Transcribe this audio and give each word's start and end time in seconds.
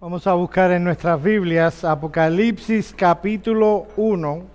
Vamos 0.00 0.28
a 0.28 0.34
buscar 0.34 0.70
en 0.70 0.84
nuestras 0.84 1.20
Biblias 1.20 1.82
Apocalipsis 1.82 2.94
capítulo 2.96 3.88
1. 3.96 4.46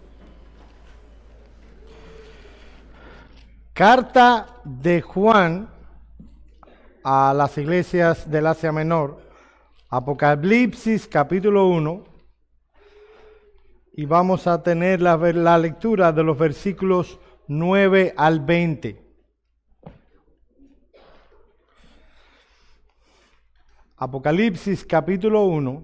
Carta 3.73 4.47
de 4.63 5.01
Juan 5.01 5.67
a 7.03 7.33
las 7.33 7.57
iglesias 7.57 8.31
del 8.31 8.47
Asia 8.47 8.71
Menor. 8.71 9.19
Apocalipsis 9.89 11.09
capítulo 11.09 11.67
1. 11.67 12.05
Y 13.97 14.05
vamos 14.05 14.47
a 14.47 14.63
tener 14.63 15.01
la, 15.01 15.17
la 15.17 15.57
lectura 15.57 16.13
de 16.13 16.23
los 16.23 16.37
versículos 16.37 17.19
9 17.49 18.13
al 18.15 18.39
20. 18.39 19.02
Apocalipsis 24.03 24.83
capítulo 24.83 25.45
1, 25.45 25.81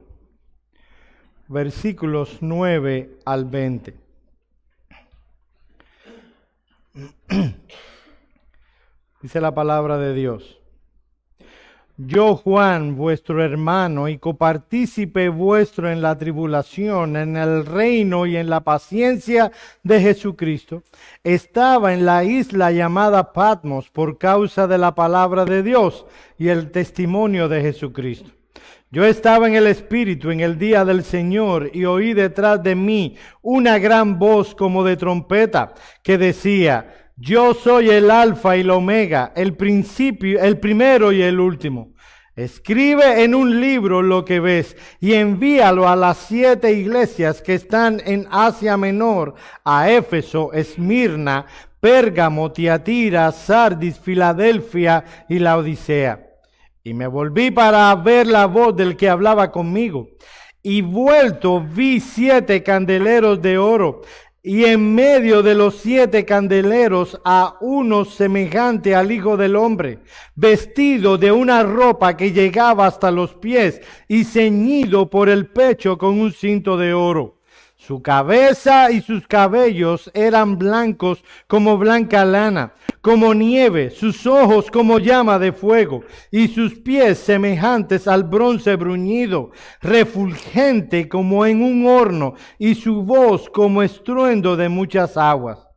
versículos 1.47 2.39
9 2.41 3.19
al 3.23 3.46
20. 3.46 3.96
Dice 9.21 9.39
la 9.39 9.54
palabra 9.54 9.97
de 9.97 10.13
Dios. 10.13 10.58
Yo, 12.02 12.38
Juan, 12.38 12.96
vuestro 12.96 13.44
hermano 13.44 14.08
y 14.08 14.18
copartícipe 14.18 15.28
vuestro 15.28 15.92
en 15.92 16.02
la 16.02 16.18
tribulación, 16.18 17.18
en 17.18 17.36
el 17.36 17.66
reino 17.66 18.25
y 18.25 18.38
en 18.38 18.50
la 18.50 18.62
paciencia 18.62 19.52
de 19.84 20.00
Jesucristo, 20.00 20.82
estaba 21.25 21.94
en 21.94 22.06
la 22.06 22.24
isla 22.24 22.72
llamada 22.72 23.34
Patmos 23.34 23.89
por 23.89 24.18
causa 24.18 24.66
de 24.66 24.78
la 24.78 24.96
palabra 24.96 25.44
de 25.44 25.62
Dios 25.62 26.06
y 26.38 26.48
el 26.48 26.72
testimonio 26.72 27.50
de 27.50 27.64
Jesucristo. 27.64 28.32
Yo 28.92 29.04
estaba 29.04 29.50
en 29.50 29.56
el 29.56 29.68
Espíritu 29.68 30.32
en 30.32 30.39
el 30.39 30.58
día 30.58 30.86
del 30.86 31.04
Señor 31.04 31.70
y 31.74 31.84
oí 31.84 32.14
detrás 32.14 32.64
de 32.64 32.75
mí 32.75 33.17
una 33.41 33.78
gran 33.78 34.17
voz 34.17 34.56
como 34.56 34.86
de 34.86 34.95
trompeta 34.95 35.73
que 36.02 36.17
decía, 36.17 36.98
yo 37.20 37.53
soy 37.53 37.89
el 37.89 38.09
alfa 38.12 38.56
y 38.56 38.62
el 38.62 38.70
omega, 38.70 39.34
el 39.36 39.53
principio, 39.56 40.42
el 40.42 40.58
primero 40.58 41.12
y 41.12 41.22
el 41.22 41.39
último. 41.39 41.94
Escribe 42.34 43.25
en 43.25 43.36
un 43.36 43.59
libro 43.59 44.02
lo 44.02 44.23
que 44.23 44.39
ves 44.39 44.78
y 45.02 45.14
envíalo 45.14 45.90
a 45.90 45.97
las 45.97 46.17
siete 46.17 46.72
iglesias 46.72 47.42
que 47.42 47.56
están 47.56 48.02
en 48.06 48.25
Asia 48.31 48.78
Menor, 48.78 49.36
a 49.66 49.92
Éfeso, 49.92 50.53
Esmirna, 50.53 51.45
Pérgamo, 51.81 52.53
Tiatira, 52.53 53.34
Sardis, 53.34 54.00
Filadelfia 54.00 55.03
y 55.28 55.40
la 55.40 55.58
Odisea. 55.58 56.25
Y 56.86 56.94
me 56.94 57.08
volví 57.08 57.52
para 57.52 57.94
ver 57.95 58.28
la 58.28 58.45
voz 58.45 58.73
del 58.78 58.95
que 58.95 59.09
hablaba 59.09 59.52
conmigo. 59.52 60.08
Y 60.64 60.81
vuelto 60.81 61.62
vi 61.62 62.00
siete 62.00 62.64
candeleros 62.64 63.42
de 63.42 63.58
oro 63.58 64.02
y 64.41 64.65
en 64.65 64.95
medio 64.95 65.43
de 65.43 65.55
los 65.55 65.75
siete 65.75 66.25
candeleros 66.25 67.19
a 67.25 67.57
uno 67.61 68.05
semejante 68.05 68.95
al 68.95 69.11
Hijo 69.11 69.35
del 69.35 69.55
Hombre, 69.55 69.99
vestido 70.35 71.17
de 71.17 71.31
una 71.31 71.63
ropa 71.63 72.15
que 72.15 72.31
llegaba 72.31 72.87
hasta 72.87 73.11
los 73.11 73.33
pies 73.35 73.81
y 74.07 74.23
ceñido 74.23 75.09
por 75.09 75.29
el 75.29 75.47
pecho 75.47 75.97
con 75.97 76.19
un 76.19 76.31
cinto 76.31 76.77
de 76.77 76.93
oro. 76.93 77.38
Su 77.89 78.03
cabeza 78.03 78.91
y 78.91 79.01
sus 79.01 79.25
cabellos 79.25 80.11
eran 80.13 80.59
blancos 80.59 81.23
como 81.47 81.75
blanca 81.75 82.23
lana, 82.23 82.73
como 83.01 83.33
nieve, 83.33 83.89
sus 83.89 84.27
ojos 84.27 84.69
como 84.69 84.99
llama 84.99 85.39
de 85.39 85.51
fuego, 85.53 86.03
y 86.29 86.49
sus 86.49 86.75
pies 86.75 87.17
semejantes 87.17 88.07
al 88.07 88.25
bronce 88.25 88.75
bruñido, 88.75 89.49
refulgente 89.81 91.09
como 91.09 91.47
en 91.47 91.63
un 91.63 91.87
horno, 91.87 92.35
y 92.59 92.75
su 92.75 93.01
voz 93.01 93.49
como 93.49 93.81
estruendo 93.81 94.55
de 94.55 94.69
muchas 94.69 95.17
aguas. 95.17 95.69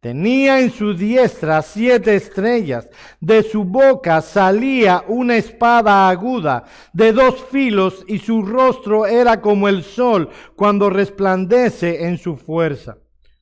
Tenía 0.00 0.60
en 0.60 0.70
su 0.70 0.94
diestra 0.94 1.60
siete 1.60 2.14
estrellas, 2.14 2.88
de 3.20 3.42
su 3.42 3.64
boca 3.64 4.22
salía 4.22 5.02
una 5.08 5.36
espada 5.36 6.08
aguda 6.08 6.66
de 6.92 7.12
dos 7.12 7.44
filos 7.50 8.04
y 8.06 8.20
su 8.20 8.42
rostro 8.42 9.06
era 9.06 9.40
como 9.40 9.66
el 9.66 9.82
sol 9.82 10.28
cuando 10.54 10.88
resplandece 10.88 12.04
en 12.06 12.16
su 12.16 12.36
fuerza. 12.36 12.98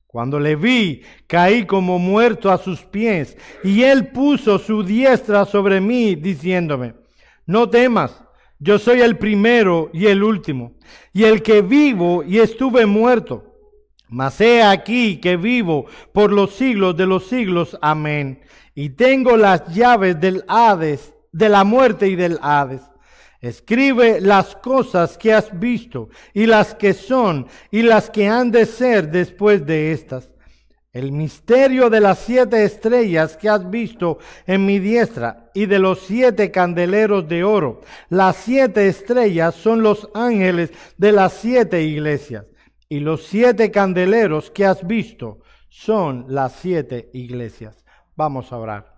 Cuando 0.06 0.40
le 0.40 0.56
vi, 0.56 1.02
caí 1.26 1.66
como 1.66 1.98
muerto 1.98 2.50
a 2.50 2.56
sus 2.56 2.80
pies 2.80 3.36
y 3.62 3.82
él 3.82 4.08
puso 4.08 4.58
su 4.58 4.82
diestra 4.82 5.44
sobre 5.44 5.82
mí 5.82 6.14
diciéndome, 6.14 6.94
no 7.44 7.68
temas, 7.68 8.22
yo 8.58 8.78
soy 8.78 9.02
el 9.02 9.18
primero 9.18 9.90
y 9.92 10.06
el 10.06 10.22
último 10.22 10.78
y 11.12 11.24
el 11.24 11.42
que 11.42 11.60
vivo 11.60 12.24
y 12.24 12.38
estuve 12.38 12.86
muerto 12.86 13.55
mas 14.08 14.40
he 14.40 14.62
aquí 14.62 15.18
que 15.18 15.36
vivo 15.36 15.86
por 16.12 16.32
los 16.32 16.54
siglos 16.54 16.96
de 16.96 17.06
los 17.06 17.26
siglos. 17.26 17.76
Amén. 17.80 18.40
Y 18.74 18.90
tengo 18.90 19.36
las 19.36 19.66
llaves 19.74 20.20
del 20.20 20.44
Hades, 20.48 21.14
de 21.32 21.48
la 21.48 21.64
muerte 21.64 22.08
y 22.08 22.16
del 22.16 22.38
Hades. 22.42 22.82
Escribe 23.40 24.20
las 24.20 24.56
cosas 24.56 25.18
que 25.18 25.32
has 25.32 25.58
visto 25.58 26.08
y 26.32 26.46
las 26.46 26.74
que 26.74 26.94
son 26.94 27.46
y 27.70 27.82
las 27.82 28.10
que 28.10 28.28
han 28.28 28.50
de 28.50 28.66
ser 28.66 29.10
después 29.10 29.64
de 29.66 29.92
estas. 29.92 30.30
El 30.92 31.12
misterio 31.12 31.90
de 31.90 32.00
las 32.00 32.20
siete 32.20 32.64
estrellas 32.64 33.36
que 33.36 33.50
has 33.50 33.68
visto 33.68 34.18
en 34.46 34.64
mi 34.64 34.78
diestra 34.78 35.50
y 35.52 35.66
de 35.66 35.78
los 35.78 36.00
siete 36.00 36.50
candeleros 36.50 37.28
de 37.28 37.44
oro. 37.44 37.82
Las 38.08 38.36
siete 38.36 38.88
estrellas 38.88 39.54
son 39.54 39.82
los 39.82 40.08
ángeles 40.14 40.70
de 40.96 41.12
las 41.12 41.34
siete 41.34 41.82
iglesias. 41.82 42.46
Y 42.88 43.00
los 43.00 43.24
siete 43.24 43.70
candeleros 43.70 44.50
que 44.50 44.64
has 44.64 44.86
visto 44.86 45.40
son 45.68 46.26
las 46.28 46.52
siete 46.52 47.10
iglesias. 47.12 47.84
Vamos 48.14 48.52
a 48.52 48.58
orar. 48.58 48.96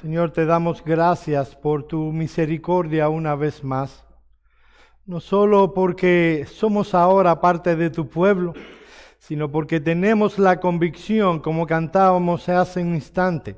Señor, 0.00 0.30
te 0.30 0.44
damos 0.46 0.84
gracias 0.84 1.56
por 1.56 1.88
tu 1.88 2.12
misericordia 2.12 3.08
una 3.08 3.34
vez 3.34 3.64
más. 3.64 4.06
No 5.04 5.20
solo 5.20 5.74
porque 5.74 6.46
somos 6.48 6.94
ahora 6.94 7.40
parte 7.40 7.76
de 7.76 7.90
tu 7.90 8.08
pueblo, 8.08 8.54
sino 9.18 9.50
porque 9.50 9.80
tenemos 9.80 10.38
la 10.38 10.60
convicción, 10.60 11.40
como 11.40 11.66
cantábamos 11.66 12.48
hace 12.48 12.82
un 12.82 12.94
instante, 12.94 13.56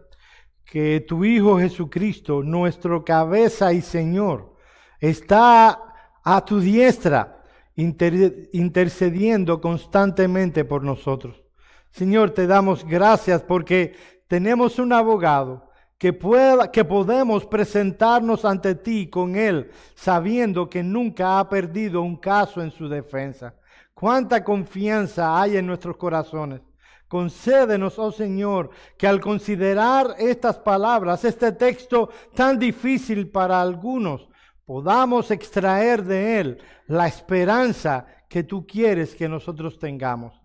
que 0.65 1.05
tu 1.07 1.25
Hijo 1.25 1.59
Jesucristo, 1.59 2.43
nuestro 2.43 3.05
cabeza 3.05 3.73
y 3.73 3.83
Señor, 3.83 4.55
está 5.01 5.95
a 6.23 6.45
tu 6.45 6.61
diestra 6.61 7.43
intercediendo 7.75 9.61
constantemente 9.61 10.65
por 10.65 10.83
nosotros. 10.83 11.43
Señor, 11.91 12.31
te 12.31 12.47
damos 12.47 12.85
gracias 12.85 13.43
porque 13.43 13.95
tenemos 14.27 14.79
un 14.79 14.93
abogado 14.93 15.69
que, 15.97 16.13
pueda, 16.13 16.71
que 16.71 16.85
podemos 16.85 17.47
presentarnos 17.47 18.45
ante 18.45 18.75
ti 18.75 19.09
con 19.09 19.37
él, 19.37 19.71
sabiendo 19.95 20.69
que 20.69 20.83
nunca 20.83 21.39
ha 21.39 21.49
perdido 21.49 22.03
un 22.03 22.17
caso 22.17 22.63
en 22.63 22.71
su 22.71 22.89
defensa. 22.89 23.55
Cuánta 23.95 24.45
confianza 24.45 25.41
hay 25.41 25.57
en 25.57 25.67
nuestros 25.67 25.97
corazones. 25.97 26.61
Concédenos, 27.09 27.99
oh 27.99 28.13
Señor, 28.13 28.71
que 28.97 29.07
al 29.07 29.21
considerar 29.21 30.15
estas 30.19 30.59
palabras, 30.59 31.25
este 31.25 31.53
texto 31.53 32.11
tan 32.35 32.59
difícil 32.59 33.31
para 33.31 33.61
algunos, 33.61 34.29
podamos 34.69 35.31
extraer 35.31 36.05
de 36.05 36.41
Él 36.41 36.59
la 36.89 37.07
esperanza 37.09 38.07
que 38.29 38.43
tú 38.43 38.67
quieres 38.67 39.15
que 39.15 39.27
nosotros 39.27 39.79
tengamos. 39.79 40.39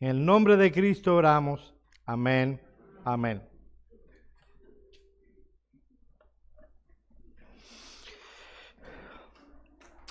En 0.00 0.08
el 0.08 0.24
nombre 0.24 0.56
de 0.56 0.72
Cristo 0.72 1.14
oramos. 1.14 1.76
Amén. 2.04 2.60
Amén. 3.04 3.40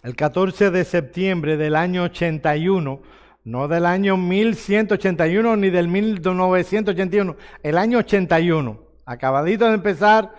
El 0.01 0.15
14 0.15 0.71
de 0.71 0.85
septiembre 0.85 1.57
del 1.57 1.75
año 1.75 2.03
81, 2.03 3.01
no 3.43 3.67
del 3.67 3.85
año 3.85 4.15
1181 4.15 5.57
ni 5.57 5.69
del 5.69 5.89
1981, 5.89 7.35
el 7.63 7.77
año 7.77 7.97
81, 7.97 8.79
acabadito 9.05 9.67
de 9.67 9.73
empezar 9.73 10.33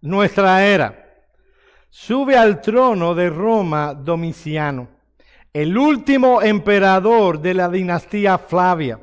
nuestra 0.00 0.64
era 0.64 1.09
sube 1.90 2.36
al 2.36 2.60
trono 2.60 3.14
de 3.14 3.28
Roma 3.28 3.94
Domiciano, 3.94 4.88
el 5.52 5.76
último 5.76 6.40
emperador 6.40 7.40
de 7.40 7.54
la 7.54 7.68
dinastía 7.68 8.38
Flavia. 8.38 9.00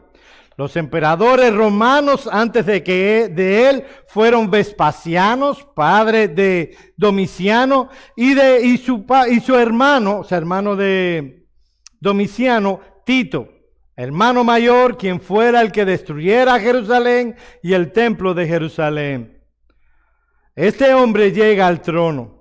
Los 0.56 0.76
emperadores 0.76 1.54
romanos 1.54 2.28
antes 2.32 2.66
de 2.66 2.82
que 2.82 3.30
de 3.32 3.70
él 3.70 3.86
fueron 4.08 4.50
Vespasianos, 4.50 5.68
padre 5.76 6.30
de 6.30 6.76
Domiciano, 6.96 7.90
y 8.16 8.34
de 8.34 8.66
y 8.66 8.78
su, 8.80 9.06
y 9.30 9.40
su 9.40 9.56
hermano, 9.56 10.24
su 10.24 10.34
hermano 10.34 10.76
de 10.76 11.46
Domiciano, 12.00 12.80
Tito, 13.06 13.50
hermano 13.96 14.44
mayor, 14.44 14.98
quien 14.98 15.22
fuera 15.22 15.62
el 15.62 15.72
que 15.72 15.86
destruyera 15.86 16.60
Jerusalén 16.60 17.36
y 17.62 17.74
el 17.74 17.92
templo 17.92 18.34
de 18.34 18.48
Jerusalén. 18.48 19.44
Este 20.56 20.92
hombre 20.96 21.32
llega 21.32 21.68
al 21.68 21.82
trono. 21.82 22.37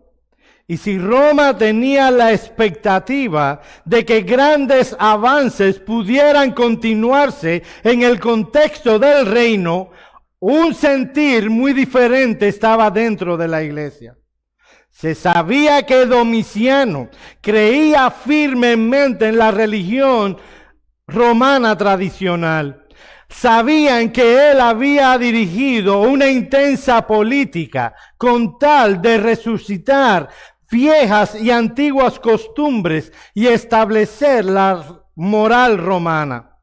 Y 0.69 0.79
si 0.79 0.99
Roma 0.99 1.57
tenía 1.57 2.11
la 2.11 2.33
expectativa 2.33 3.61
de 3.85 4.05
que 4.05 4.23
grandes 4.23 4.97
avances 4.99 5.79
pudieran 5.79 6.53
continuarse 6.53 7.63
en 7.85 8.03
el 8.03 8.19
contexto 8.19 8.99
del 8.99 9.27
reino, 9.27 9.91
un 10.41 10.75
sentir 10.75 11.51
muy 11.51 11.73
diferente 11.73 12.49
estaba 12.49 12.91
dentro 12.91 13.37
de 13.37 13.47
la 13.47 13.63
iglesia. 13.63 14.17
Se 14.91 15.15
sabía 15.15 15.85
que 15.85 16.07
Domiciano 16.07 17.11
creía 17.41 18.11
firmemente 18.11 19.29
en 19.29 19.39
la 19.39 19.51
religión 19.51 20.37
romana 21.07 21.77
tradicional. 21.77 22.87
Sabían 23.29 24.11
que 24.11 24.51
él 24.51 24.61
había 24.61 25.19
dirigido 25.19 26.01
una 26.01 26.29
intensa 26.29 27.07
política 27.07 27.95
con 28.17 28.59
tal 28.59 29.03
de 29.03 29.19
resucitar 29.19 30.29
viejas 30.71 31.35
y 31.41 31.51
antiguas 31.51 32.19
costumbres 32.19 33.13
y 33.35 33.47
establecer 33.47 34.45
la 34.45 35.03
moral 35.15 35.79
romana. 35.79 36.59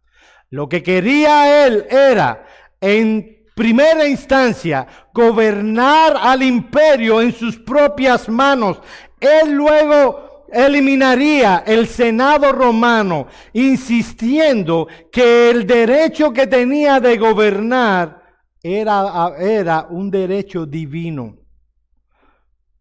Lo 0.49 0.69
que 0.69 0.83
quería 0.83 1.65
él 1.65 1.85
era, 1.89 2.45
en 2.79 3.43
primera 3.55 4.07
instancia, 4.07 4.87
gobernar 5.13 6.15
al 6.19 6.43
imperio 6.43 7.21
en 7.21 7.33
sus 7.33 7.57
propias 7.57 8.29
manos. 8.29 8.79
Él 9.19 9.51
luego 9.51 10.45
eliminaría 10.51 11.63
el 11.65 11.87
Senado 11.87 12.51
romano, 12.51 13.27
insistiendo 13.53 14.87
que 15.11 15.49
el 15.49 15.65
derecho 15.65 16.31
que 16.31 16.45
tenía 16.45 16.99
de 16.99 17.17
gobernar 17.17 18.21
era, 18.61 19.33
era 19.39 19.87
un 19.89 20.11
derecho 20.11 20.65
divino. 20.65 21.42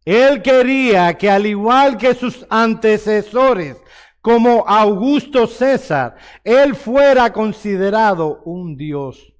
Él 0.04 0.42
quería 0.42 1.16
que 1.16 1.30
al 1.30 1.46
igual 1.46 1.96
que 1.96 2.14
sus 2.14 2.44
antecesores, 2.50 3.76
como 4.20 4.64
Augusto 4.66 5.46
César, 5.46 6.16
él 6.44 6.74
fuera 6.74 7.32
considerado 7.32 8.40
un 8.44 8.76
dios. 8.76 9.32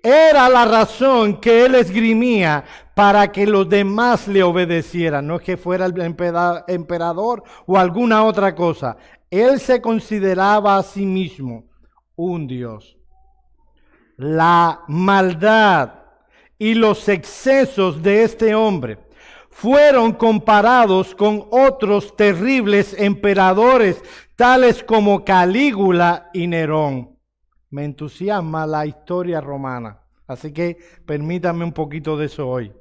Era 0.00 0.48
la 0.48 0.64
razón 0.64 1.40
que 1.40 1.64
él 1.64 1.74
esgrimía 1.74 2.64
para 2.94 3.30
que 3.32 3.46
los 3.46 3.68
demás 3.68 4.28
le 4.28 4.42
obedecieran, 4.42 5.26
no 5.26 5.36
es 5.36 5.42
que 5.42 5.56
fuera 5.56 5.86
el 5.86 6.00
emperador 6.00 7.42
o 7.66 7.76
alguna 7.76 8.24
otra 8.24 8.54
cosa. 8.54 8.96
Él 9.28 9.60
se 9.60 9.82
consideraba 9.82 10.78
a 10.78 10.82
sí 10.82 11.04
mismo 11.04 11.64
un 12.16 12.46
dios. 12.46 12.96
La 14.16 14.82
maldad 14.88 15.94
y 16.58 16.74
los 16.74 17.08
excesos 17.08 18.02
de 18.02 18.22
este 18.22 18.54
hombre 18.54 19.07
fueron 19.58 20.12
comparados 20.12 21.16
con 21.16 21.48
otros 21.50 22.14
terribles 22.14 22.94
emperadores, 22.96 24.00
tales 24.36 24.84
como 24.84 25.24
Calígula 25.24 26.30
y 26.32 26.46
Nerón. 26.46 27.18
Me 27.68 27.84
entusiasma 27.84 28.68
la 28.68 28.86
historia 28.86 29.40
romana, 29.40 29.98
así 30.28 30.52
que 30.52 30.78
permítame 31.04 31.64
un 31.64 31.72
poquito 31.72 32.16
de 32.16 32.26
eso 32.26 32.48
hoy. 32.48 32.72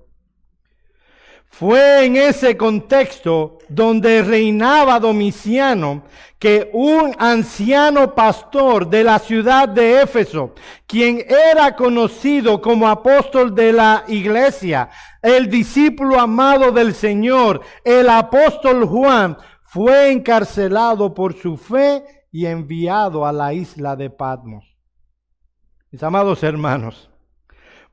Fue 1.49 2.05
en 2.05 2.17
ese 2.17 2.55
contexto 2.55 3.57
donde 3.67 4.21
reinaba 4.21 4.99
Domiciano 4.99 6.03
que 6.38 6.69
un 6.71 7.15
anciano 7.17 8.13
pastor 8.13 8.88
de 8.88 9.03
la 9.03 9.17
ciudad 9.17 9.67
de 9.67 10.01
Éfeso, 10.01 10.53
quien 10.85 11.23
era 11.27 11.75
conocido 11.75 12.61
como 12.61 12.88
apóstol 12.88 13.55
de 13.55 13.73
la 13.73 14.03
iglesia, 14.07 14.89
el 15.21 15.49
discípulo 15.49 16.19
amado 16.19 16.71
del 16.71 16.94
Señor, 16.94 17.61
el 17.83 18.07
apóstol 18.09 18.85
Juan, 18.85 19.38
fue 19.63 20.11
encarcelado 20.11 21.13
por 21.13 21.35
su 21.35 21.57
fe 21.57 22.03
y 22.31 22.45
enviado 22.45 23.25
a 23.25 23.31
la 23.31 23.53
isla 23.53 23.95
de 23.95 24.09
Patmos. 24.09 24.77
Mis 25.91 26.03
amados 26.03 26.43
hermanos, 26.43 27.09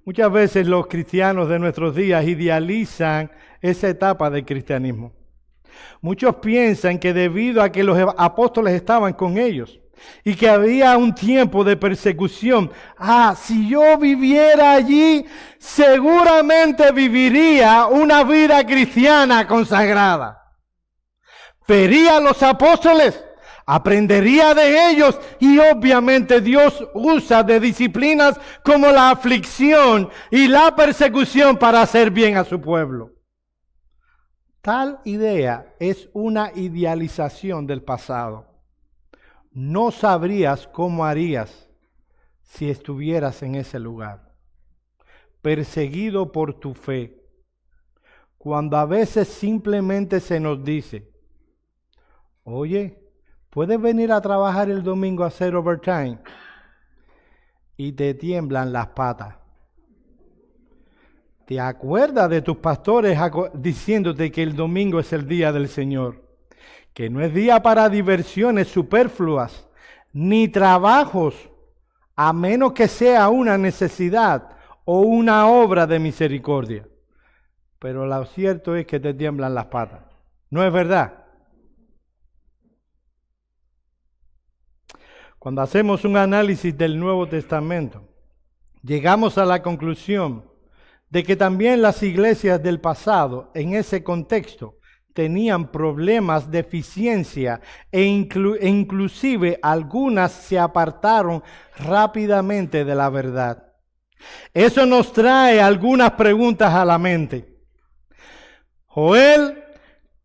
muchas 0.05 0.31
veces 0.31 0.67
los 0.67 0.87
cristianos 0.87 1.49
de 1.49 1.59
nuestros 1.59 1.95
días 1.95 2.25
idealizan 2.25 3.31
esa 3.61 3.89
etapa 3.89 4.31
del 4.31 4.45
cristianismo. 4.45 5.13
Muchos 6.01 6.37
piensan 6.37 6.99
que 6.99 7.13
debido 7.13 7.63
a 7.63 7.71
que 7.71 7.83
los 7.83 7.99
apóstoles 8.17 8.75
estaban 8.75 9.15
con 9.15 9.39
ellos 9.39 9.81
y 10.23 10.35
que 10.35 10.49
había 10.49 10.97
un 10.97 11.15
tiempo 11.15 11.65
de 11.65 11.77
persecución, 11.77 12.71
ah, 12.99 13.35
si 13.37 13.69
yo 13.69 13.97
viviera 13.99 14.73
allí, 14.73 15.25
seguramente 15.59 16.93
viviría 16.93 17.87
una 17.87 18.23
vida 18.25 18.65
cristiana 18.65 19.47
consagrada. 19.47 20.41
Vería 21.67 22.19
a 22.19 22.21
los 22.21 22.43
apóstoles, 22.43 23.25
aprendería 23.67 24.55
de 24.55 24.91
ellos 24.91 25.19
y 25.41 25.59
obviamente 25.59 26.41
Dios 26.41 26.87
usa 26.95 27.43
de 27.43 27.61
disciplinas 27.61 28.39
como 28.63 28.89
la 28.89 29.11
aflicción 29.11 30.11
y 30.31 30.49
la 30.49 30.75
persecución 30.77 31.57
para 31.57 31.83
hacer 31.83 32.11
bien 32.11 32.37
a 32.37 32.45
su 32.45 32.61
pueblo. 32.61 33.13
Tal 34.61 35.01
idea 35.05 35.75
es 35.79 36.09
una 36.13 36.51
idealización 36.55 37.67
del 37.67 37.83
pasado. 37.83 38.47
No 39.53 39.91
sabrías 39.91 40.67
cómo 40.67 41.05
harías 41.05 41.69
si 42.43 42.71
estuvieras 42.71 43.43
en 43.43 43.57
ese 43.57 43.79
lugar, 43.79 44.33
perseguido 45.43 46.33
por 46.33 46.59
tu 46.59 46.73
fe, 46.75 47.21
cuando 48.39 48.77
a 48.77 48.87
veces 48.87 49.29
simplemente 49.29 50.21
se 50.21 50.41
nos 50.41 50.65
dice, 50.65 51.11
oye, 52.43 53.04
puedes 53.55 53.81
venir 53.81 54.11
a 54.11 54.21
trabajar 54.21 54.69
el 54.69 54.83
domingo 54.83 55.23
a 55.23 55.29
hacer 55.29 55.55
overtime 55.55 56.19
y 57.77 57.93
te 57.93 58.13
tiemblan 58.13 58.73
las 58.73 58.89
patas. 58.89 59.37
¿Te 61.47 61.61
acuerdas 61.61 62.29
de 62.31 62.43
tus 62.43 62.57
pastores 62.57 63.17
diciéndote 63.55 64.33
que 64.33 64.43
el 64.43 64.57
domingo 64.57 64.99
es 64.99 65.13
el 65.13 65.29
día 65.29 65.53
del 65.53 65.69
Señor? 65.69 66.21
Que 66.93 67.09
no 67.09 67.21
es 67.21 67.33
día 67.33 67.63
para 67.63 67.89
diversiones 67.89 68.67
superfluas, 68.67 69.69
ni 70.13 70.49
trabajos, 70.49 71.49
a 72.17 72.33
menos 72.33 72.73
que 72.73 72.89
sea 72.89 73.29
una 73.29 73.57
necesidad 73.57 74.49
o 74.85 75.03
una 75.03 75.47
obra 75.47 75.87
de 75.87 76.01
misericordia. 76.01 76.89
Pero 77.79 78.05
lo 78.05 78.25
cierto 78.25 78.75
es 78.75 78.85
que 78.87 78.99
te 78.99 79.15
tiemblan 79.15 79.55
las 79.55 79.67
patas. 79.67 80.03
¿No 80.51 80.65
es 80.65 80.73
verdad? 80.73 81.24
Cuando 85.45 85.61
hacemos 85.61 86.07
un 86.07 86.17
análisis 86.17 86.75
del 86.75 86.99
Nuevo 86.99 87.29
Testamento, 87.29 88.09
llegamos 88.83 89.37
a 89.37 89.45
la 89.45 89.61
conclusión 89.61 90.43
de 91.11 91.23
que 91.23 91.37
también 91.37 91.83
las 91.83 92.03
iglesias 92.03 92.63
del 92.63 92.81
pasado, 92.81 93.51
en 93.53 93.75
ese 93.75 94.03
contexto, 94.03 94.79
tenían 95.13 95.71
problemas 95.71 96.51
de 96.51 96.61
eficiencia 96.61 97.61
e, 97.93 98.05
e, 98.05 98.69
inclusive 98.69 99.59
algunas 99.61 100.33
se 100.33 100.59
apartaron 100.59 101.43
rápidamente 101.77 102.87
de 102.87 102.95
la 102.95 103.11
verdad. 103.11 103.71
Eso 104.55 104.87
nos 104.87 105.13
trae 105.13 105.61
algunas 105.61 106.13
preguntas 106.13 106.73
a 106.73 106.87
la 106.87 106.97
mente. 106.97 107.55
Joel, 108.87 109.63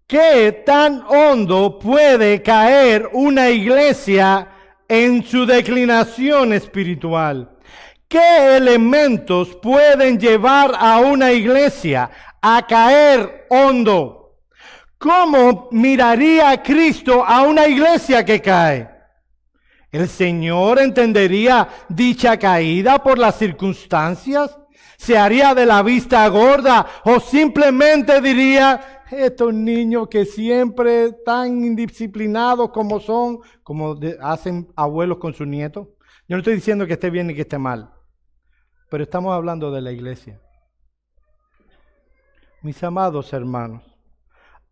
¿qué 0.08 0.64
tan 0.66 1.04
hondo 1.10 1.78
puede 1.78 2.42
caer 2.42 3.10
una 3.12 3.50
iglesia 3.50 4.56
en 4.90 5.24
su 5.24 5.46
declinación 5.46 6.52
espiritual? 6.52 7.50
¿Qué 8.10 8.58
elementos 8.58 9.56
pueden 9.62 10.20
llevar 10.20 10.74
a 10.78 11.00
una 11.00 11.32
iglesia 11.32 12.10
a 12.42 12.66
caer 12.68 13.46
hondo? 13.50 14.40
¿Cómo 14.98 15.70
miraría 15.72 16.62
Cristo 16.62 17.24
a 17.26 17.44
una 17.44 17.68
iglesia 17.68 18.26
que 18.26 18.42
cae? 18.42 18.90
¿El 19.92 20.10
Señor 20.10 20.80
entendería 20.80 21.68
dicha 21.88 22.38
caída 22.38 23.02
por 23.02 23.18
las 23.18 23.38
circunstancias? 23.38 24.58
¿Se 24.98 25.18
haría 25.18 25.56
de 25.56 25.66
la 25.66 25.82
vista 25.84 26.28
gorda 26.28 26.86
o 27.06 27.20
simplemente 27.20 28.20
diría, 28.20 28.99
estos 29.12 29.54
niños 29.54 30.08
que 30.08 30.26
siempre 30.26 31.12
tan 31.26 31.64
indisciplinados 31.64 32.70
como 32.70 33.00
son, 33.00 33.40
como 33.64 33.98
hacen 34.22 34.72
abuelos 34.76 35.18
con 35.18 35.34
sus 35.34 35.48
nietos? 35.48 35.88
Yo 36.28 36.36
no 36.36 36.40
estoy 36.40 36.56
diciendo 36.56 36.86
que 36.86 36.94
esté 36.94 37.10
bien 37.10 37.28
ni 37.28 37.36
que 37.36 37.42
esté 37.42 37.58
mal 37.58 37.94
pero 38.90 39.04
estamos 39.04 39.34
hablando 39.34 39.72
de 39.72 39.82
la 39.82 39.92
iglesia. 39.92 40.42
Mis 42.62 42.84
amados 42.84 43.32
hermanos, 43.32 43.84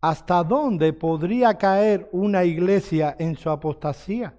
¿hasta 0.00 0.42
dónde 0.42 0.92
podría 0.92 1.56
caer 1.56 2.08
una 2.12 2.44
iglesia 2.44 3.16
en 3.18 3.36
su 3.36 3.48
apostasía? 3.48 4.38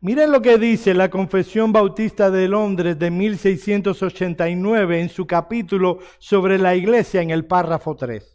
Miren 0.00 0.32
lo 0.32 0.42
que 0.42 0.58
dice 0.58 0.92
la 0.92 1.08
Confesión 1.08 1.72
Bautista 1.72 2.30
de 2.30 2.48
Londres 2.48 2.98
de 2.98 3.10
1689 3.10 5.00
en 5.00 5.08
su 5.08 5.26
capítulo 5.26 6.00
sobre 6.18 6.58
la 6.58 6.74
iglesia 6.74 7.22
en 7.22 7.30
el 7.30 7.46
párrafo 7.46 7.96
3. 7.96 8.33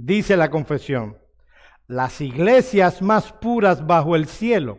Dice 0.00 0.36
la 0.36 0.48
confesión, 0.48 1.18
las 1.88 2.20
iglesias 2.20 3.02
más 3.02 3.32
puras 3.32 3.84
bajo 3.84 4.14
el 4.14 4.26
cielo 4.26 4.78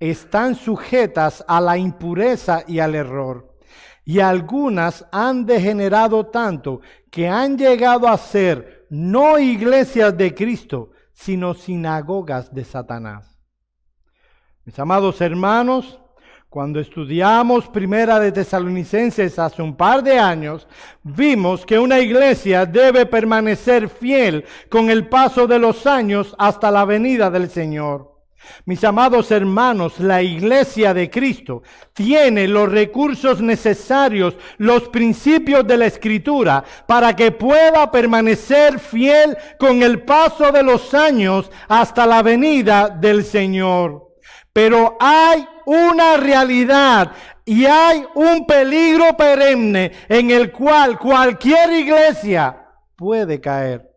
están 0.00 0.54
sujetas 0.54 1.44
a 1.46 1.60
la 1.60 1.76
impureza 1.76 2.64
y 2.66 2.78
al 2.78 2.94
error, 2.94 3.58
y 4.06 4.20
algunas 4.20 5.06
han 5.12 5.44
degenerado 5.44 6.26
tanto 6.28 6.80
que 7.10 7.28
han 7.28 7.58
llegado 7.58 8.08
a 8.08 8.16
ser 8.16 8.86
no 8.88 9.38
iglesias 9.38 10.16
de 10.16 10.34
Cristo, 10.34 10.92
sino 11.12 11.52
sinagogas 11.52 12.54
de 12.54 12.64
Satanás. 12.64 13.38
Mis 14.64 14.78
amados 14.78 15.20
hermanos, 15.20 16.00
cuando 16.54 16.78
estudiamos 16.78 17.66
Primera 17.66 18.20
de 18.20 18.30
Tesalonicenses 18.30 19.40
hace 19.40 19.60
un 19.60 19.76
par 19.76 20.04
de 20.04 20.20
años, 20.20 20.68
vimos 21.02 21.66
que 21.66 21.80
una 21.80 21.98
iglesia 21.98 22.64
debe 22.64 23.06
permanecer 23.06 23.88
fiel 23.88 24.44
con 24.68 24.88
el 24.88 25.08
paso 25.08 25.48
de 25.48 25.58
los 25.58 25.84
años 25.84 26.32
hasta 26.38 26.70
la 26.70 26.84
venida 26.84 27.28
del 27.28 27.50
Señor. 27.50 28.22
Mis 28.66 28.84
amados 28.84 29.32
hermanos, 29.32 29.98
la 29.98 30.22
iglesia 30.22 30.94
de 30.94 31.10
Cristo 31.10 31.64
tiene 31.92 32.46
los 32.46 32.70
recursos 32.70 33.40
necesarios, 33.40 34.36
los 34.58 34.88
principios 34.90 35.66
de 35.66 35.76
la 35.76 35.86
escritura, 35.86 36.62
para 36.86 37.16
que 37.16 37.32
pueda 37.32 37.90
permanecer 37.90 38.78
fiel 38.78 39.36
con 39.58 39.82
el 39.82 40.04
paso 40.04 40.52
de 40.52 40.62
los 40.62 40.94
años 40.94 41.50
hasta 41.66 42.06
la 42.06 42.22
venida 42.22 42.90
del 42.90 43.24
Señor. 43.24 44.04
Pero 44.52 44.96
hay 45.00 45.48
una 45.66 46.16
realidad 46.16 47.12
y 47.44 47.66
hay 47.66 48.04
un 48.14 48.46
peligro 48.46 49.16
perenne 49.16 49.92
en 50.08 50.30
el 50.30 50.50
cual 50.50 50.98
cualquier 50.98 51.72
iglesia 51.72 52.66
puede 52.96 53.40
caer. 53.40 53.90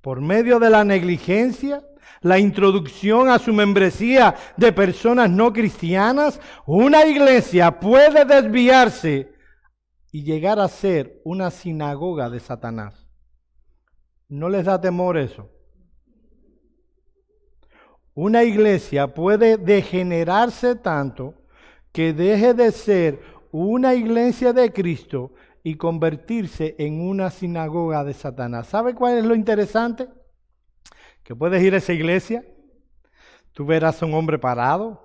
Por 0.00 0.20
medio 0.20 0.58
de 0.58 0.68
la 0.70 0.84
negligencia, 0.84 1.82
la 2.20 2.38
introducción 2.38 3.28
a 3.28 3.38
su 3.38 3.52
membresía 3.52 4.34
de 4.56 4.72
personas 4.72 5.30
no 5.30 5.52
cristianas, 5.52 6.40
una 6.66 7.06
iglesia 7.06 7.78
puede 7.78 8.24
desviarse 8.24 9.32
y 10.10 10.22
llegar 10.22 10.58
a 10.58 10.68
ser 10.68 11.20
una 11.24 11.50
sinagoga 11.50 12.30
de 12.30 12.40
Satanás. 12.40 13.08
¿No 14.28 14.48
les 14.48 14.64
da 14.64 14.80
temor 14.80 15.18
eso? 15.18 15.53
Una 18.14 18.44
iglesia 18.44 19.12
puede 19.12 19.56
degenerarse 19.56 20.76
tanto 20.76 21.34
que 21.90 22.12
deje 22.12 22.54
de 22.54 22.70
ser 22.70 23.20
una 23.50 23.94
iglesia 23.94 24.52
de 24.52 24.72
Cristo 24.72 25.32
y 25.64 25.74
convertirse 25.74 26.76
en 26.78 27.00
una 27.00 27.30
sinagoga 27.30 28.04
de 28.04 28.14
Satanás. 28.14 28.68
¿Sabe 28.68 28.94
cuál 28.94 29.18
es 29.18 29.24
lo 29.24 29.34
interesante? 29.34 30.08
Que 31.24 31.34
puedes 31.34 31.60
ir 31.60 31.74
a 31.74 31.78
esa 31.78 31.92
iglesia, 31.92 32.44
tú 33.52 33.66
verás 33.66 34.00
a 34.00 34.06
un 34.06 34.14
hombre 34.14 34.38
parado, 34.38 35.04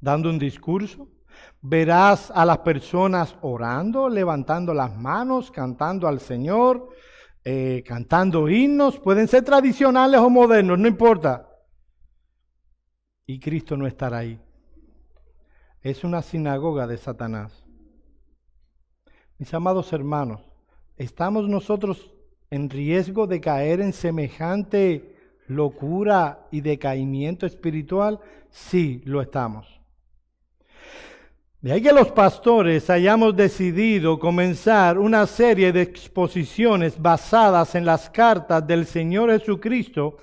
dando 0.00 0.30
un 0.30 0.38
discurso, 0.38 1.08
verás 1.60 2.30
a 2.32 2.44
las 2.44 2.58
personas 2.58 3.34
orando, 3.40 4.08
levantando 4.08 4.72
las 4.72 4.96
manos, 4.96 5.50
cantando 5.50 6.06
al 6.06 6.20
Señor, 6.20 6.90
eh, 7.44 7.82
cantando 7.84 8.48
himnos, 8.48 9.00
pueden 9.00 9.26
ser 9.26 9.42
tradicionales 9.42 10.20
o 10.20 10.30
modernos, 10.30 10.78
no 10.78 10.86
importa 10.86 11.47
y 13.28 13.38
Cristo 13.38 13.76
no 13.76 13.86
estará 13.86 14.18
ahí. 14.18 14.40
Es 15.82 16.02
una 16.02 16.22
sinagoga 16.22 16.86
de 16.86 16.96
Satanás. 16.96 17.62
Mis 19.36 19.52
amados 19.52 19.92
hermanos, 19.92 20.40
¿estamos 20.96 21.46
nosotros 21.46 22.10
en 22.50 22.70
riesgo 22.70 23.26
de 23.26 23.40
caer 23.40 23.82
en 23.82 23.92
semejante 23.92 25.14
locura 25.46 26.48
y 26.50 26.62
decaimiento 26.62 27.44
espiritual? 27.44 28.18
Sí, 28.50 29.02
lo 29.04 29.20
estamos. 29.20 29.78
De 31.60 31.72
ahí 31.72 31.82
que 31.82 31.92
los 31.92 32.10
pastores 32.10 32.88
hayamos 32.88 33.36
decidido 33.36 34.18
comenzar 34.18 34.98
una 34.98 35.26
serie 35.26 35.70
de 35.70 35.82
exposiciones 35.82 37.00
basadas 37.00 37.74
en 37.74 37.84
las 37.84 38.08
cartas 38.08 38.66
del 38.66 38.86
Señor 38.86 39.30
Jesucristo 39.38 40.16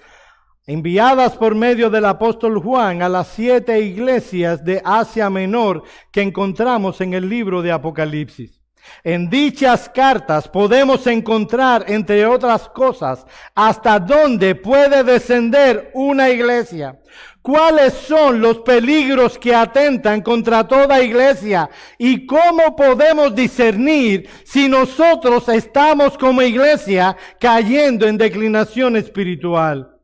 enviadas 0.68 1.38
por 1.38 1.54
medio 1.54 1.90
del 1.90 2.06
apóstol 2.06 2.60
Juan 2.60 3.02
a 3.02 3.10
las 3.10 3.28
siete 3.28 3.80
iglesias 3.82 4.64
de 4.64 4.82
Asia 4.84 5.30
Menor 5.30 5.84
que 6.12 6.22
encontramos 6.22 7.02
en 7.02 7.14
el 7.14 7.30
libro 7.30 7.62
de 7.62 7.72
Apocalipsis. 7.72 8.62
En 9.04 9.30
dichas 9.30 9.90
cartas 9.90 10.48
podemos 10.48 11.06
encontrar, 11.08 11.86
entre 11.88 12.26
otras 12.26 12.70
cosas, 12.70 13.26
hasta 13.54 14.00
dónde 14.00 14.54
puede 14.56 15.04
descender 15.04 15.92
una 15.94 16.30
iglesia, 16.30 17.00
cuáles 17.42 17.94
son 17.94 18.42
los 18.42 18.60
peligros 18.60 19.38
que 19.40 19.56
atentan 19.56 20.22
contra 20.22 20.68
toda 20.68 21.02
iglesia 21.02 21.70
y 21.98 22.26
cómo 22.26 22.76
podemos 22.76 23.34
discernir 23.34 24.30
si 24.44 24.68
nosotros 24.68 25.50
estamos 25.50 26.18
como 26.18 26.42
iglesia 26.42 27.16
cayendo 27.40 28.08
en 28.08 28.18
declinación 28.18 28.98
espiritual. 28.98 29.95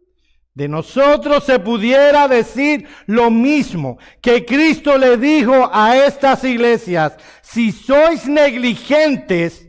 De 0.62 0.68
nosotros 0.68 1.44
se 1.44 1.58
pudiera 1.58 2.28
decir 2.28 2.88
lo 3.08 3.32
mismo 3.32 3.98
que 4.22 4.46
Cristo 4.46 4.96
le 4.96 5.18
dijo 5.18 5.68
a 5.74 5.98
estas 5.98 6.44
iglesias, 6.44 7.18
si 7.42 7.72
sois 7.72 8.28
negligentes, 8.28 9.68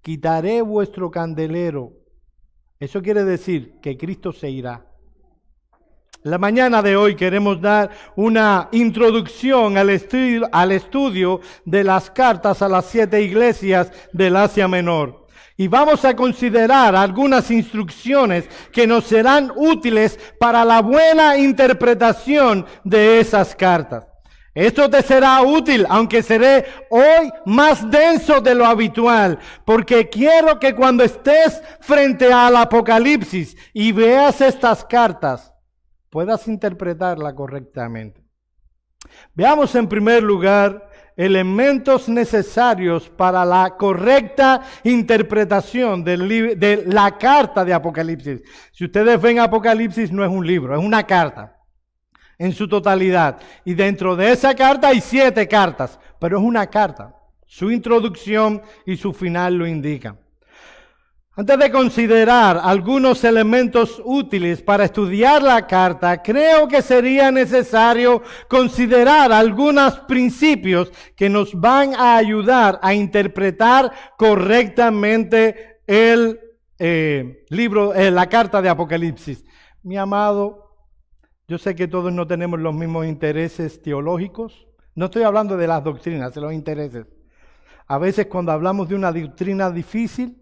quitaré 0.00 0.62
vuestro 0.62 1.10
candelero. 1.10 1.90
Eso 2.78 3.02
quiere 3.02 3.24
decir 3.24 3.80
que 3.82 3.96
Cristo 3.96 4.30
se 4.32 4.48
irá. 4.48 4.86
La 6.22 6.38
mañana 6.38 6.82
de 6.82 6.94
hoy 6.94 7.16
queremos 7.16 7.60
dar 7.60 7.90
una 8.14 8.68
introducción 8.70 9.76
al 9.76 9.90
estudio, 9.90 10.48
al 10.52 10.70
estudio 10.70 11.40
de 11.64 11.82
las 11.82 12.12
cartas 12.12 12.62
a 12.62 12.68
las 12.68 12.84
siete 12.84 13.20
iglesias 13.22 13.90
del 14.12 14.36
Asia 14.36 14.68
Menor 14.68 15.17
y 15.60 15.66
vamos 15.66 16.04
a 16.04 16.14
considerar 16.14 16.94
algunas 16.94 17.50
instrucciones 17.50 18.48
que 18.72 18.86
nos 18.86 19.04
serán 19.04 19.52
útiles 19.56 20.18
para 20.38 20.64
la 20.64 20.80
buena 20.80 21.36
interpretación 21.36 22.64
de 22.84 23.18
esas 23.18 23.56
cartas. 23.56 24.06
Esto 24.54 24.88
te 24.88 25.02
será 25.02 25.42
útil, 25.42 25.84
aunque 25.88 26.22
seré 26.22 26.64
hoy 26.90 27.30
más 27.44 27.90
denso 27.90 28.40
de 28.40 28.54
lo 28.54 28.66
habitual, 28.66 29.40
porque 29.64 30.08
quiero 30.08 30.60
que 30.60 30.76
cuando 30.76 31.02
estés 31.02 31.60
frente 31.80 32.32
al 32.32 32.56
Apocalipsis 32.56 33.56
y 33.72 33.90
veas 33.90 34.40
estas 34.40 34.84
cartas, 34.84 35.52
puedas 36.08 36.46
interpretarla 36.46 37.34
correctamente. 37.34 38.22
Veamos 39.34 39.74
en 39.74 39.88
primer 39.88 40.22
lugar 40.22 40.87
elementos 41.18 42.08
necesarios 42.08 43.08
para 43.08 43.44
la 43.44 43.74
correcta 43.76 44.62
interpretación 44.84 46.04
de 46.04 46.84
la 46.86 47.18
carta 47.18 47.64
de 47.64 47.74
Apocalipsis. 47.74 48.40
Si 48.70 48.84
ustedes 48.84 49.20
ven 49.20 49.40
Apocalipsis 49.40 50.12
no 50.12 50.24
es 50.24 50.30
un 50.30 50.46
libro, 50.46 50.78
es 50.78 50.82
una 50.82 51.02
carta 51.02 51.56
en 52.38 52.52
su 52.52 52.68
totalidad. 52.68 53.40
Y 53.64 53.74
dentro 53.74 54.14
de 54.14 54.30
esa 54.30 54.54
carta 54.54 54.88
hay 54.88 55.00
siete 55.00 55.48
cartas, 55.48 55.98
pero 56.20 56.38
es 56.38 56.44
una 56.44 56.68
carta. 56.68 57.16
Su 57.46 57.72
introducción 57.72 58.62
y 58.86 58.96
su 58.96 59.12
final 59.12 59.54
lo 59.54 59.66
indican. 59.66 60.20
Antes 61.38 61.56
de 61.56 61.70
considerar 61.70 62.60
algunos 62.60 63.22
elementos 63.22 64.02
útiles 64.04 64.60
para 64.60 64.86
estudiar 64.86 65.40
la 65.40 65.68
carta, 65.68 66.20
creo 66.20 66.66
que 66.66 66.82
sería 66.82 67.30
necesario 67.30 68.22
considerar 68.48 69.30
algunos 69.30 70.00
principios 70.00 70.90
que 71.14 71.30
nos 71.30 71.54
van 71.54 71.94
a 71.94 72.16
ayudar 72.16 72.80
a 72.82 72.92
interpretar 72.92 73.92
correctamente 74.16 75.78
el 75.86 76.40
eh, 76.76 77.44
libro, 77.50 77.94
eh, 77.94 78.10
la 78.10 78.28
carta 78.28 78.60
de 78.60 78.70
Apocalipsis. 78.70 79.44
Mi 79.84 79.96
amado, 79.96 80.74
yo 81.46 81.56
sé 81.56 81.76
que 81.76 81.86
todos 81.86 82.12
no 82.12 82.26
tenemos 82.26 82.58
los 82.58 82.74
mismos 82.74 83.06
intereses 83.06 83.80
teológicos. 83.80 84.66
No 84.96 85.04
estoy 85.04 85.22
hablando 85.22 85.56
de 85.56 85.68
las 85.68 85.84
doctrinas, 85.84 86.34
de 86.34 86.40
los 86.40 86.52
intereses. 86.52 87.06
A 87.86 87.96
veces 87.98 88.26
cuando 88.26 88.50
hablamos 88.50 88.88
de 88.88 88.96
una 88.96 89.12
doctrina 89.12 89.70
difícil, 89.70 90.37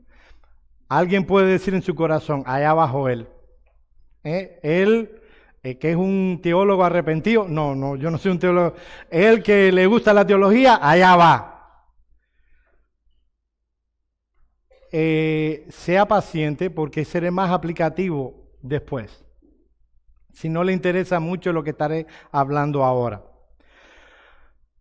Alguien 0.88 1.24
puede 1.24 1.48
decir 1.48 1.74
en 1.74 1.82
su 1.82 1.94
corazón, 1.94 2.42
allá 2.46 2.70
abajo 2.70 3.08
él. 3.08 3.28
¿Eh? 4.22 4.60
Él, 4.62 5.20
eh, 5.62 5.78
que 5.78 5.90
es 5.90 5.96
un 5.96 6.40
teólogo 6.42 6.84
arrepentido, 6.84 7.46
no, 7.48 7.74
no, 7.74 7.96
yo 7.96 8.10
no 8.10 8.18
soy 8.18 8.32
un 8.32 8.38
teólogo. 8.38 8.74
Él 9.10 9.42
que 9.42 9.72
le 9.72 9.86
gusta 9.86 10.12
la 10.12 10.26
teología, 10.26 10.78
allá 10.80 11.16
va. 11.16 11.52
Eh, 14.92 15.66
sea 15.68 16.06
paciente 16.06 16.70
porque 16.70 17.04
seré 17.04 17.30
más 17.30 17.50
aplicativo 17.50 18.52
después. 18.62 19.24
Si 20.32 20.48
no 20.48 20.62
le 20.62 20.72
interesa 20.72 21.18
mucho 21.18 21.52
lo 21.52 21.64
que 21.64 21.70
estaré 21.70 22.06
hablando 22.30 22.84
ahora. 22.84 23.24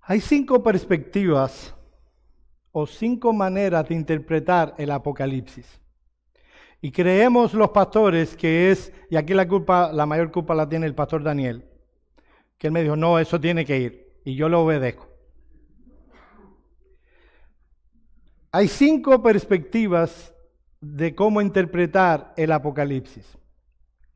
Hay 0.02 0.22
cinco 0.22 0.62
perspectivas 0.62 1.74
o 2.72 2.86
cinco 2.86 3.34
maneras 3.34 3.88
de 3.88 3.96
interpretar 3.96 4.76
el 4.78 4.92
Apocalipsis. 4.92 5.82
Y 6.86 6.92
creemos 6.92 7.56
los 7.56 7.72
pastores 7.72 8.36
que 8.36 8.70
es, 8.70 8.94
y 9.10 9.16
aquí 9.16 9.34
la 9.34 9.48
culpa, 9.48 9.92
la 9.92 10.06
mayor 10.06 10.32
culpa 10.32 10.54
la 10.54 10.70
tiene 10.70 10.86
el 10.86 10.94
pastor 10.94 11.24
Daniel, 11.24 11.66
que 12.60 12.68
él 12.68 12.74
me 12.74 12.84
dijo, 12.84 12.96
no, 12.96 13.18
eso 13.18 13.42
tiene 13.42 13.66
que 13.66 13.80
ir, 13.80 14.14
y 14.24 14.36
yo 14.36 14.48
lo 14.50 14.62
obedezco. 14.62 15.10
Hay 18.52 18.68
cinco 18.68 19.24
perspectivas 19.24 20.32
de 20.80 21.16
cómo 21.16 21.42
interpretar 21.42 22.36
el 22.38 22.52
Apocalipsis. 22.52 23.36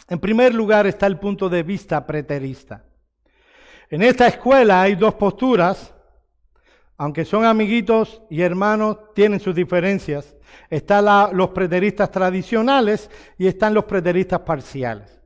En 0.07 0.19
primer 0.19 0.53
lugar 0.53 0.85
está 0.85 1.07
el 1.07 1.17
punto 1.17 1.49
de 1.49 1.63
vista 1.63 2.05
preterista. 2.05 2.85
En 3.89 4.03
esta 4.03 4.27
escuela 4.27 4.83
hay 4.83 4.93
dos 4.93 5.15
posturas, 5.15 5.91
aunque 6.97 7.25
son 7.25 7.45
amiguitos 7.45 8.21
y 8.29 8.43
hermanos, 8.43 9.11
tienen 9.15 9.39
sus 9.39 9.55
diferencias. 9.55 10.35
Están 10.69 11.35
los 11.35 11.49
preteristas 11.49 12.11
tradicionales 12.11 13.09
y 13.37 13.47
están 13.47 13.73
los 13.73 13.85
preteristas 13.85 14.41
parciales. 14.41 15.19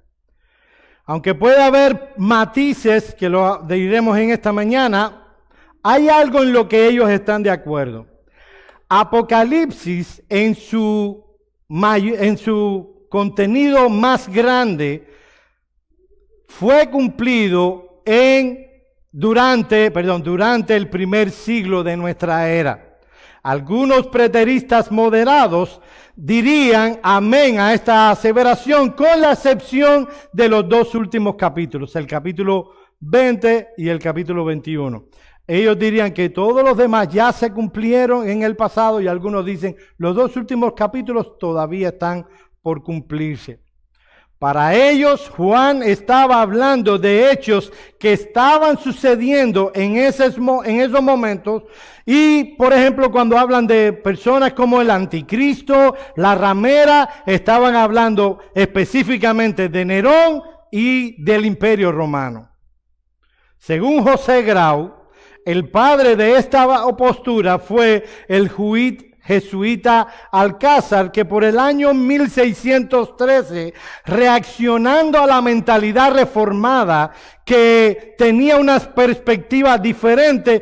Aunque 1.05 1.35
puede 1.35 1.61
haber 1.61 2.13
matices, 2.17 3.13
que 3.13 3.27
lo 3.27 3.63
diremos 3.67 4.17
en 4.17 4.31
esta 4.31 4.53
mañana, 4.53 5.35
hay 5.81 6.07
algo 6.07 6.41
en 6.41 6.53
lo 6.53 6.69
que 6.69 6.87
ellos 6.87 7.09
están 7.09 7.43
de 7.43 7.51
acuerdo. 7.51 8.07
Apocalipsis 8.87 10.23
en 10.29 10.55
su, 10.55 11.25
en 11.69 12.37
su 12.37 13.07
contenido 13.09 13.89
más 13.89 14.29
grande 14.29 15.07
fue 16.47 16.89
cumplido 16.89 18.01
en 18.05 18.63
durante, 19.11 19.91
perdón, 19.91 20.23
durante 20.23 20.75
el 20.75 20.89
primer 20.89 21.29
siglo 21.31 21.83
de 21.83 21.95
nuestra 21.97 22.49
era. 22.49 22.82
Algunos 23.43 24.07
preteristas 24.07 24.89
moderados 24.89 25.81
dirían 26.15 27.01
amén 27.03 27.59
a 27.59 27.73
esta 27.73 28.09
aseveración 28.09 28.91
con 28.91 29.19
la 29.19 29.33
excepción 29.33 30.07
de 30.31 30.47
los 30.47 30.69
dos 30.69 30.95
últimos 30.95 31.35
capítulos, 31.35 31.93
el 31.97 32.07
capítulo 32.07 32.71
20 33.01 33.71
y 33.77 33.89
el 33.89 33.99
capítulo 33.99 34.45
21. 34.45 35.09
Ellos 35.45 35.77
dirían 35.77 36.13
que 36.13 36.29
todos 36.29 36.63
los 36.63 36.77
demás 36.77 37.09
ya 37.09 37.33
se 37.33 37.51
cumplieron 37.51 38.29
en 38.29 38.43
el 38.43 38.55
pasado 38.55 39.01
y 39.01 39.07
algunos 39.07 39.45
dicen 39.45 39.75
los 39.97 40.15
dos 40.15 40.37
últimos 40.37 40.71
capítulos 40.71 41.37
todavía 41.37 41.89
están 41.89 42.25
por 42.61 42.81
cumplirse. 42.81 43.59
Para 44.43 44.75
ellos, 44.75 45.31
Juan 45.37 45.81
estaba 45.83 46.41
hablando 46.41 46.97
de 46.97 47.31
hechos 47.31 47.71
que 47.97 48.11
estaban 48.11 48.77
sucediendo 48.77 49.71
en 49.73 49.95
esos, 49.95 50.35
en 50.65 50.81
esos 50.81 51.01
momentos. 51.01 51.63
Y, 52.05 52.55
por 52.57 52.73
ejemplo, 52.73 53.09
cuando 53.09 53.37
hablan 53.37 53.67
de 53.67 53.93
personas 53.93 54.51
como 54.51 54.81
el 54.81 54.89
anticristo, 54.89 55.95
la 56.17 56.35
ramera, 56.35 57.23
estaban 57.25 57.77
hablando 57.77 58.39
específicamente 58.53 59.69
de 59.69 59.85
Nerón 59.85 60.41
y 60.69 61.23
del 61.23 61.45
imperio 61.45 61.93
romano. 61.93 62.49
Según 63.57 64.03
José 64.03 64.41
Grau, 64.41 64.93
el 65.45 65.69
padre 65.69 66.17
de 66.17 66.35
esta 66.35 66.67
postura 66.97 67.59
fue 67.59 68.03
el 68.27 68.49
juit 68.49 69.12
jesuita 69.23 70.07
Alcázar, 70.31 71.11
que 71.11 71.25
por 71.25 71.43
el 71.43 71.57
año 71.57 71.93
1613, 71.93 73.73
reaccionando 74.05 75.19
a 75.19 75.27
la 75.27 75.41
mentalidad 75.41 76.13
reformada, 76.13 77.11
que 77.45 78.15
tenía 78.17 78.57
unas 78.57 78.87
perspectivas 78.87 79.81
diferentes, 79.81 80.61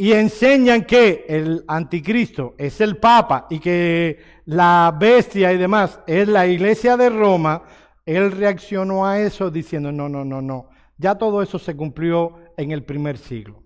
y 0.00 0.14
enseñan 0.14 0.86
que 0.86 1.26
el 1.28 1.62
anticristo 1.68 2.54
es 2.56 2.80
el 2.80 2.96
papa 2.96 3.46
y 3.50 3.58
que 3.58 4.18
la 4.46 4.96
bestia 4.98 5.52
y 5.52 5.58
demás 5.58 6.00
es 6.06 6.26
la 6.26 6.46
iglesia 6.46 6.96
de 6.96 7.10
Roma, 7.10 7.64
él 8.06 8.32
reaccionó 8.32 9.06
a 9.06 9.20
eso 9.20 9.50
diciendo, 9.50 9.92
no, 9.92 10.08
no, 10.08 10.24
no, 10.24 10.40
no, 10.40 10.70
ya 10.96 11.16
todo 11.16 11.42
eso 11.42 11.58
se 11.58 11.76
cumplió 11.76 12.38
en 12.56 12.70
el 12.72 12.82
primer 12.82 13.18
siglo. 13.18 13.62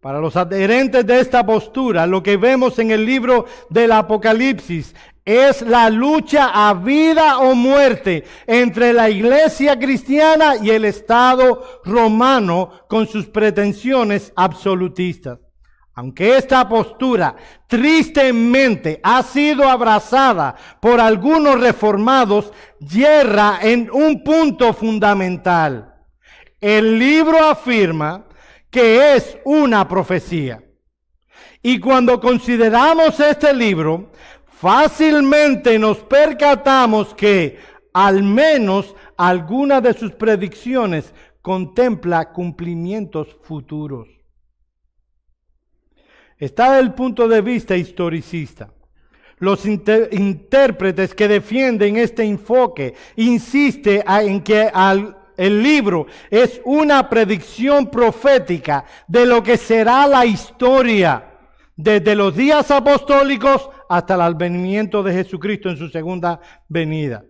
Para 0.00 0.20
los 0.20 0.36
adherentes 0.36 1.04
de 1.04 1.18
esta 1.18 1.44
postura, 1.44 2.06
lo 2.06 2.22
que 2.22 2.36
vemos 2.36 2.78
en 2.78 2.92
el 2.92 3.04
libro 3.04 3.46
del 3.68 3.90
Apocalipsis 3.90 4.94
es 5.24 5.60
la 5.62 5.90
lucha 5.90 6.68
a 6.68 6.72
vida 6.72 7.38
o 7.38 7.56
muerte 7.56 8.24
entre 8.46 8.92
la 8.92 9.10
iglesia 9.10 9.76
cristiana 9.76 10.54
y 10.62 10.70
el 10.70 10.84
Estado 10.84 11.82
romano 11.84 12.70
con 12.88 13.08
sus 13.08 13.26
pretensiones 13.26 14.32
absolutistas. 14.36 15.40
Aunque 15.94 16.36
esta 16.36 16.68
postura 16.68 17.34
tristemente 17.66 19.00
ha 19.02 19.24
sido 19.24 19.68
abrazada 19.68 20.54
por 20.80 21.00
algunos 21.00 21.60
reformados, 21.60 22.52
yerra 22.78 23.58
en 23.62 23.90
un 23.90 24.22
punto 24.22 24.72
fundamental. 24.72 25.92
El 26.60 27.00
libro 27.00 27.44
afirma 27.44 28.27
que 28.70 29.14
es 29.16 29.38
una 29.44 29.86
profecía. 29.86 30.62
Y 31.62 31.80
cuando 31.80 32.20
consideramos 32.20 33.18
este 33.20 33.52
libro, 33.52 34.10
fácilmente 34.46 35.78
nos 35.78 35.98
percatamos 35.98 37.14
que 37.14 37.58
al 37.92 38.22
menos 38.22 38.94
alguna 39.16 39.80
de 39.80 39.92
sus 39.94 40.12
predicciones 40.12 41.12
contempla 41.42 42.32
cumplimientos 42.32 43.36
futuros. 43.42 44.08
Está 46.36 46.78
el 46.78 46.94
punto 46.94 47.26
de 47.26 47.40
vista 47.40 47.76
historicista. 47.76 48.72
Los 49.38 49.64
intérpretes 49.66 51.14
que 51.14 51.28
defienden 51.28 51.96
este 51.96 52.24
enfoque 52.24 52.94
insiste 53.16 54.04
en 54.06 54.42
que 54.42 54.70
al 54.72 55.17
el 55.38 55.62
libro 55.62 56.06
es 56.30 56.60
una 56.64 57.08
predicción 57.08 57.86
profética 57.86 58.84
de 59.06 59.24
lo 59.24 59.40
que 59.42 59.56
será 59.56 60.06
la 60.06 60.26
historia 60.26 61.24
desde 61.76 62.16
los 62.16 62.34
días 62.34 62.70
apostólicos 62.72 63.70
hasta 63.88 64.16
el 64.16 64.22
advenimiento 64.22 65.00
de 65.02 65.12
Jesucristo 65.12 65.70
en 65.70 65.76
su 65.76 65.88
segunda 65.88 66.40
venida. 66.68 67.24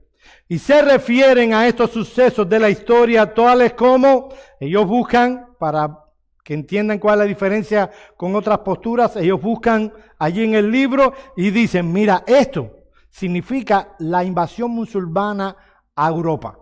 Y 0.49 0.59
se 0.59 0.81
refieren 0.81 1.53
a 1.53 1.69
estos 1.69 1.91
sucesos 1.91 2.49
de 2.49 2.59
la 2.59 2.71
historia 2.71 3.33
tales 3.35 3.75
como 3.75 4.31
ellos 4.59 4.87
buscan, 4.87 5.47
para 5.59 5.99
que 6.43 6.55
entiendan 6.55 6.99
cuál 6.99 7.17
es 7.17 7.19
la 7.19 7.25
diferencia 7.27 7.91
con 8.17 8.35
otras 8.35 8.61
posturas, 8.61 9.17
ellos 9.17 9.41
buscan 9.41 9.93
allí 10.19 10.45
en 10.45 10.55
el 10.55 10.71
libro 10.71 11.13
y 11.37 11.51
dicen, 11.51 11.93
mira, 11.93 12.25
esto 12.27 12.71
significa 13.11 13.97
la 13.99 14.25
invasión 14.25 14.71
musulmana 14.71 15.55
a 15.95 16.09
Europa. 16.09 16.59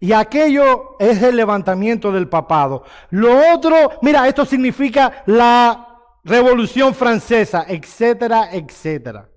Y 0.00 0.12
aquello 0.12 0.96
es 0.98 1.22
el 1.22 1.36
levantamiento 1.36 2.12
del 2.12 2.28
papado. 2.28 2.84
Lo 3.10 3.52
otro, 3.54 3.98
mira, 4.02 4.28
esto 4.28 4.44
significa 4.44 5.22
la 5.26 5.88
revolución 6.24 6.94
francesa, 6.94 7.64
etcétera, 7.68 8.50
etcétera. 8.52 9.28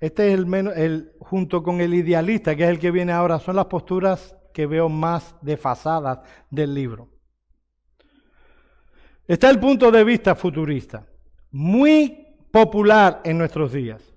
Este 0.00 0.32
es 0.32 0.38
el, 0.38 0.54
el, 0.76 1.12
junto 1.20 1.62
con 1.62 1.80
el 1.80 1.94
idealista, 1.94 2.56
que 2.56 2.64
es 2.64 2.70
el 2.70 2.78
que 2.78 2.90
viene 2.90 3.12
ahora, 3.12 3.38
son 3.38 3.56
las 3.56 3.66
posturas 3.66 4.36
que 4.52 4.66
veo 4.66 4.88
más 4.88 5.34
desfasadas 5.42 6.20
del 6.50 6.74
libro. 6.74 7.08
Está 9.26 9.48
el 9.50 9.60
punto 9.60 9.90
de 9.90 10.02
vista 10.02 10.34
futurista, 10.34 11.06
muy 11.50 12.26
popular 12.50 13.20
en 13.24 13.38
nuestros 13.38 13.72
días. 13.72 14.09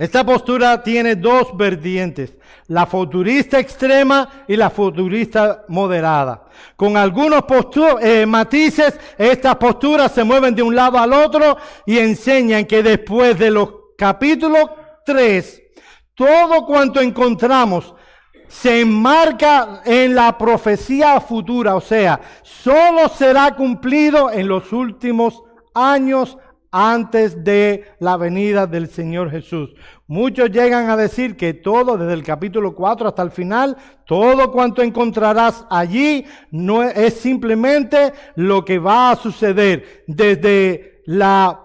Esta 0.00 0.24
postura 0.24 0.82
tiene 0.82 1.14
dos 1.14 1.54
vertientes, 1.54 2.32
la 2.68 2.86
futurista 2.86 3.58
extrema 3.58 4.44
y 4.48 4.56
la 4.56 4.70
futurista 4.70 5.66
moderada. 5.68 6.46
Con 6.74 6.96
algunos 6.96 7.44
eh, 8.00 8.24
matices, 8.24 8.98
estas 9.18 9.56
posturas 9.56 10.10
se 10.10 10.24
mueven 10.24 10.54
de 10.54 10.62
un 10.62 10.74
lado 10.74 10.96
al 10.96 11.12
otro 11.12 11.58
y 11.84 11.98
enseñan 11.98 12.64
que 12.64 12.82
después 12.82 13.38
de 13.38 13.50
los 13.50 13.74
capítulos 13.98 14.70
3, 15.04 15.62
todo 16.14 16.64
cuanto 16.64 17.02
encontramos 17.02 17.94
se 18.48 18.80
enmarca 18.80 19.82
en 19.84 20.14
la 20.14 20.38
profecía 20.38 21.20
futura, 21.20 21.76
o 21.76 21.80
sea, 21.82 22.18
solo 22.42 23.06
será 23.10 23.54
cumplido 23.54 24.30
en 24.30 24.48
los 24.48 24.72
últimos 24.72 25.42
años 25.74 26.38
antes 26.70 27.42
de 27.42 27.84
la 27.98 28.16
venida 28.16 28.66
del 28.66 28.88
Señor 28.88 29.30
Jesús. 29.30 29.74
Muchos 30.06 30.50
llegan 30.50 30.88
a 30.90 30.96
decir 30.96 31.36
que 31.36 31.54
todo, 31.54 31.96
desde 31.96 32.14
el 32.14 32.22
capítulo 32.22 32.74
4 32.74 33.08
hasta 33.08 33.22
el 33.22 33.30
final, 33.30 33.76
todo 34.06 34.50
cuanto 34.52 34.82
encontrarás 34.82 35.64
allí 35.70 36.24
es 36.94 37.14
simplemente 37.14 38.12
lo 38.36 38.64
que 38.64 38.78
va 38.78 39.10
a 39.10 39.16
suceder 39.16 40.04
desde 40.06 41.02
la 41.06 41.60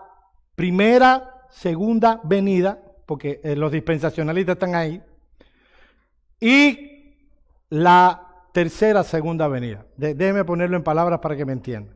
primera, 0.56 1.48
segunda 1.50 2.20
venida, 2.24 2.80
porque 3.06 3.42
eh, 3.44 3.56
los 3.56 3.72
dispensacionalistas 3.72 4.54
están 4.54 4.76
ahí, 4.76 5.02
y 6.40 7.16
la 7.70 8.26
tercera, 8.54 9.04
segunda 9.04 9.48
venida. 9.48 9.86
déjeme 9.98 10.46
ponerlo 10.46 10.78
en 10.78 10.84
palabras 10.84 11.20
para 11.20 11.36
que 11.36 11.46
me 11.46 11.54
entiendan. 11.54 11.95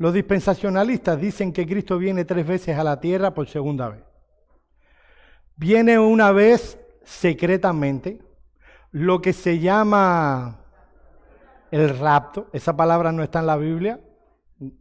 Los 0.00 0.14
dispensacionalistas 0.14 1.20
dicen 1.20 1.52
que 1.52 1.66
Cristo 1.66 1.98
viene 1.98 2.24
tres 2.24 2.46
veces 2.46 2.78
a 2.78 2.82
la 2.82 2.98
tierra 3.00 3.34
por 3.34 3.46
segunda 3.48 3.90
vez. 3.90 4.02
Viene 5.56 5.98
una 5.98 6.32
vez 6.32 6.80
secretamente, 7.04 8.18
lo 8.92 9.20
que 9.20 9.34
se 9.34 9.58
llama 9.58 10.64
el 11.70 11.98
rapto. 11.98 12.48
Esa 12.54 12.74
palabra 12.74 13.12
no 13.12 13.22
está 13.22 13.40
en 13.40 13.46
la 13.46 13.58
Biblia 13.58 14.00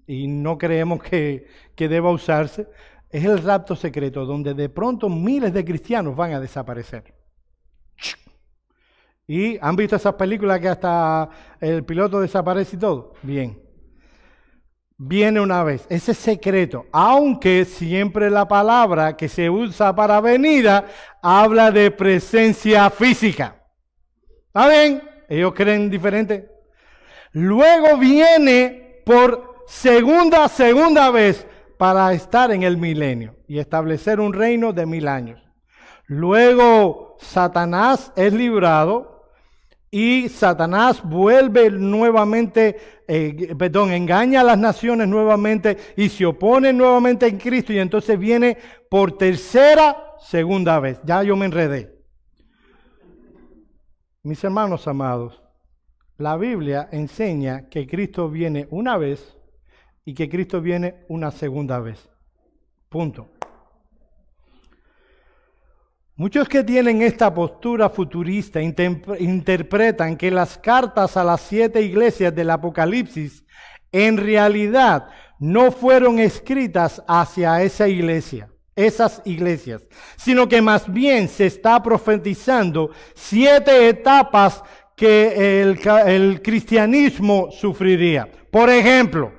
y 0.08 0.30
no 0.30 0.58
creemos 0.58 1.04
que, 1.04 1.48
que 1.76 1.90
deba 1.90 2.12
usarse. 2.12 2.70
Es 3.10 3.26
el 3.26 3.44
rapto 3.44 3.76
secreto, 3.76 4.26
donde 4.26 4.54
de 4.54 4.70
pronto 4.70 5.10
miles 5.10 5.52
de 5.52 5.66
cristianos 5.66 6.16
van 6.16 6.32
a 6.32 6.40
desaparecer. 6.40 7.14
¿Y 9.28 9.58
han 9.60 9.76
visto 9.76 9.98
esas 9.98 10.14
películas 10.14 10.62
que 10.62 10.70
hasta 10.70 11.30
el 11.60 11.84
piloto 11.84 12.22
desaparece 12.22 12.78
y 12.78 12.80
todo? 12.80 13.16
Bien. 13.22 13.69
Viene 15.02 15.40
una 15.40 15.64
vez. 15.64 15.88
Ese 15.90 16.14
secreto. 16.14 16.86
Aunque 16.92 17.64
siempre 17.64 18.30
la 18.30 18.50
palabra 18.50 19.16
que 19.16 19.30
se 19.30 19.50
usa 19.50 19.96
para 19.96 20.20
venida 20.20 20.88
habla 21.22 21.72
de 21.72 21.90
presencia 21.90 22.90
física. 22.90 23.56
¿Está 24.48 24.68
bien? 24.68 25.02
Ellos 25.30 25.54
creen 25.56 25.90
diferente. 25.90 26.52
Luego 27.32 27.98
viene 27.98 29.02
por 29.06 29.64
segunda, 29.68 30.50
segunda 30.50 31.10
vez 31.12 31.48
para 31.78 32.12
estar 32.12 32.52
en 32.52 32.64
el 32.64 32.76
milenio 32.76 33.38
y 33.48 33.60
establecer 33.60 34.20
un 34.20 34.34
reino 34.34 34.74
de 34.74 34.86
mil 34.86 35.08
años. 35.08 35.42
Luego 36.08 37.16
Satanás 37.22 38.12
es 38.18 38.34
librado 38.34 39.19
y 39.92 40.30
Satanás 40.30 41.02
vuelve 41.04 41.72
nuevamente, 41.72 42.78
eh, 43.08 43.56
perdón, 43.58 43.92
engaña 43.92 44.42
a 44.42 44.44
las 44.44 44.58
naciones 44.58 45.08
nuevamente 45.08 45.78
y 45.98 46.10
se 46.10 46.26
opone 46.26 46.72
nuevamente 46.74 47.28
en 47.28 47.38
Cristo 47.38 47.74
y 47.74 47.80
entonces 47.80 48.18
viene 48.20 48.58
por 48.90 49.18
tercera, 49.18 50.16
segunda 50.20 50.80
vez. 50.80 51.00
Ya 51.04 51.24
yo 51.24 51.36
me 51.36 51.46
enredé. 51.46 51.98
Mis 54.22 54.44
hermanos 54.44 54.88
amados, 54.88 55.42
la 56.18 56.38
Biblia 56.38 56.90
enseña 56.92 57.70
que 57.70 57.88
Cristo 57.88 58.30
viene 58.30 58.68
una 58.70 58.98
vez 58.98 59.38
y 60.06 60.14
que 60.14 60.30
Cristo 60.30 60.62
viene 60.62 61.06
una 61.08 61.32
segunda 61.32 61.80
vez. 61.80 62.10
Punto. 62.90 63.39
Muchos 66.20 66.50
que 66.50 66.66
tienen 66.66 67.02
esta 67.02 67.34
postura 67.34 67.90
futurista 67.90 68.60
interpretan 68.62 70.18
que 70.18 70.30
las 70.30 70.58
cartas 70.58 71.16
a 71.16 71.24
las 71.24 71.40
siete 71.40 71.82
iglesias 71.82 72.36
del 72.36 72.50
Apocalipsis 72.50 73.46
en 73.90 74.18
realidad 74.18 75.08
no 75.40 75.72
fueron 75.72 76.20
escritas 76.20 77.02
hacia 77.08 77.64
esa 77.64 77.88
iglesia, 77.88 78.50
esas 78.76 79.22
iglesias, 79.24 79.82
sino 80.18 80.50
que 80.50 80.62
más 80.62 80.92
bien 80.92 81.30
se 81.30 81.46
está 81.46 81.82
profetizando 81.82 82.92
siete 83.16 83.88
etapas 83.88 84.62
que 84.98 85.62
el, 85.62 86.42
cristianismo 86.42 87.48
sufriría. 87.50 88.28
Por 88.52 88.70
ejemplo, 88.70 89.32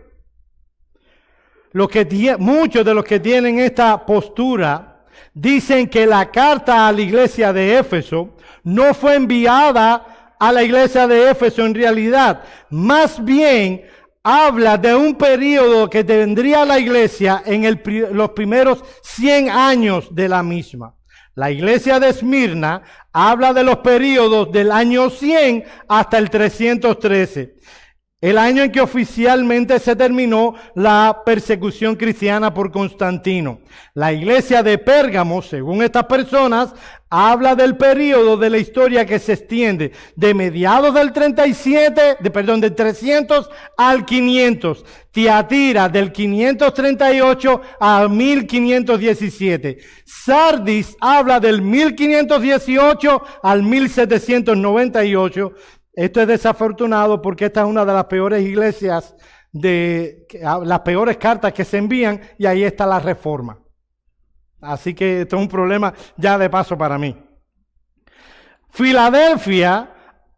que 1.91 2.37
muchos 2.39 2.87
de 2.87 2.95
los 2.95 3.05
que 3.05 3.21
tienen 3.21 3.59
esta 3.59 4.07
postura 4.07 4.90
dicen 5.35 5.89
que 5.89 6.07
la 6.07 6.31
carta 6.31 6.87
a 6.87 6.93
la 6.93 7.01
iglesia 7.01 7.53
de 7.53 7.79
Éfeso 7.79 8.37
no 8.65 8.95
fue 8.95 9.15
enviada 9.15 10.35
a 10.39 10.53
la 10.53 10.63
iglesia 10.63 11.07
de 11.07 11.31
Éfeso 11.31 11.65
en 11.65 11.75
realidad. 11.75 12.43
Más 12.71 13.23
bien 13.23 13.83
habla 14.23 14.77
de 14.77 14.95
un 14.95 15.15
periodo 15.15 15.89
que 15.89 16.05
tendría 16.05 16.65
la 16.65 16.79
iglesia 16.79 17.43
en 17.45 17.81
los 18.13 18.31
primeros 18.31 18.85
100 19.03 19.51
años 19.51 20.15
de 20.15 20.29
la 20.29 20.43
misma. 20.43 20.95
La 21.35 21.51
iglesia 21.51 22.01
de 22.01 22.09
Esmirna 22.09 22.83
habla 23.13 23.53
de 23.53 23.65
los 23.65 23.79
periodos 23.79 24.51
del 24.53 24.73
año 24.73 25.11
100 25.11 25.65
hasta 25.89 26.19
el 26.19 26.29
313. 26.29 27.55
El 28.21 28.37
año 28.37 28.63
en 28.63 28.71
que 28.71 28.83
oficialmente 28.83 29.79
se 29.79 29.97
terminó 29.97 30.55
la 30.75 31.23
persecución 31.25 31.97
cristiana 31.97 32.53
por 32.53 32.71
Constantino. 32.71 33.61
La 33.95 34.13
iglesia 34.13 34.63
de 34.63 34.77
Pérgamo, 34.77 35.41
según 35.41 35.83
estas 35.83 36.05
personas, 36.05 36.75
habla 37.09 37.55
del 37.55 37.79
periodo 37.79 38.37
de 38.37 38.51
la 38.51 38.59
historia 38.59 39.07
que 39.07 39.19
se 39.19 39.33
extiende 39.33 39.93
de 40.17 40.35
mediados 40.35 40.93
del 40.95 41.13
37, 41.13 42.19
de, 42.21 42.31
perdón, 42.31 42.61
del 42.61 42.75
300 42.75 43.49
al 43.79 44.05
500. 44.05 44.85
Tiatira 45.13 45.89
del 45.89 46.13
538 46.13 47.61
al 47.81 48.11
1517. 48.11 49.79
Sardis 50.05 50.95
habla 51.01 51.41
del 51.41 51.63
1518 51.63 53.23
al 53.43 53.63
1798. 53.63 55.53
Esto 56.01 56.21
es 56.23 56.29
desafortunado 56.29 57.21
porque 57.21 57.45
esta 57.45 57.61
es 57.61 57.67
una 57.67 57.85
de 57.85 57.93
las 57.93 58.07
peores 58.07 58.43
iglesias 58.43 59.15
de 59.53 60.27
ah, 60.43 60.59
las 60.65 60.81
peores 60.81 61.19
cartas 61.19 61.53
que 61.53 61.63
se 61.63 61.77
envían 61.77 62.23
y 62.39 62.47
ahí 62.47 62.65
está 62.65 62.87
la 62.87 63.01
reforma. 63.01 63.59
Así 64.63 64.95
que 64.95 65.21
esto 65.21 65.37
es 65.37 65.43
un 65.43 65.49
problema 65.49 65.93
ya 66.17 66.39
de 66.39 66.49
paso 66.49 66.79
para 66.79 66.97
mí. 66.97 67.15
Filadelfia 68.71 69.91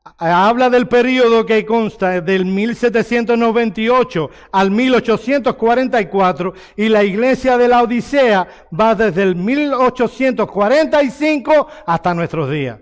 ah, 0.05 0.49
habla 0.49 0.69
del 0.69 0.89
periodo 0.89 1.47
que 1.47 1.65
consta 1.65 2.21
del 2.21 2.45
1798 2.45 4.31
al 4.51 4.73
1844 4.73 6.55
y 6.75 6.89
la 6.89 7.05
iglesia 7.05 7.57
de 7.57 7.69
la 7.69 7.85
Odisea 7.85 8.49
va 8.77 8.97
desde 8.97 9.23
el 9.23 9.37
1845 9.37 11.69
hasta 11.87 12.15
nuestros 12.15 12.51
días. 12.51 12.81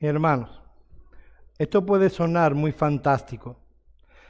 Hermanos, 0.00 0.62
esto 1.58 1.84
puede 1.84 2.10
sonar 2.10 2.54
muy 2.54 2.72
fantástico, 2.72 3.56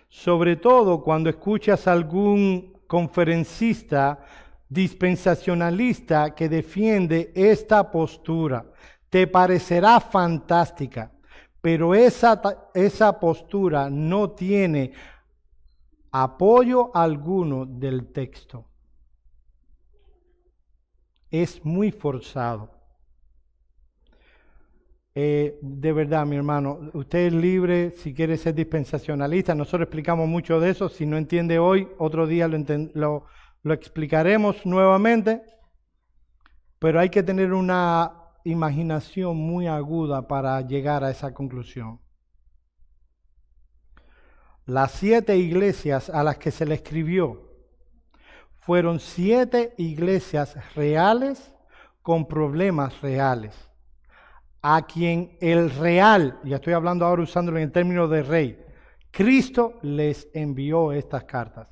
sobre 0.08 0.56
todo 0.56 1.02
cuando 1.02 1.28
escuchas 1.28 1.86
a 1.88 1.92
algún 1.92 2.78
conferencista 2.86 4.20
dispensacionalista 4.68 6.34
que 6.34 6.48
defiende 6.48 7.32
esta 7.34 7.90
postura. 7.90 8.64
Te 9.08 9.26
parecerá 9.26 10.00
fantástica, 10.00 11.12
pero 11.60 11.94
esa, 11.94 12.40
esa 12.74 13.18
postura 13.18 13.90
no 13.90 14.30
tiene 14.30 14.92
apoyo 16.10 16.94
alguno 16.94 17.66
del 17.66 18.12
texto. 18.12 18.64
Es 21.30 21.64
muy 21.64 21.90
forzado. 21.90 22.75
Eh, 25.18 25.58
de 25.62 25.94
verdad, 25.94 26.26
mi 26.26 26.36
hermano, 26.36 26.90
usted 26.92 27.28
es 27.28 27.32
libre 27.32 27.90
si 27.90 28.12
quiere 28.12 28.36
ser 28.36 28.54
dispensacionalista. 28.54 29.54
Nosotros 29.54 29.86
explicamos 29.86 30.28
mucho 30.28 30.60
de 30.60 30.68
eso. 30.68 30.90
Si 30.90 31.06
no 31.06 31.16
entiende 31.16 31.58
hoy, 31.58 31.88
otro 31.96 32.26
día 32.26 32.46
lo, 32.48 33.24
lo 33.62 33.72
explicaremos 33.72 34.66
nuevamente. 34.66 35.42
Pero 36.78 37.00
hay 37.00 37.08
que 37.08 37.22
tener 37.22 37.54
una 37.54 38.12
imaginación 38.44 39.38
muy 39.38 39.66
aguda 39.66 40.28
para 40.28 40.60
llegar 40.60 41.02
a 41.02 41.10
esa 41.10 41.32
conclusión. 41.32 41.98
Las 44.66 44.90
siete 44.90 45.38
iglesias 45.38 46.10
a 46.10 46.22
las 46.22 46.36
que 46.36 46.50
se 46.50 46.66
le 46.66 46.74
escribió 46.74 47.54
fueron 48.58 49.00
siete 49.00 49.72
iglesias 49.78 50.58
reales 50.74 51.54
con 52.02 52.28
problemas 52.28 53.00
reales 53.00 53.66
a 54.68 54.84
quien 54.84 55.38
el 55.40 55.70
real, 55.70 56.40
ya 56.42 56.56
estoy 56.56 56.72
hablando 56.72 57.06
ahora 57.06 57.22
usándolo 57.22 57.58
en 57.58 57.64
el 57.64 57.72
término 57.72 58.08
de 58.08 58.24
rey, 58.24 58.58
Cristo 59.12 59.78
les 59.82 60.26
envió 60.34 60.90
estas 60.90 61.22
cartas. 61.22 61.68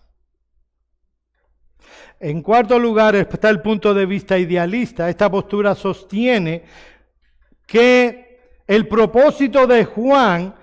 En 2.20 2.40
cuarto 2.40 2.78
lugar 2.78 3.16
está 3.16 3.50
el 3.50 3.61
punto 3.61 3.92
de 3.94 4.07
vista 4.07 4.38
idealista. 4.38 5.11
Esta 5.11 5.28
postura 5.28 5.74
sostiene 5.74 6.62
que 7.66 8.61
el 8.64 8.87
propósito 8.87 9.66
de 9.66 9.85
Juan 9.87 10.54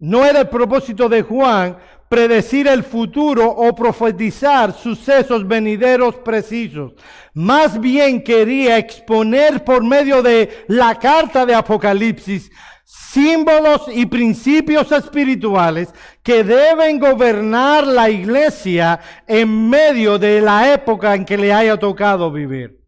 no 0.00 0.26
era 0.26 0.40
el 0.40 0.48
propósito 0.50 1.08
de 1.08 1.22
Juan 1.22 1.78
predecir 2.10 2.66
el 2.66 2.82
futuro 2.82 3.48
o 3.48 3.72
profetizar 3.72 4.72
sucesos 4.72 5.46
venideros 5.46 6.16
precisos. 6.16 6.92
Más 7.34 7.80
bien 7.80 8.24
quería 8.24 8.78
exponer 8.78 9.64
por 9.64 9.84
medio 9.84 10.20
de 10.20 10.64
la 10.66 10.96
carta 10.96 11.46
de 11.46 11.54
Apocalipsis 11.54 12.50
símbolos 12.84 13.82
y 13.94 14.06
principios 14.06 14.90
espirituales 14.90 15.94
que 16.24 16.42
deben 16.42 16.98
gobernar 16.98 17.86
la 17.86 18.10
iglesia 18.10 18.98
en 19.28 19.70
medio 19.70 20.18
de 20.18 20.40
la 20.40 20.74
época 20.74 21.14
en 21.14 21.24
que 21.24 21.38
le 21.38 21.52
haya 21.52 21.78
tocado 21.78 22.32
vivir. 22.32 22.84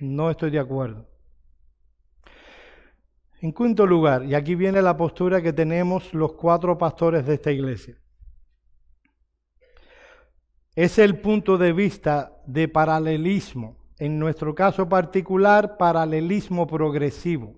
No 0.00 0.28
estoy 0.28 0.50
de 0.50 0.58
acuerdo. 0.58 1.11
En 3.42 3.52
quinto 3.52 3.84
lugar, 3.84 4.24
y 4.24 4.36
aquí 4.36 4.54
viene 4.54 4.80
la 4.80 4.96
postura 4.96 5.42
que 5.42 5.52
tenemos 5.52 6.14
los 6.14 6.34
cuatro 6.34 6.78
pastores 6.78 7.26
de 7.26 7.34
esta 7.34 7.50
iglesia, 7.50 7.98
es 10.76 10.96
el 10.96 11.18
punto 11.18 11.58
de 11.58 11.72
vista 11.72 12.40
de 12.46 12.68
paralelismo, 12.68 13.76
en 13.98 14.20
nuestro 14.20 14.54
caso 14.54 14.88
particular, 14.88 15.76
paralelismo 15.76 16.68
progresivo. 16.68 17.56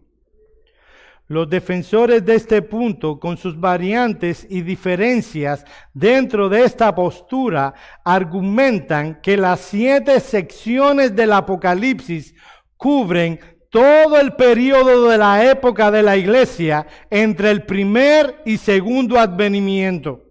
Los 1.27 1.51
defensores 1.51 2.25
de 2.25 2.37
este 2.37 2.63
punto, 2.63 3.21
con 3.21 3.37
sus 3.37 3.61
variantes 3.61 4.47
y 4.49 4.63
diferencias 4.63 5.67
dentro 5.93 6.49
de 6.49 6.65
esta 6.65 6.95
postura, 6.95 7.75
argumentan 8.03 9.21
que 9.21 9.37
las 9.37 9.61
siete 9.61 10.19
secciones 10.21 11.15
del 11.15 11.33
Apocalipsis 11.33 12.35
cubren 12.79 13.39
todo 13.75 14.21
el 14.21 14.35
periodo 14.35 15.09
de 15.09 15.19
la 15.19 15.51
época 15.51 15.91
de 15.91 16.05
la 16.05 16.17
iglesia 16.17 16.87
entre 17.11 17.51
el 17.51 17.65
primer 17.65 18.41
y 18.45 18.57
segundo 18.57 19.19
advenimiento. 19.19 20.23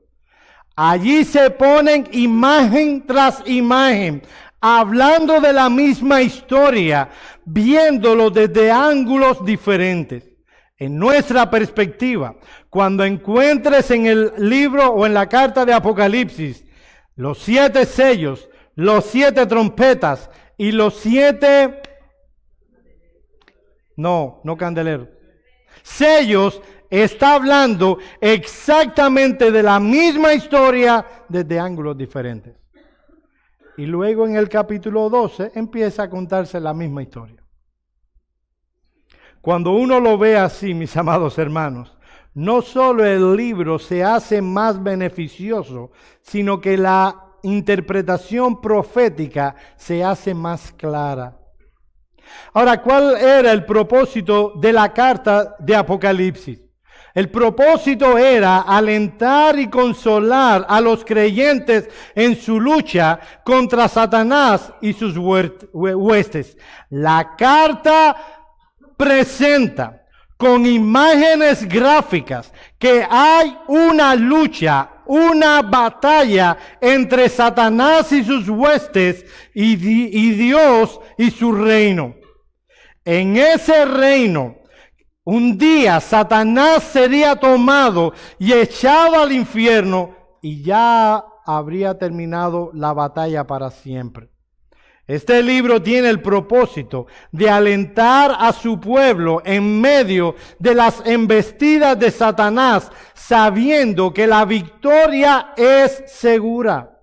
Allí 0.78 1.26
se 1.26 1.50
ponen 1.50 2.08
imagen 2.14 3.06
tras 3.06 3.44
imagen, 3.46 4.24
hablando 4.62 5.42
de 5.42 5.52
la 5.52 5.70
misma 5.70 6.22
historia, 6.22 7.10
viéndolo 7.44 8.30
desde 8.30 8.72
ángulos 8.72 9.44
diferentes. 9.44 10.24
En 10.78 10.98
nuestra 10.98 11.50
perspectiva, 11.50 12.38
cuando 12.70 13.04
encuentres 13.04 13.92
en 13.92 14.06
el 14.06 14.32
libro 14.38 14.88
o 14.88 15.06
en 15.06 15.14
la 15.14 15.28
carta 15.28 15.66
de 15.66 15.74
Apocalipsis 15.74 16.64
los 17.18 17.40
siete 17.40 17.86
sellos, 17.86 18.48
los 18.76 19.04
siete 19.04 19.46
trompetas 19.46 20.30
y 20.58 20.72
los 20.72 20.94
siete... 20.94 21.82
No, 23.96 24.42
no 24.44 24.58
candeleros. 24.58 25.10
Sellos 25.82 26.62
está 26.90 27.36
hablando 27.36 27.98
exactamente 28.22 29.52
de 29.52 29.64
la 29.64 29.80
misma 29.80 30.34
historia 30.34 31.06
desde 31.28 31.60
ángulos 31.60 31.98
diferentes. 31.98 32.56
Y 33.78 33.86
luego 33.86 34.28
en 34.28 34.36
el 34.36 34.50
capítulo 34.50 35.10
12 35.10 35.54
empieza 35.56 36.04
a 36.04 36.10
contarse 36.10 36.60
la 36.60 36.74
misma 36.74 37.02
historia. 37.02 37.44
Cuando 39.42 39.72
uno 39.72 40.00
lo 40.00 40.18
ve 40.18 40.38
así, 40.38 40.74
mis 40.74 40.96
amados 40.96 41.38
hermanos, 41.38 41.98
no 42.34 42.62
solo 42.62 43.06
el 43.06 43.36
libro 43.36 43.78
se 43.78 44.04
hace 44.04 44.42
más 44.42 44.82
beneficioso, 44.82 45.92
sino 46.22 46.62
que 46.62 46.78
la 46.78 47.34
interpretación 47.44 48.62
profética 48.62 49.56
se 49.76 50.04
hace 50.04 50.34
más 50.34 50.72
clara. 50.72 51.43
Ahora, 52.54 52.82
¿cuál 52.82 53.18
era 53.18 53.52
el 53.52 53.66
propósito 53.66 54.54
de 54.56 54.74
la 54.74 54.94
carta 54.94 55.56
de 55.60 55.76
Apocalipsis? 55.76 56.60
El 57.14 57.30
propósito 57.30 58.18
era 58.18 58.62
alentar 58.62 59.60
y 59.60 59.70
consolar 59.70 60.66
a 60.68 60.82
los 60.82 61.06
creyentes 61.06 61.88
en 62.16 62.36
su 62.36 62.60
lucha 62.60 63.20
contra 63.44 63.88
Satanás 63.88 64.74
y 64.82 64.94
sus 64.94 65.16
huestes. 65.16 66.58
La 66.90 67.36
carta 67.38 68.16
presenta 68.98 70.04
con 70.38 70.66
imágenes 70.66 71.68
gráficas 71.68 72.52
que 72.80 73.06
hay 73.08 73.58
una 73.68 74.16
lucha, 74.16 74.90
una 75.06 75.62
batalla 75.62 76.58
entre 76.82 77.30
Satanás 77.30 78.12
y 78.12 78.24
sus 78.24 78.50
huestes 78.50 79.26
y, 79.54 79.76
Dios 79.76 81.00
y 81.18 81.32
su 81.32 81.52
reino. 81.52 82.16
En 83.06 83.38
ese 83.38 83.86
reino, 83.86 84.58
un 85.24 85.58
día 85.58 86.00
Satanás 86.00 86.84
sería 86.84 87.36
tomado 87.36 88.14
y 88.40 88.54
echado 88.54 89.22
al 89.22 89.32
infierno 89.32 90.16
y 90.42 90.64
ya 90.64 91.24
habría 91.46 91.98
terminado 91.98 92.72
la 92.74 92.94
batalla 92.94 93.46
para 93.46 93.72
siempre. 93.72 94.33
Este 95.14 95.44
libro 95.44 95.80
tiene 95.80 96.10
el 96.10 96.22
propósito 96.22 97.06
de 97.32 97.48
alentar 97.48 98.36
a 98.40 98.52
su 98.52 98.80
pueblo 98.80 99.44
en 99.46 99.80
medio 99.80 100.34
de 100.58 100.74
las 100.74 101.04
embestidas 101.06 102.00
de 102.00 102.10
Satanás, 102.10 102.92
sabiendo 103.14 104.12
que 104.12 104.26
la 104.26 104.44
victoria 104.44 105.54
es 105.56 106.02
segura. 106.08 107.00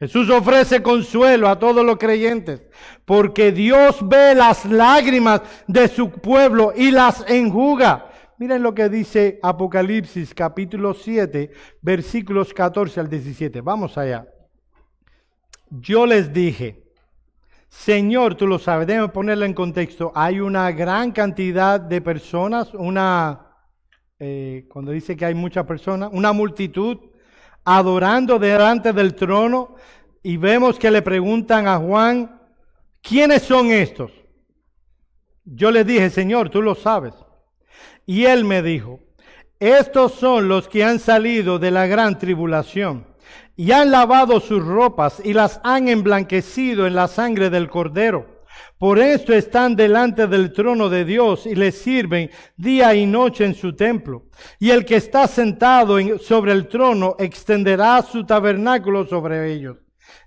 Jesús 0.00 0.28
ofrece 0.30 0.82
consuelo 0.82 1.48
a 1.48 1.60
todos 1.60 1.86
los 1.86 1.96
creyentes, 1.96 2.60
porque 3.04 3.52
Dios 3.52 3.98
ve 4.02 4.34
las 4.34 4.64
lágrimas 4.64 5.42
de 5.68 5.86
su 5.86 6.10
pueblo 6.10 6.72
y 6.74 6.90
las 6.90 7.24
enjuga. 7.28 8.10
Miren 8.38 8.64
lo 8.64 8.74
que 8.74 8.88
dice 8.88 9.38
Apocalipsis 9.44 10.34
capítulo 10.34 10.92
7, 10.92 11.52
versículos 11.82 12.52
14 12.52 12.98
al 12.98 13.08
17. 13.08 13.60
Vamos 13.60 13.96
allá. 13.96 14.26
Yo 15.70 16.04
les 16.04 16.32
dije, 16.32 16.81
Señor, 17.72 18.34
tú 18.34 18.46
lo 18.46 18.58
sabes, 18.58 18.86
déjame 18.86 19.08
ponerlo 19.08 19.46
en 19.46 19.54
contexto. 19.54 20.12
Hay 20.14 20.40
una 20.40 20.70
gran 20.72 21.10
cantidad 21.10 21.80
de 21.80 22.02
personas, 22.02 22.72
una, 22.74 23.46
eh, 24.18 24.66
cuando 24.68 24.92
dice 24.92 25.16
que 25.16 25.24
hay 25.24 25.34
muchas 25.34 25.64
personas, 25.64 26.10
una 26.12 26.32
multitud 26.32 26.98
adorando 27.64 28.38
delante 28.38 28.92
del 28.92 29.14
trono 29.14 29.74
y 30.22 30.36
vemos 30.36 30.78
que 30.78 30.90
le 30.90 31.00
preguntan 31.00 31.66
a 31.66 31.78
Juan, 31.78 32.40
¿quiénes 33.00 33.42
son 33.42 33.72
estos? 33.72 34.12
Yo 35.42 35.70
le 35.70 35.82
dije, 35.82 36.10
Señor, 36.10 36.50
tú 36.50 36.60
lo 36.60 36.74
sabes. 36.74 37.14
Y 38.04 38.26
él 38.26 38.44
me 38.44 38.62
dijo, 38.62 39.00
estos 39.58 40.12
son 40.12 40.46
los 40.46 40.68
que 40.68 40.84
han 40.84 40.98
salido 40.98 41.58
de 41.58 41.70
la 41.70 41.86
gran 41.86 42.18
tribulación 42.18 43.11
y 43.56 43.72
han 43.72 43.90
lavado 43.90 44.40
sus 44.40 44.64
ropas 44.64 45.20
y 45.24 45.32
las 45.32 45.60
han 45.64 45.88
emblanquecido 45.88 46.86
en 46.86 46.94
la 46.94 47.08
sangre 47.08 47.50
del 47.50 47.68
cordero. 47.68 48.42
Por 48.78 48.98
esto 48.98 49.32
están 49.32 49.76
delante 49.76 50.26
del 50.26 50.52
trono 50.52 50.88
de 50.88 51.04
Dios 51.04 51.46
y 51.46 51.54
le 51.54 51.70
sirven 51.70 52.30
día 52.56 52.94
y 52.94 53.06
noche 53.06 53.44
en 53.44 53.54
su 53.54 53.76
templo. 53.76 54.24
Y 54.58 54.70
el 54.70 54.84
que 54.84 54.96
está 54.96 55.28
sentado 55.28 55.98
sobre 56.18 56.52
el 56.52 56.66
trono 56.66 57.14
extenderá 57.18 58.02
su 58.02 58.26
tabernáculo 58.26 59.06
sobre 59.06 59.52
ellos. 59.52 59.76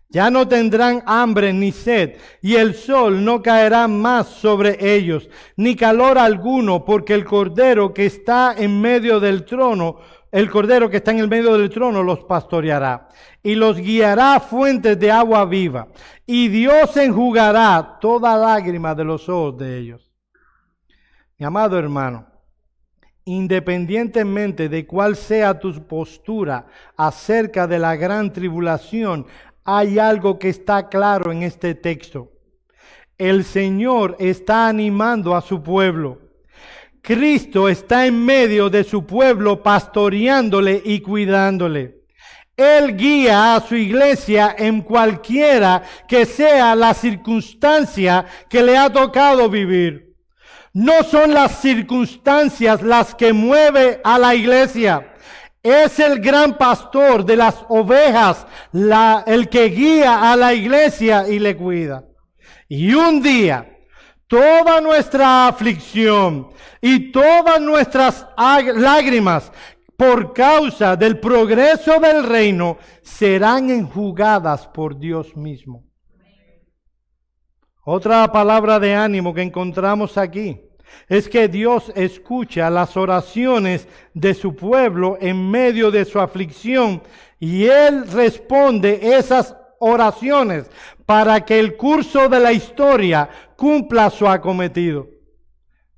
Ya 0.07 0.29
no 0.29 0.47
tendrán 0.47 1.03
hambre 1.05 1.51
ni 1.51 1.73
sed, 1.73 2.17
y 2.41 2.55
el 2.55 2.75
sol 2.75 3.25
no 3.25 3.41
caerá 3.41 3.87
más 3.89 4.27
sobre 4.27 4.95
ellos, 4.95 5.27
ni 5.57 5.75
calor 5.75 6.17
alguno, 6.17 6.85
porque 6.85 7.13
el 7.13 7.25
cordero 7.25 7.93
que 7.93 8.05
está 8.05 8.55
en 8.57 8.79
medio 8.79 9.19
del 9.19 9.43
trono 9.43 9.97
el 10.35 10.51
cordero 10.51 10.89
que 10.89 10.97
está 10.97 11.11
en 11.11 11.19
el 11.19 11.29
medio 11.29 11.57
del 11.57 11.69
trono 11.69 12.03
los 12.03 12.25
pastoreará 12.25 13.07
y 13.41 13.55
los 13.55 13.77
guiará 13.77 14.35
a 14.35 14.39
fuentes 14.41 14.99
de 14.99 15.09
agua 15.09 15.45
viva. 15.45 15.87
Y 16.25 16.49
Dios 16.49 16.97
enjugará 16.97 17.99
toda 18.01 18.35
lágrima 18.35 18.93
de 18.93 19.05
los 19.05 19.29
ojos 19.29 19.57
de 19.57 19.77
ellos. 19.77 20.11
Mi 21.37 21.45
amado 21.45 21.79
hermano, 21.79 22.27
independientemente 23.23 24.67
de 24.67 24.85
cuál 24.85 25.15
sea 25.15 25.57
tu 25.57 25.87
postura 25.87 26.67
acerca 26.97 27.65
de 27.65 27.79
la 27.79 27.95
gran 27.95 28.33
tribulación, 28.33 29.27
hay 29.63 29.99
algo 29.99 30.37
que 30.37 30.49
está 30.49 30.89
claro 30.89 31.31
en 31.31 31.43
este 31.43 31.75
texto. 31.75 32.33
El 33.17 33.45
Señor 33.45 34.17
está 34.19 34.67
animando 34.67 35.33
a 35.33 35.39
su 35.39 35.63
pueblo. 35.63 36.24
Cristo 37.05 37.69
está 37.69 38.07
en 38.07 38.25
medio 38.25 38.71
de 38.71 38.83
su 38.83 39.05
pueblo 39.05 39.61
pastoreándole 39.61 40.81
y 40.83 41.01
cuidándole. 41.01 41.99
Él 42.57 42.97
guía 42.97 43.55
a 43.55 43.61
su 43.61 43.75
iglesia 43.75 44.55
en 44.57 44.81
cualquiera 44.81 45.83
que 46.07 46.25
sea 46.25 46.73
la 46.73 46.95
circunstancia 46.95 48.25
que 48.49 48.63
le 48.63 48.75
ha 48.75 48.91
tocado 48.91 49.49
vivir. 49.49 50.15
No 50.73 51.03
son 51.03 51.31
las 51.31 51.61
circunstancias 51.61 52.81
las 52.81 53.13
que 53.13 53.33
mueve 53.33 54.01
a 54.03 54.17
la 54.17 54.33
iglesia. 54.33 55.13
Es 55.61 55.99
el 55.99 56.19
gran 56.19 56.57
pastor 56.57 57.23
de 57.23 57.35
las 57.35 57.55
ovejas, 57.69 58.47
la, 58.71 59.23
el 59.27 59.47
que 59.47 59.65
guía 59.65 60.31
a 60.31 60.35
la 60.35 60.55
iglesia 60.55 61.27
y 61.27 61.37
le 61.37 61.55
cuida. 61.55 62.03
Y 62.67 62.95
un 62.95 63.21
día, 63.21 63.74
toda 64.27 64.81
nuestra 64.81 65.47
aflicción 65.47 66.49
y 66.81 67.11
todas 67.11 67.61
nuestras 67.61 68.27
lágrimas 68.37 69.51
por 69.97 70.33
causa 70.33 70.95
del 70.95 71.19
progreso 71.19 71.99
del 71.99 72.23
reino 72.23 72.77
serán 73.01 73.69
enjugadas 73.69 74.67
por 74.67 74.97
Dios 74.97 75.35
mismo. 75.35 75.83
Otra 77.83 78.31
palabra 78.31 78.79
de 78.79 78.95
ánimo 78.95 79.33
que 79.33 79.43
encontramos 79.43 80.17
aquí 80.17 80.59
es 81.07 81.29
que 81.29 81.47
Dios 81.47 81.91
escucha 81.95 82.69
las 82.69 82.97
oraciones 82.97 83.87
de 84.13 84.33
su 84.33 84.55
pueblo 84.55 85.17
en 85.21 85.49
medio 85.49 85.91
de 85.91 86.03
su 86.05 86.19
aflicción 86.19 87.03
y 87.39 87.65
Él 87.65 88.09
responde 88.11 89.15
esas 89.15 89.55
oraciones 89.79 90.69
para 91.05 91.45
que 91.45 91.59
el 91.59 91.77
curso 91.77 92.27
de 92.27 92.39
la 92.39 92.51
historia 92.51 93.29
cumpla 93.55 94.09
su 94.09 94.27
acometido. 94.27 95.07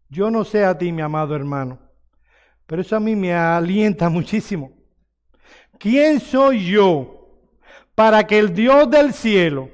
Yo 0.10 0.32
no 0.32 0.44
sé 0.44 0.64
a 0.64 0.78
ti, 0.78 0.92
mi 0.92 1.02
amado 1.02 1.36
hermano, 1.36 1.80
pero 2.66 2.82
eso 2.82 2.96
a 2.96 3.00
mí 3.00 3.16
me 3.16 3.34
alienta 3.34 4.10
muchísimo. 4.18 4.72
¿Quién 5.78 6.20
soy 6.20 6.66
yo 6.66 7.30
para 7.94 8.26
que 8.26 8.40
el 8.40 8.54
Dios 8.54 8.90
del 8.90 9.14
cielo 9.14 9.70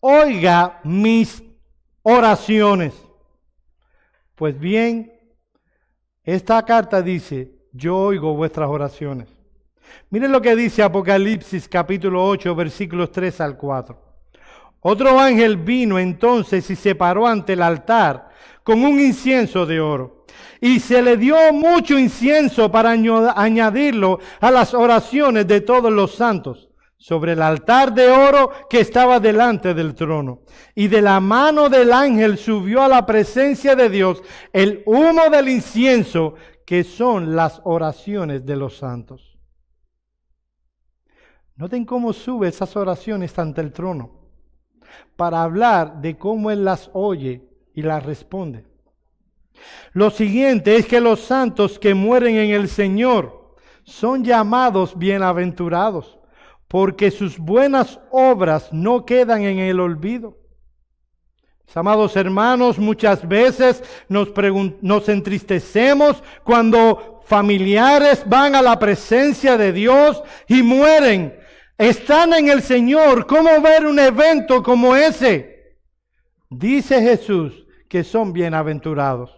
oiga 0.00 0.80
mis 0.84 1.42
oraciones? 2.02 2.94
Pues 4.34 4.58
bien, 4.58 5.12
esta 6.22 6.62
carta 6.64 7.00
dice, 7.00 7.52
yo 7.72 7.96
oigo 7.96 8.34
vuestras 8.34 8.68
oraciones. 8.68 9.28
Miren 10.10 10.32
lo 10.32 10.42
que 10.42 10.56
dice 10.56 10.82
Apocalipsis 10.82 11.68
capítulo 11.68 12.24
8 12.26 12.54
versículos 12.54 13.10
3 13.12 13.40
al 13.40 13.56
4. 13.56 14.05
Otro 14.88 15.18
ángel 15.18 15.56
vino 15.56 15.98
entonces 15.98 16.70
y 16.70 16.76
se 16.76 16.94
paró 16.94 17.26
ante 17.26 17.54
el 17.54 17.62
altar 17.62 18.28
con 18.62 18.84
un 18.84 19.00
incienso 19.00 19.66
de 19.66 19.80
oro. 19.80 20.26
Y 20.60 20.78
se 20.78 21.02
le 21.02 21.16
dio 21.16 21.52
mucho 21.52 21.98
incienso 21.98 22.70
para 22.70 22.90
añadirlo 22.90 24.20
a 24.40 24.52
las 24.52 24.74
oraciones 24.74 25.48
de 25.48 25.60
todos 25.60 25.90
los 25.92 26.14
santos 26.14 26.68
sobre 26.98 27.32
el 27.32 27.42
altar 27.42 27.92
de 27.94 28.06
oro 28.06 28.52
que 28.70 28.78
estaba 28.78 29.18
delante 29.18 29.74
del 29.74 29.96
trono. 29.96 30.42
Y 30.76 30.86
de 30.86 31.02
la 31.02 31.18
mano 31.18 31.68
del 31.68 31.92
ángel 31.92 32.38
subió 32.38 32.84
a 32.84 32.88
la 32.88 33.04
presencia 33.04 33.74
de 33.74 33.90
Dios 33.90 34.22
el 34.52 34.84
humo 34.86 35.30
del 35.32 35.48
incienso, 35.48 36.34
que 36.64 36.84
son 36.84 37.34
las 37.34 37.60
oraciones 37.64 38.46
de 38.46 38.54
los 38.54 38.76
santos. 38.76 39.36
Noten 41.56 41.84
cómo 41.84 42.12
sube 42.12 42.46
esas 42.46 42.76
oraciones 42.76 43.36
ante 43.36 43.60
el 43.62 43.72
trono 43.72 44.25
para 45.16 45.42
hablar 45.42 46.00
de 46.00 46.16
cómo 46.16 46.50
Él 46.50 46.64
las 46.64 46.90
oye 46.92 47.42
y 47.74 47.82
las 47.82 48.04
responde. 48.04 48.64
Lo 49.92 50.10
siguiente 50.10 50.76
es 50.76 50.86
que 50.86 51.00
los 51.00 51.20
santos 51.20 51.78
que 51.78 51.94
mueren 51.94 52.36
en 52.36 52.50
el 52.50 52.68
Señor 52.68 53.54
son 53.84 54.24
llamados 54.24 54.98
bienaventurados, 54.98 56.18
porque 56.68 57.10
sus 57.10 57.38
buenas 57.38 58.00
obras 58.10 58.72
no 58.72 59.06
quedan 59.06 59.42
en 59.42 59.58
el 59.58 59.80
olvido. 59.80 60.36
amados 61.74 62.16
hermanos, 62.16 62.78
muchas 62.78 63.26
veces 63.26 63.82
nos, 64.08 64.30
nos 64.82 65.08
entristecemos 65.08 66.22
cuando 66.44 67.22
familiares 67.26 68.22
van 68.26 68.54
a 68.54 68.62
la 68.62 68.78
presencia 68.78 69.56
de 69.56 69.72
Dios 69.72 70.22
y 70.48 70.62
mueren 70.62 71.45
están 71.78 72.32
en 72.34 72.48
el 72.48 72.62
Señor. 72.62 73.26
¿Cómo 73.26 73.60
ver 73.60 73.86
un 73.86 73.98
evento 73.98 74.62
como 74.62 74.94
ese? 74.96 75.76
Dice 76.48 77.00
Jesús 77.02 77.66
que 77.88 78.04
son 78.04 78.32
bienaventurados. 78.32 79.36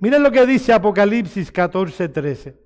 Miren 0.00 0.22
lo 0.22 0.30
que 0.30 0.46
dice 0.46 0.72
Apocalipsis 0.72 1.50
14, 1.50 2.08
13. 2.08 2.56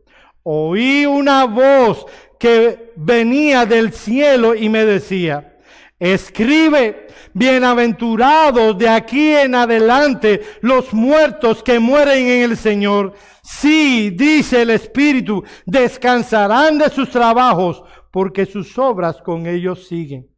Oí 0.43 1.07
una 1.07 1.45
voz 1.45 2.07
que 2.39 2.93
venía 2.97 3.67
del 3.67 3.93
cielo 3.93 4.55
y 4.55 4.69
me 4.69 4.85
decía, 4.85 5.57
escribe, 5.99 7.09
bienaventurados 7.35 8.79
de 8.79 8.89
aquí 8.89 9.35
en 9.35 9.55
adelante 9.55 10.43
los 10.61 10.93
muertos 10.93 11.63
que 11.63 11.79
mueren 11.79 12.29
en 12.29 12.51
el 12.51 12.57
Señor. 12.57 13.15
Sí, 13.43 14.11
dice 14.11 14.63
el 14.63 14.71
Espíritu, 14.71 15.45
descansarán 15.67 16.79
de 16.79 16.91
sus 16.91 17.11
trabajos 17.11 17.83
porque 18.11 18.47
sus 18.47 18.79
obras 18.79 19.21
con 19.23 19.47
ellos 19.47 19.87
siguen. 19.87 20.29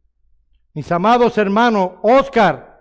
Mis 0.73 0.91
amados 0.91 1.37
hermanos, 1.37 1.91
Oscar, 2.01 2.71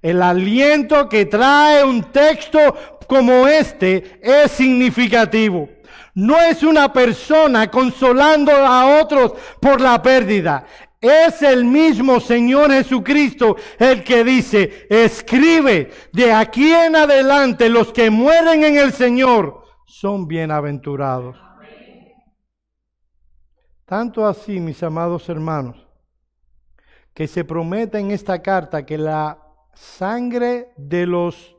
el 0.00 0.22
aliento 0.22 1.08
que 1.08 1.26
trae 1.26 1.84
un 1.84 2.02
texto 2.12 2.58
como 3.06 3.46
este 3.46 4.20
es 4.22 4.50
significativo. 4.52 5.68
No 6.14 6.38
es 6.40 6.62
una 6.62 6.92
persona 6.92 7.70
consolando 7.70 8.52
a 8.52 9.00
otros 9.00 9.32
por 9.60 9.80
la 9.80 10.02
pérdida. 10.02 10.66
Es 11.00 11.42
el 11.42 11.64
mismo 11.64 12.20
Señor 12.20 12.70
Jesucristo 12.70 13.56
el 13.78 14.04
que 14.04 14.22
dice, 14.22 14.86
escribe, 14.88 15.90
de 16.12 16.32
aquí 16.32 16.70
en 16.70 16.94
adelante 16.94 17.68
los 17.68 17.92
que 17.92 18.10
mueren 18.10 18.62
en 18.62 18.76
el 18.76 18.92
Señor 18.92 19.64
son 19.86 20.28
bienaventurados. 20.28 21.36
Tanto 23.92 24.24
así, 24.26 24.58
mis 24.58 24.82
amados 24.82 25.28
hermanos, 25.28 25.86
que 27.12 27.28
se 27.28 27.44
promete 27.44 27.98
en 27.98 28.10
esta 28.10 28.40
carta 28.40 28.86
que 28.86 28.96
la 28.96 29.38
sangre 29.74 30.72
de 30.78 31.04
los 31.04 31.54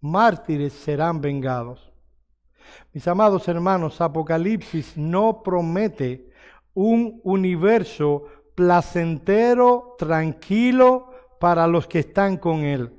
mártires 0.00 0.74
serán 0.74 1.20
vengados. 1.20 1.92
Mis 2.92 3.08
amados 3.08 3.48
hermanos, 3.48 4.00
Apocalipsis 4.00 4.96
no 4.96 5.42
promete 5.42 6.30
un 6.72 7.20
universo 7.24 8.26
placentero, 8.54 9.96
tranquilo 9.98 11.10
para 11.40 11.66
los 11.66 11.88
que 11.88 11.98
están 11.98 12.36
con 12.36 12.60
Él. 12.60 12.94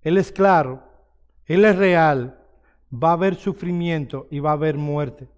Él 0.00 0.18
es 0.18 0.32
claro, 0.32 0.82
Él 1.44 1.64
es 1.64 1.76
real, 1.76 2.44
va 2.92 3.10
a 3.10 3.12
haber 3.12 3.36
sufrimiento 3.36 4.26
y 4.32 4.40
va 4.40 4.50
a 4.50 4.54
haber 4.54 4.76
muerte. 4.76 5.28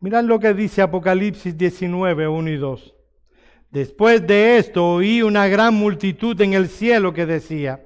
Mirad 0.00 0.24
lo 0.24 0.38
que 0.38 0.54
dice 0.54 0.82
Apocalipsis 0.82 1.56
19, 1.56 2.28
1 2.28 2.50
y 2.50 2.56
2. 2.56 2.94
Después 3.70 4.26
de 4.26 4.58
esto 4.58 4.86
oí 4.86 5.22
una 5.22 5.48
gran 5.48 5.74
multitud 5.74 6.40
en 6.40 6.54
el 6.54 6.68
cielo 6.68 7.12
que 7.12 7.26
decía, 7.26 7.80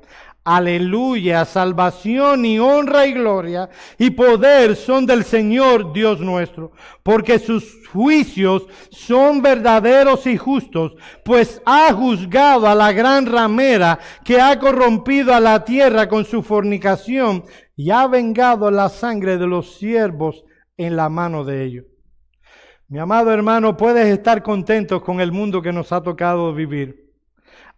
Aleluya, 0.45 1.45
salvación 1.45 2.47
y 2.47 2.59
honra 2.59 3.07
y 3.07 3.13
gloria 3.13 3.69
y 3.99 4.11
poder 4.11 4.75
son 4.75 5.05
del 5.05 5.25
Señor 5.25 5.93
Dios 5.93 6.19
nuestro, 6.21 6.73
porque 7.03 7.39
sus 7.39 7.87
juicios 7.89 8.67
son 8.91 9.43
verdaderos 9.43 10.27
y 10.27 10.39
justos, 10.39 10.95
pues 11.25 11.61
ha 11.67 11.93
juzgado 11.93 12.67
a 12.67 12.75
la 12.75 12.93
gran 12.93 13.27
ramera 13.27 13.99
que 14.25 14.41
ha 14.41 14.59
corrompido 14.59 15.35
a 15.35 15.41
la 15.41 15.63
tierra 15.65 16.09
con 16.09 16.25
su 16.25 16.43
fornicación 16.43 17.45
y 17.77 17.91
ha 17.91 18.07
vengado 18.07 18.71
la 18.71 18.89
sangre 18.89 19.37
de 19.37 19.47
los 19.47 19.75
siervos 19.75 20.45
en 20.87 20.97
la 20.97 21.11
mano 21.11 21.45
de 21.45 21.63
ellos. 21.63 21.85
Mi 22.89 22.99
amado 22.99 23.33
hermano, 23.33 23.77
puedes 23.77 24.07
estar 24.07 24.43
contento 24.43 25.03
con 25.03 25.21
el 25.21 25.31
mundo 25.31 25.61
que 25.61 25.73
nos 25.73 25.93
ha 25.93 26.03
tocado 26.03 26.55
vivir. 26.55 27.13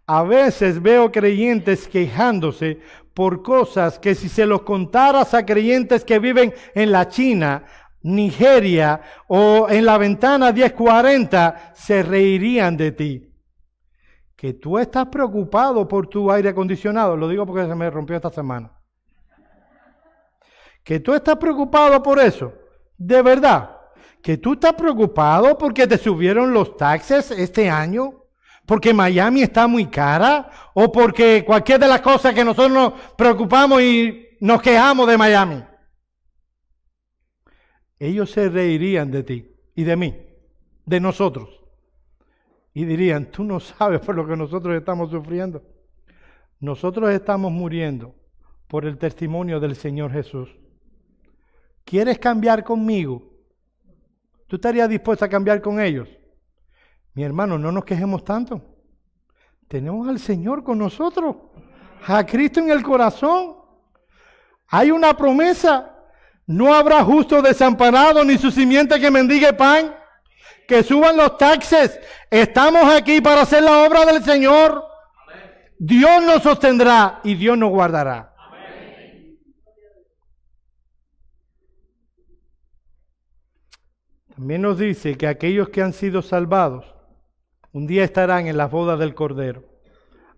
A 0.07 0.23
veces 0.23 0.81
veo 0.81 1.11
creyentes 1.11 1.87
quejándose 1.87 2.79
por 3.13 3.43
cosas 3.43 3.99
que 3.99 4.15
si 4.15 4.29
se 4.29 4.45
los 4.45 4.61
contaras 4.61 5.33
a 5.33 5.45
creyentes 5.45 6.03
que 6.05 6.17
viven 6.17 6.53
en 6.73 6.91
la 6.91 7.09
China, 7.09 7.65
Nigeria 8.01 9.01
o 9.27 9.67
en 9.69 9.85
la 9.85 9.97
ventana 9.97 10.51
1040, 10.51 11.73
se 11.75 12.03
reirían 12.03 12.77
de 12.77 12.91
ti. 12.93 13.33
Que 14.35 14.53
tú 14.53 14.79
estás 14.79 15.07
preocupado 15.07 15.87
por 15.87 16.07
tu 16.07 16.31
aire 16.31 16.49
acondicionado, 16.49 17.17
lo 17.17 17.27
digo 17.27 17.45
porque 17.45 17.67
se 17.67 17.75
me 17.75 17.89
rompió 17.89 18.15
esta 18.15 18.29
semana. 18.29 18.71
Que 20.83 21.01
tú 21.01 21.13
estás 21.13 21.35
preocupado 21.35 22.01
por 22.01 22.19
eso. 22.19 22.62
De 23.03 23.21
verdad, 23.21 23.81
que 24.21 24.37
tú 24.37 24.53
estás 24.53 24.73
preocupado 24.73 25.57
porque 25.57 25.85
te 25.85 25.97
subieron 25.97 26.53
los 26.53 26.77
taxes 26.77 27.31
este 27.31 27.69
año, 27.69 28.23
porque 28.65 28.93
Miami 28.93 29.41
está 29.41 29.67
muy 29.67 29.87
cara, 29.87 30.49
o 30.73 30.89
porque 30.89 31.43
cualquier 31.45 31.81
de 31.81 31.89
las 31.89 31.99
cosas 31.99 32.33
que 32.33 32.45
nosotros 32.45 32.71
nos 32.71 32.93
preocupamos 33.17 33.81
y 33.81 34.37
nos 34.39 34.61
quejamos 34.61 35.05
de 35.09 35.17
Miami. 35.17 35.63
Ellos 37.99 38.31
se 38.31 38.47
reirían 38.47 39.11
de 39.11 39.23
ti 39.23 39.53
y 39.75 39.83
de 39.83 39.97
mí, 39.97 40.15
de 40.85 41.01
nosotros. 41.01 41.49
Y 42.73 42.85
dirían, 42.85 43.31
tú 43.31 43.43
no 43.43 43.59
sabes 43.59 43.99
por 43.99 44.15
lo 44.15 44.25
que 44.25 44.37
nosotros 44.37 44.77
estamos 44.77 45.11
sufriendo. 45.11 45.61
Nosotros 46.61 47.09
estamos 47.11 47.51
muriendo 47.51 48.15
por 48.69 48.85
el 48.85 48.97
testimonio 48.97 49.59
del 49.59 49.75
Señor 49.75 50.13
Jesús. 50.13 50.62
¿Quieres 51.83 52.19
cambiar 52.19 52.63
conmigo? 52.63 53.21
¿Tú 54.47 54.57
estarías 54.57 54.89
dispuesto 54.89 55.25
a 55.25 55.29
cambiar 55.29 55.61
con 55.61 55.79
ellos? 55.79 56.07
Mi 57.13 57.23
hermano, 57.23 57.57
no 57.57 57.71
nos 57.71 57.85
quejemos 57.85 58.23
tanto. 58.23 58.61
Tenemos 59.67 60.07
al 60.07 60.19
Señor 60.19 60.63
con 60.63 60.77
nosotros, 60.77 61.35
a 62.05 62.25
Cristo 62.25 62.59
en 62.59 62.69
el 62.69 62.83
corazón. 62.83 63.55
Hay 64.67 64.91
una 64.91 65.15
promesa. 65.15 65.89
No 66.45 66.73
habrá 66.73 67.03
justo 67.03 67.41
desamparado 67.41 68.23
ni 68.23 68.37
su 68.37 68.51
simiente 68.51 68.99
que 68.99 69.09
mendigue 69.09 69.53
pan. 69.53 69.95
Que 70.67 70.83
suban 70.83 71.17
los 71.17 71.37
taxes. 71.37 71.99
Estamos 72.29 72.83
aquí 72.93 73.21
para 73.21 73.41
hacer 73.41 73.63
la 73.63 73.83
obra 73.83 74.05
del 74.05 74.23
Señor. 74.23 74.83
Dios 75.77 76.23
nos 76.23 76.43
sostendrá 76.43 77.19
y 77.23 77.35
Dios 77.35 77.57
nos 77.57 77.69
guardará. 77.69 78.32
También 84.43 84.63
nos 84.63 84.77
dice 84.77 85.15
que 85.15 85.25
aquellos 85.25 85.69
que 85.69 85.81
han 85.81 85.93
sido 85.93 86.21
salvados 86.21 86.83
un 87.71 87.87
día 87.87 88.03
estarán 88.03 88.45
en 88.47 88.57
las 88.57 88.69
bodas 88.69 88.99
del 88.99 89.15
Cordero. 89.15 89.63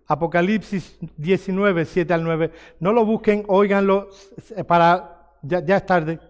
Apocalipsis 0.06 0.96
19, 1.16 1.84
7 1.84 2.14
al 2.14 2.22
9. 2.22 2.52
No 2.78 2.92
lo 2.92 3.04
busquen, 3.04 3.42
óiganlo 3.48 4.08
para... 4.68 5.32
Ya, 5.42 5.58
ya 5.58 5.78
es 5.78 5.86
tarde. 5.86 6.20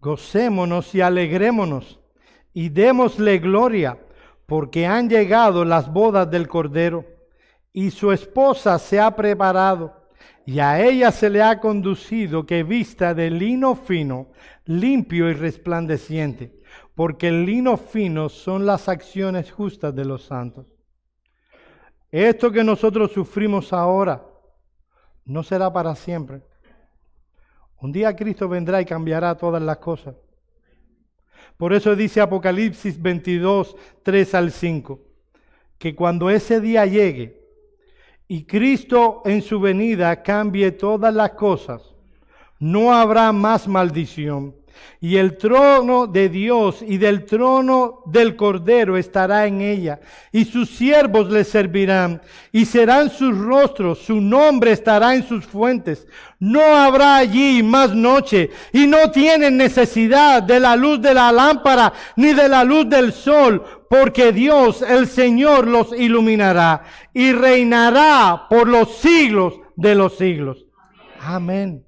Gocémonos 0.00 0.94
y 0.94 1.02
alegrémonos 1.02 2.00
y 2.54 2.70
démosle 2.70 3.40
gloria, 3.40 3.98
porque 4.46 4.86
han 4.86 5.10
llegado 5.10 5.66
las 5.66 5.92
bodas 5.92 6.30
del 6.30 6.48
Cordero 6.48 7.04
y 7.74 7.90
su 7.90 8.10
esposa 8.10 8.78
se 8.78 8.98
ha 8.98 9.14
preparado 9.14 10.04
y 10.46 10.60
a 10.60 10.80
ella 10.80 11.10
se 11.10 11.30
le 11.30 11.42
ha 11.42 11.58
conducido 11.58 12.44
que 12.44 12.62
vista 12.62 13.14
de 13.14 13.30
lino 13.30 13.74
fino, 13.74 14.28
limpio 14.66 15.30
y 15.30 15.34
resplandeciente, 15.34 16.60
porque 16.94 17.28
el 17.28 17.44
lino 17.44 17.76
fino 17.76 18.28
son 18.28 18.66
las 18.66 18.88
acciones 18.88 19.50
justas 19.50 19.94
de 19.94 20.04
los 20.04 20.24
santos. 20.24 20.66
Esto 22.10 22.50
que 22.52 22.62
nosotros 22.62 23.12
sufrimos 23.12 23.72
ahora 23.72 24.24
no 25.24 25.42
será 25.42 25.72
para 25.72 25.94
siempre. 25.94 26.42
Un 27.80 27.92
día 27.92 28.14
Cristo 28.14 28.48
vendrá 28.48 28.80
y 28.80 28.84
cambiará 28.84 29.36
todas 29.36 29.62
las 29.62 29.78
cosas. 29.78 30.14
Por 31.56 31.72
eso 31.72 31.94
dice 31.94 32.20
Apocalipsis 32.20 33.00
22, 33.00 33.76
3 34.02 34.34
al 34.34 34.50
5, 34.50 35.00
que 35.78 35.94
cuando 35.94 36.30
ese 36.30 36.60
día 36.60 36.86
llegue 36.86 37.44
y 38.26 38.44
Cristo 38.44 39.22
en 39.24 39.42
su 39.42 39.60
venida 39.60 40.22
cambie 40.22 40.72
todas 40.72 41.14
las 41.14 41.30
cosas, 41.32 41.93
no 42.64 42.94
habrá 42.94 43.30
más 43.32 43.68
maldición 43.68 44.54
y 45.04 45.18
el 45.18 45.36
trono 45.36 46.06
de 46.06 46.30
Dios 46.30 46.80
y 46.80 46.96
del 46.96 47.26
trono 47.26 48.02
del 48.06 48.36
Cordero 48.36 48.96
estará 48.96 49.46
en 49.46 49.60
ella, 49.60 50.00
y 50.32 50.46
sus 50.46 50.70
siervos 50.70 51.30
le 51.30 51.44
servirán, 51.44 52.22
y 52.52 52.64
serán 52.64 53.10
sus 53.10 53.36
rostros, 53.36 53.98
su 53.98 54.18
nombre 54.18 54.72
estará 54.72 55.14
en 55.14 55.28
sus 55.28 55.44
fuentes. 55.44 56.06
No 56.38 56.62
habrá 56.62 57.16
allí 57.16 57.62
más 57.62 57.94
noche, 57.94 58.50
y 58.72 58.86
no 58.86 59.10
tienen 59.10 59.58
necesidad 59.58 60.42
de 60.42 60.58
la 60.58 60.74
luz 60.74 61.02
de 61.02 61.12
la 61.12 61.30
lámpara, 61.32 61.92
ni 62.16 62.32
de 62.32 62.48
la 62.48 62.64
luz 62.64 62.88
del 62.88 63.12
sol, 63.12 63.62
porque 63.90 64.32
Dios, 64.32 64.80
el 64.80 65.06
Señor, 65.06 65.66
los 65.66 65.92
iluminará, 65.92 66.82
y 67.12 67.32
reinará 67.32 68.46
por 68.48 68.66
los 68.68 68.96
siglos 68.96 69.54
de 69.76 69.94
los 69.94 70.16
siglos. 70.16 70.64
Amén. 71.20 71.84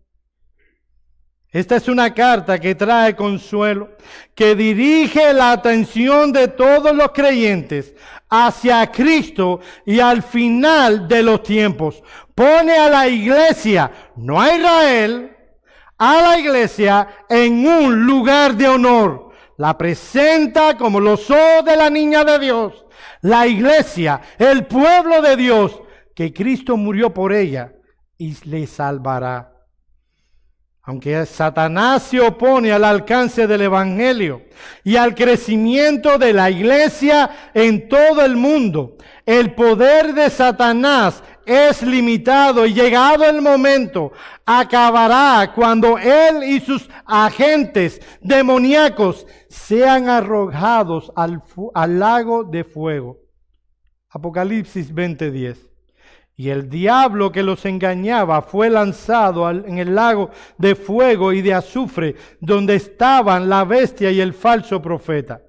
Esta 1.56 1.76
es 1.76 1.88
una 1.88 2.12
carta 2.12 2.58
que 2.58 2.74
trae 2.74 3.16
consuelo, 3.16 3.88
que 4.34 4.54
dirige 4.54 5.32
la 5.32 5.52
atención 5.52 6.30
de 6.30 6.48
todos 6.48 6.94
los 6.94 7.12
creyentes 7.12 7.94
hacia 8.28 8.86
Cristo 8.92 9.60
y 9.86 9.98
al 9.98 10.22
final 10.22 11.08
de 11.08 11.22
los 11.22 11.42
tiempos. 11.42 12.02
Pone 12.34 12.76
a 12.76 12.90
la 12.90 13.08
iglesia, 13.08 13.90
no 14.16 14.38
a 14.38 14.54
Israel, 14.54 15.34
a 15.96 16.20
la 16.20 16.38
iglesia 16.38 17.08
en 17.26 17.66
un 17.66 18.04
lugar 18.04 18.54
de 18.54 18.68
honor. 18.68 19.30
La 19.56 19.78
presenta 19.78 20.76
como 20.76 21.00
los 21.00 21.30
ojos 21.30 21.64
de 21.64 21.74
la 21.74 21.88
niña 21.88 22.22
de 22.22 22.38
Dios. 22.38 22.84
La 23.22 23.46
iglesia, 23.46 24.20
el 24.36 24.66
pueblo 24.66 25.22
de 25.22 25.36
Dios, 25.36 25.80
que 26.14 26.34
Cristo 26.34 26.76
murió 26.76 27.14
por 27.14 27.32
ella 27.32 27.72
y 28.18 28.36
le 28.44 28.66
salvará. 28.66 29.55
Aunque 30.88 31.26
Satanás 31.26 32.04
se 32.04 32.20
opone 32.20 32.70
al 32.70 32.84
alcance 32.84 33.48
del 33.48 33.62
Evangelio 33.62 34.42
y 34.84 34.94
al 34.94 35.16
crecimiento 35.16 36.16
de 36.16 36.32
la 36.32 36.48
iglesia 36.48 37.50
en 37.54 37.88
todo 37.88 38.24
el 38.24 38.36
mundo, 38.36 38.96
el 39.26 39.52
poder 39.52 40.14
de 40.14 40.30
Satanás 40.30 41.24
es 41.44 41.82
limitado 41.82 42.64
y 42.66 42.72
llegado 42.72 43.24
el 43.24 43.42
momento, 43.42 44.12
acabará 44.44 45.52
cuando 45.52 45.98
él 45.98 46.44
y 46.44 46.60
sus 46.60 46.88
agentes 47.04 48.00
demoníacos 48.20 49.26
sean 49.48 50.08
arrojados 50.08 51.10
al, 51.16 51.42
al 51.74 51.98
lago 51.98 52.44
de 52.44 52.62
fuego. 52.62 53.18
Apocalipsis 54.08 54.94
20:10. 54.94 55.65
Y 56.38 56.50
el 56.50 56.68
diablo 56.68 57.32
que 57.32 57.42
los 57.42 57.64
engañaba 57.64 58.42
fue 58.42 58.68
lanzado 58.68 59.48
en 59.50 59.78
el 59.78 59.94
lago 59.94 60.30
de 60.58 60.74
fuego 60.74 61.32
y 61.32 61.40
de 61.40 61.54
azufre, 61.54 62.14
donde 62.40 62.74
estaban 62.74 63.48
la 63.48 63.64
bestia 63.64 64.10
y 64.10 64.20
el 64.20 64.34
falso 64.34 64.82
profeta. 64.82 65.40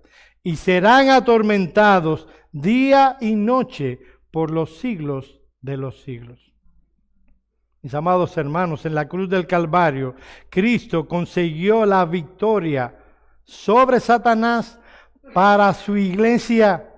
Y 0.43 0.55
serán 0.55 1.09
atormentados 1.09 2.27
día 2.53 3.17
y 3.19 3.35
noche 3.35 3.99
por 4.31 4.49
los 4.49 4.77
siglos 4.77 5.41
de 5.61 5.75
los 5.75 6.01
siglos. 6.03 6.53
Mis 7.81 7.93
amados 7.93 8.37
hermanos, 8.37 8.85
en 8.85 8.95
la 8.95 9.09
cruz 9.09 9.29
del 9.29 9.45
Calvario, 9.45 10.15
Cristo 10.49 11.07
consiguió 11.07 11.85
la 11.85 12.05
victoria 12.05 12.95
sobre 13.43 13.99
Satanás 13.99 14.79
para 15.33 15.73
su 15.73 15.97
iglesia 15.97 16.96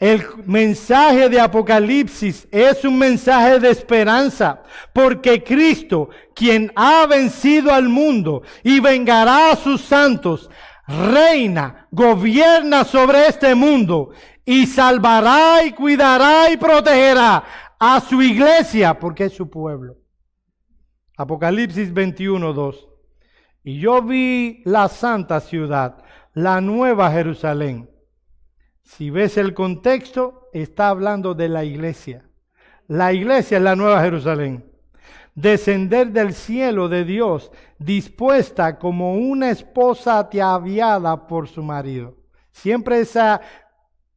el 0.00 0.24
mensaje 0.46 1.28
de 1.28 1.38
Apocalipsis 1.38 2.48
es 2.50 2.86
un 2.86 2.98
mensaje 2.98 3.60
de 3.60 3.68
esperanza, 3.68 4.62
porque 4.94 5.44
Cristo, 5.44 6.08
quien 6.34 6.72
ha 6.74 7.06
vencido 7.06 7.70
al 7.70 7.90
mundo 7.90 8.42
y 8.64 8.80
vengará 8.80 9.52
a 9.52 9.56
sus 9.56 9.82
santos, 9.82 10.48
reina, 10.88 11.86
gobierna 11.90 12.84
sobre 12.84 13.26
este 13.26 13.54
mundo 13.54 14.12
y 14.46 14.66
salvará 14.66 15.62
y 15.66 15.72
cuidará 15.72 16.50
y 16.50 16.56
protegerá 16.56 17.44
a 17.78 18.00
su 18.00 18.22
iglesia, 18.22 18.98
porque 18.98 19.24
es 19.24 19.34
su 19.34 19.50
pueblo. 19.50 19.96
Apocalipsis 21.18 21.92
21, 21.92 22.54
2. 22.54 22.88
Y 23.64 23.78
yo 23.78 24.00
vi 24.00 24.62
la 24.64 24.88
santa 24.88 25.40
ciudad, 25.40 26.02
la 26.32 26.62
nueva 26.62 27.10
Jerusalén 27.10 27.89
si 28.96 29.08
ves 29.08 29.36
el 29.36 29.54
contexto, 29.54 30.48
está 30.52 30.88
hablando 30.88 31.34
de 31.34 31.48
la 31.48 31.64
iglesia. 31.64 32.28
La 32.88 33.12
iglesia 33.12 33.58
es 33.58 33.62
la 33.62 33.76
nueva 33.76 34.02
Jerusalén. 34.02 34.68
Descender 35.36 36.10
del 36.10 36.34
cielo 36.34 36.88
de 36.88 37.04
Dios, 37.04 37.52
dispuesta 37.78 38.80
como 38.80 39.14
una 39.14 39.50
esposa 39.50 40.18
ataviada 40.18 41.28
por 41.28 41.46
su 41.46 41.62
marido. 41.62 42.16
Siempre 42.50 42.98
esa 42.98 43.40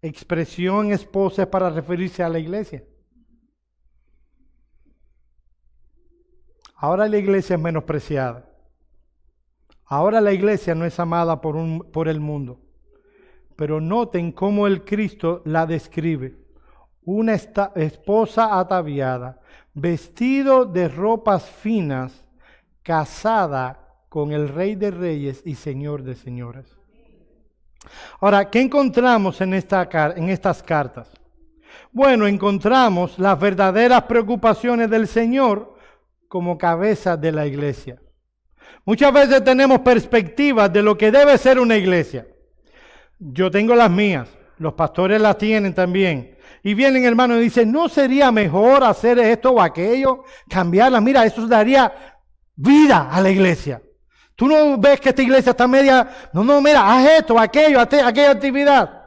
expresión 0.01 0.91
esposa 0.91 1.43
es 1.43 1.47
para 1.47 1.69
referirse 1.69 2.23
a 2.23 2.29
la 2.29 2.39
iglesia. 2.39 2.83
Ahora 6.75 7.07
la 7.07 7.19
iglesia 7.19 7.57
es 7.57 7.61
menospreciada. 7.61 8.49
Ahora 9.85 10.19
la 10.19 10.33
iglesia 10.33 10.73
no 10.73 10.83
es 10.83 10.99
amada 10.99 11.39
por, 11.41 11.55
un, 11.55 11.91
por 11.91 12.07
el 12.07 12.19
mundo. 12.19 12.62
Pero 13.63 13.79
noten 13.79 14.33
cómo 14.33 14.67
el 14.67 14.83
Cristo 14.83 15.41
la 15.45 15.65
describe. 15.65 16.35
Una 17.05 17.33
esposa 17.33 18.59
ataviada, 18.59 19.39
vestido 19.73 20.65
de 20.65 20.89
ropas 20.89 21.49
finas, 21.49 22.25
casada 22.81 23.79
con 24.09 24.33
el 24.33 24.49
Rey 24.49 24.75
de 24.75 24.91
Reyes 24.91 25.41
y 25.45 25.55
Señor 25.55 26.03
de 26.03 26.15
Señores. 26.15 26.65
Ahora, 28.19 28.49
¿qué 28.49 28.59
encontramos 28.59 29.39
en, 29.39 29.53
esta, 29.53 29.87
en 30.13 30.29
estas 30.29 30.61
cartas? 30.61 31.09
Bueno, 31.93 32.27
encontramos 32.27 33.17
las 33.17 33.39
verdaderas 33.39 34.03
preocupaciones 34.03 34.89
del 34.89 35.07
Señor 35.07 35.77
como 36.27 36.57
cabeza 36.57 37.15
de 37.15 37.31
la 37.31 37.47
iglesia. 37.47 37.97
Muchas 38.83 39.13
veces 39.13 39.41
tenemos 39.41 39.79
perspectivas 39.79 40.73
de 40.73 40.81
lo 40.81 40.97
que 40.97 41.11
debe 41.11 41.37
ser 41.37 41.59
una 41.59 41.77
iglesia. 41.77 42.27
Yo 43.31 43.49
tengo 43.49 43.73
las 43.73 43.89
mías, 43.89 44.27
los 44.57 44.73
pastores 44.73 45.21
las 45.21 45.37
tienen 45.37 45.73
también. 45.73 46.37
Y 46.61 46.73
vienen 46.73 47.05
hermanos 47.05 47.37
y 47.37 47.43
dicen, 47.43 47.71
¿no 47.71 47.87
sería 47.87 48.31
mejor 48.31 48.83
hacer 48.83 49.17
esto 49.19 49.51
o 49.51 49.61
aquello? 49.61 50.23
Cambiarla. 50.49 50.99
Mira, 50.99 51.25
eso 51.25 51.47
daría 51.47 52.19
vida 52.55 53.09
a 53.09 53.21
la 53.21 53.29
iglesia. 53.29 53.81
Tú 54.35 54.47
no 54.47 54.77
ves 54.77 54.99
que 54.99 55.09
esta 55.09 55.21
iglesia 55.21 55.51
está 55.51 55.67
media, 55.67 56.09
no, 56.33 56.43
no, 56.43 56.59
mira, 56.59 56.81
haz 56.91 57.19
esto, 57.19 57.39
aquello, 57.39 57.79
aquella 57.79 58.31
actividad. 58.31 59.03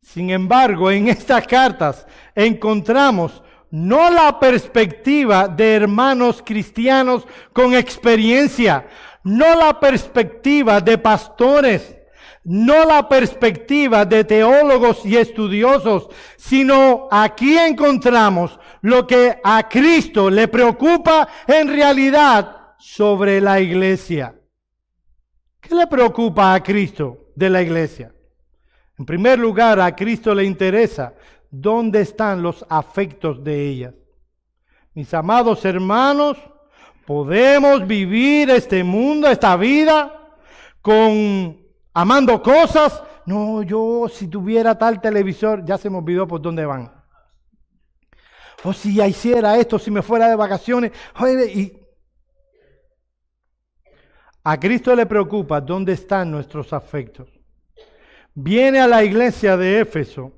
Sin 0.00 0.30
embargo, 0.30 0.90
en 0.90 1.08
estas 1.08 1.46
cartas 1.46 2.06
encontramos 2.34 3.42
no 3.70 4.10
la 4.10 4.38
perspectiva 4.40 5.48
de 5.48 5.74
hermanos 5.74 6.42
cristianos 6.44 7.26
con 7.52 7.74
experiencia, 7.74 8.86
no 9.22 9.54
la 9.54 9.78
perspectiva 9.78 10.80
de 10.80 10.98
pastores 10.98 11.96
no 12.44 12.84
la 12.84 13.08
perspectiva 13.08 14.04
de 14.04 14.24
teólogos 14.24 15.04
y 15.04 15.16
estudiosos, 15.16 16.08
sino 16.36 17.08
aquí 17.10 17.56
encontramos 17.56 18.58
lo 18.82 19.06
que 19.06 19.38
a 19.42 19.68
Cristo 19.68 20.28
le 20.28 20.48
preocupa 20.48 21.28
en 21.46 21.68
realidad 21.68 22.74
sobre 22.78 23.40
la 23.40 23.60
iglesia. 23.60 24.34
¿Qué 25.60 25.74
le 25.74 25.86
preocupa 25.86 26.52
a 26.52 26.62
Cristo 26.62 27.30
de 27.34 27.48
la 27.48 27.62
iglesia? 27.62 28.14
En 28.98 29.06
primer 29.06 29.38
lugar, 29.38 29.80
a 29.80 29.96
Cristo 29.96 30.34
le 30.34 30.44
interesa 30.44 31.14
dónde 31.50 32.02
están 32.02 32.42
los 32.42 32.64
afectos 32.68 33.42
de 33.42 33.68
ellas. 33.68 33.94
Mis 34.92 35.12
amados 35.14 35.64
hermanos, 35.64 36.36
podemos 37.06 37.86
vivir 37.86 38.50
este 38.50 38.84
mundo, 38.84 39.28
esta 39.28 39.56
vida, 39.56 40.36
con 40.82 41.63
amando 41.94 42.42
cosas. 42.42 43.02
No, 43.24 43.62
yo 43.62 44.06
si 44.12 44.28
tuviera 44.28 44.76
tal 44.76 45.00
televisor, 45.00 45.64
ya 45.64 45.78
se 45.78 45.88
me 45.88 45.98
olvidó 45.98 46.28
por 46.28 46.42
dónde 46.42 46.66
van. 46.66 46.92
O 48.64 48.72
si 48.72 48.96
ya 48.96 49.06
hiciera 49.06 49.56
esto, 49.56 49.78
si 49.78 49.90
me 49.90 50.02
fuera 50.02 50.28
de 50.28 50.36
vacaciones. 50.36 50.92
y 51.54 51.72
a 54.46 54.60
Cristo 54.60 54.94
le 54.94 55.06
preocupa 55.06 55.60
dónde 55.60 55.94
están 55.94 56.30
nuestros 56.30 56.74
afectos. 56.74 57.28
Viene 58.34 58.78
a 58.78 58.86
la 58.86 59.02
iglesia 59.02 59.56
de 59.56 59.80
Éfeso 59.80 60.32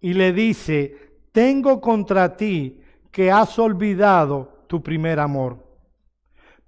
y 0.00 0.12
le 0.12 0.32
dice, 0.32 0.94
tengo 1.32 1.80
contra 1.80 2.36
ti 2.36 2.82
que 3.10 3.30
has 3.30 3.58
olvidado 3.58 4.64
tu 4.66 4.82
primer 4.82 5.18
amor. 5.18 5.65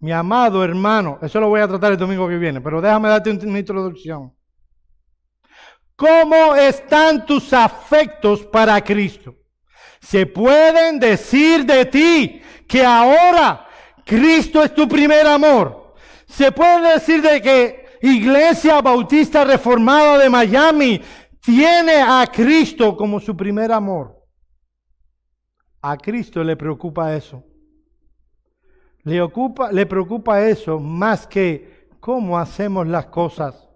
Mi 0.01 0.12
amado 0.12 0.62
hermano, 0.62 1.18
eso 1.22 1.40
lo 1.40 1.49
voy 1.49 1.61
a 1.61 1.68
tratar 1.68 1.92
el 1.92 1.99
domingo 1.99 2.28
que 2.28 2.38
viene, 2.38 2.61
pero 2.61 2.80
déjame 2.80 3.09
darte 3.09 3.30
una 3.30 3.59
introducción. 3.59 4.32
¿Cómo 5.96 6.55
están 6.55 7.26
tus 7.26 7.53
afectos 7.53 8.46
para 8.46 8.80
Cristo? 8.82 9.34
Se 10.01 10.26
pueden 10.26 11.01
decir 11.01 11.64
de 11.64 11.84
ti 11.86 12.42
que 12.68 12.84
ahora 12.84 13.66
Cristo 14.05 14.62
es 14.62 14.72
tu 14.72 14.86
primer 14.86 15.26
amor. 15.26 15.94
Se 16.26 16.53
puede 16.53 16.94
decir 16.94 17.20
de 17.20 17.42
que 17.42 17.99
Iglesia 18.03 18.80
Bautista 18.80 19.44
Reformada 19.44 20.18
de 20.18 20.30
Miami 20.30 21.03
tiene 21.40 22.01
a 22.01 22.24
Cristo 22.32 22.96
como 22.96 23.18
su 23.18 23.36
primer 23.36 23.72
amor. 23.72 24.16
A 25.82 25.96
Cristo 25.96 26.44
le 26.44 26.57
preocupa 26.57 27.16
eso. 27.16 27.47
Le, 29.05 29.20
ocupa, 29.20 29.72
le 29.72 29.86
preocupa 29.86 30.46
eso 30.46 30.80
más 30.80 31.26
que 31.26 31.88
cómo 32.01 32.38
hacemos 32.38 32.86
las 32.86 33.07
cosas. 33.07 33.68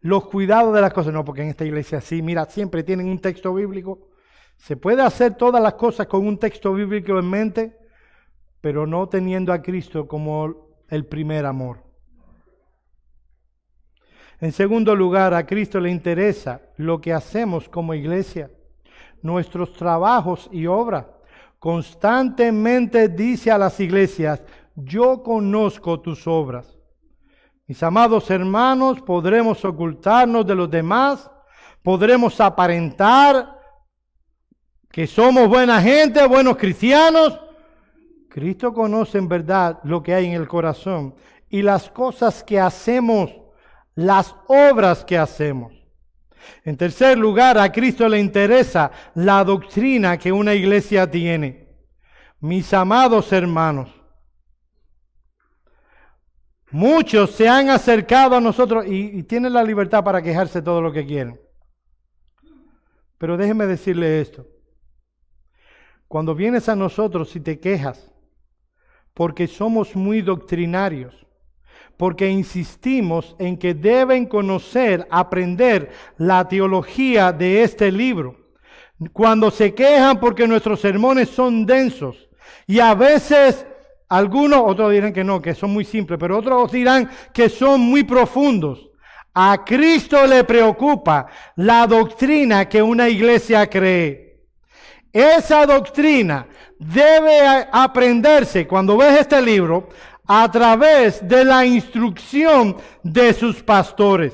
Los 0.00 0.26
cuidados 0.26 0.74
de 0.74 0.80
las 0.80 0.92
cosas. 0.92 1.12
No, 1.12 1.24
porque 1.24 1.42
en 1.42 1.48
esta 1.48 1.64
iglesia 1.64 2.00
sí, 2.00 2.22
mira, 2.22 2.46
siempre 2.46 2.82
tienen 2.82 3.08
un 3.08 3.18
texto 3.18 3.52
bíblico. 3.54 4.08
Se 4.56 4.76
puede 4.76 5.02
hacer 5.02 5.34
todas 5.34 5.62
las 5.62 5.74
cosas 5.74 6.06
con 6.06 6.26
un 6.26 6.38
texto 6.38 6.72
bíblico 6.74 7.18
en 7.18 7.28
mente, 7.28 7.78
pero 8.60 8.86
no 8.86 9.08
teniendo 9.08 9.52
a 9.52 9.62
Cristo 9.62 10.06
como 10.06 10.68
el 10.88 11.06
primer 11.06 11.46
amor. 11.46 11.90
En 14.40 14.52
segundo 14.52 14.96
lugar, 14.96 15.34
a 15.34 15.46
Cristo 15.46 15.80
le 15.80 15.90
interesa 15.90 16.62
lo 16.76 17.00
que 17.00 17.12
hacemos 17.12 17.68
como 17.68 17.92
iglesia, 17.92 18.50
nuestros 19.22 19.74
trabajos 19.74 20.48
y 20.50 20.66
obras. 20.66 21.06
Constantemente 21.60 23.08
dice 23.08 23.50
a 23.50 23.58
las 23.58 23.78
iglesias, 23.80 24.42
yo 24.74 25.22
conozco 25.22 26.00
tus 26.00 26.26
obras. 26.26 26.76
Mis 27.66 27.82
amados 27.82 28.30
hermanos, 28.30 29.02
podremos 29.02 29.62
ocultarnos 29.64 30.46
de 30.46 30.54
los 30.54 30.70
demás, 30.70 31.30
podremos 31.82 32.40
aparentar 32.40 33.60
que 34.90 35.06
somos 35.06 35.48
buena 35.48 35.80
gente, 35.82 36.26
buenos 36.26 36.56
cristianos. 36.56 37.38
Cristo 38.30 38.72
conoce 38.72 39.18
en 39.18 39.28
verdad 39.28 39.80
lo 39.84 40.02
que 40.02 40.14
hay 40.14 40.26
en 40.26 40.32
el 40.32 40.48
corazón 40.48 41.14
y 41.50 41.60
las 41.60 41.90
cosas 41.90 42.42
que 42.42 42.58
hacemos 42.58 43.30
las 43.94 44.34
obras 44.48 45.04
que 45.04 45.18
hacemos. 45.18 45.79
En 46.64 46.76
tercer 46.76 47.18
lugar, 47.18 47.58
a 47.58 47.70
Cristo 47.70 48.08
le 48.08 48.18
interesa 48.18 48.90
la 49.14 49.44
doctrina 49.44 50.18
que 50.18 50.32
una 50.32 50.54
iglesia 50.54 51.10
tiene. 51.10 51.68
Mis 52.40 52.72
amados 52.72 53.32
hermanos, 53.32 53.90
muchos 56.70 57.32
se 57.32 57.48
han 57.48 57.68
acercado 57.68 58.36
a 58.36 58.40
nosotros 58.40 58.86
y, 58.86 59.22
tienen 59.24 59.52
la 59.52 59.62
libertad 59.62 60.02
para 60.02 60.22
quejarse 60.22 60.62
todo 60.62 60.80
lo 60.80 60.92
que 60.92 61.06
quieren. 61.06 61.40
Pero 63.18 63.36
déjeme 63.36 63.66
decirle 63.66 64.20
esto. 64.20 64.46
Cuando 66.08 66.34
vienes 66.34 66.68
a 66.68 66.74
nosotros 66.74 67.36
y 67.36 67.40
te 67.40 67.60
quejas, 67.60 68.10
porque 69.12 69.46
somos 69.46 69.94
muy 69.94 70.22
doctrinarios, 70.22 71.26
porque 72.00 72.30
insistimos 72.30 73.36
en 73.38 73.58
que 73.58 73.74
deben 73.74 74.24
conocer, 74.24 75.06
aprender 75.10 75.90
la 76.16 76.48
teología 76.48 77.30
de 77.30 77.62
este 77.62 77.92
libro. 77.92 78.36
Cuando 79.12 79.50
se 79.50 79.74
quejan 79.74 80.18
porque 80.18 80.48
nuestros 80.48 80.80
sermones 80.80 81.28
son 81.28 81.66
densos 81.66 82.30
y 82.66 82.80
a 82.80 82.94
veces 82.94 83.66
algunos, 84.08 84.62
otros 84.64 84.92
dirán 84.92 85.12
que 85.12 85.22
no, 85.22 85.42
que 85.42 85.54
son 85.54 85.74
muy 85.74 85.84
simples, 85.84 86.18
pero 86.18 86.38
otros 86.38 86.72
dirán 86.72 87.10
que 87.34 87.50
son 87.50 87.82
muy 87.82 88.02
profundos. 88.02 88.88
A 89.34 89.62
Cristo 89.62 90.26
le 90.26 90.42
preocupa 90.44 91.26
la 91.56 91.86
doctrina 91.86 92.66
que 92.66 92.80
una 92.80 93.10
iglesia 93.10 93.66
cree. 93.68 94.38
Esa 95.12 95.66
doctrina 95.66 96.46
debe 96.78 97.68
aprenderse, 97.70 98.66
cuando 98.66 98.96
ves 98.96 99.20
este 99.20 99.42
libro, 99.42 99.90
a 100.32 100.48
través 100.48 101.26
de 101.26 101.44
la 101.44 101.66
instrucción 101.66 102.76
de 103.02 103.34
sus 103.34 103.64
pastores. 103.64 104.32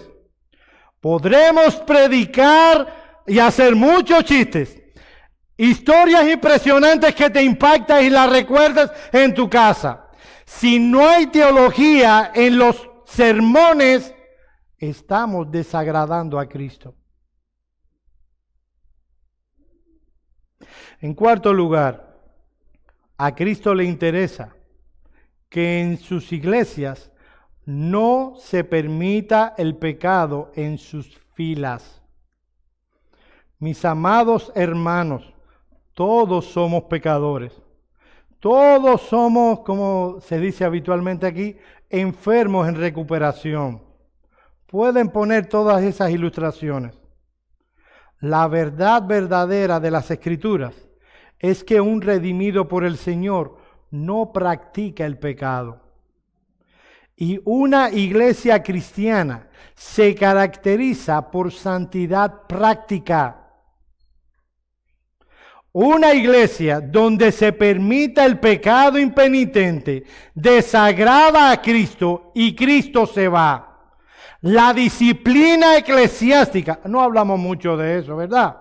Podremos 1.01 1.77
predicar 1.77 3.23
y 3.27 3.39
hacer 3.39 3.75
muchos 3.75 4.23
chistes, 4.25 4.79
historias 5.57 6.29
impresionantes 6.29 7.15
que 7.15 7.31
te 7.31 7.43
impactan 7.43 8.05
y 8.05 8.11
las 8.11 8.29
recuerdas 8.29 8.93
en 9.11 9.33
tu 9.33 9.49
casa. 9.49 10.11
Si 10.45 10.79
no 10.79 11.09
hay 11.09 11.29
teología 11.29 12.31
en 12.35 12.59
los 12.59 12.91
sermones, 13.07 14.15
estamos 14.77 15.51
desagradando 15.51 16.39
a 16.39 16.47
Cristo. 16.47 16.95
En 21.01 21.15
cuarto 21.15 21.55
lugar, 21.55 22.21
a 23.17 23.35
Cristo 23.35 23.75
le 23.75 23.85
interesa 23.85 24.56
que 25.49 25.81
en 25.81 25.99
sus 25.99 26.33
iglesias 26.33 27.11
no 27.65 28.35
se 28.39 28.65
permita 28.65 29.55
el 29.59 29.77
pecado 29.77 30.53
en 30.55 30.79
sus 30.79 31.21
filas. 31.35 32.03
Mis 33.59 33.85
amados 33.85 34.53
hermanos, 34.55 35.33
todos 35.95 36.47
somos 36.47 36.85
pecadores. 36.85 37.53
Todos 38.39 39.01
somos, 39.03 39.61
como 39.61 40.21
se 40.21 40.39
dice 40.39 40.65
habitualmente 40.65 41.27
aquí, 41.27 41.57
enfermos 41.89 42.69
en 42.69 42.77
recuperación. 42.77 43.83
Pueden 44.67 45.09
poner 45.09 45.47
todas 45.47 45.83
esas 45.83 46.11
ilustraciones. 46.11 46.99
La 48.21 48.47
verdad 48.47 49.07
verdadera 49.07 49.81
de 49.81 49.91
las 49.91 50.11
escrituras 50.11 50.75
es 51.39 51.65
que 51.65 51.81
un 51.81 52.01
redimido 52.01 52.69
por 52.69 52.85
el 52.85 52.97
Señor 52.97 53.57
no 54.05 54.33
practica 54.33 55.07
el 55.07 55.19
pecado. 55.19 55.81
Y 57.17 57.41
una 57.45 57.91
iglesia 57.91 58.63
cristiana 58.63 59.49
se 59.75 60.15
caracteriza 60.15 61.31
por 61.31 61.53
santidad 61.53 62.47
práctica. 62.47 63.43
Una 65.73 66.15
iglesia 66.15 66.81
donde 66.81 67.33
se 67.33 67.53
permita 67.53 68.25
el 68.25 68.39
pecado 68.39 68.99
impenitente 68.99 70.05
desagrada 70.35 71.51
a 71.51 71.61
Cristo 71.61 72.33
y 72.35 72.55
Cristo 72.55 73.07
se 73.07 73.29
va. 73.29 73.95
La 74.43 74.73
disciplina 74.73 75.77
eclesiástica, 75.77 76.81
no 76.85 77.03
hablamos 77.03 77.39
mucho 77.39 77.77
de 77.77 77.99
eso, 77.99 78.17
¿verdad? 78.17 78.57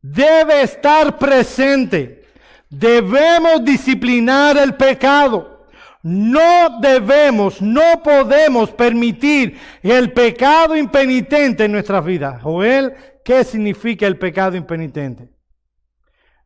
Debe 0.00 0.62
estar 0.62 1.18
presente 1.18 2.27
Debemos 2.70 3.64
disciplinar 3.64 4.56
el 4.58 4.74
pecado. 4.74 5.66
No 6.02 6.80
debemos, 6.80 7.60
no 7.60 8.02
podemos 8.02 8.70
permitir 8.70 9.58
el 9.82 10.12
pecado 10.12 10.76
impenitente 10.76 11.64
en 11.64 11.72
nuestras 11.72 12.04
vidas. 12.04 12.40
Joel, 12.42 12.94
¿qué 13.24 13.42
significa 13.42 14.06
el 14.06 14.18
pecado 14.18 14.56
impenitente? 14.56 15.30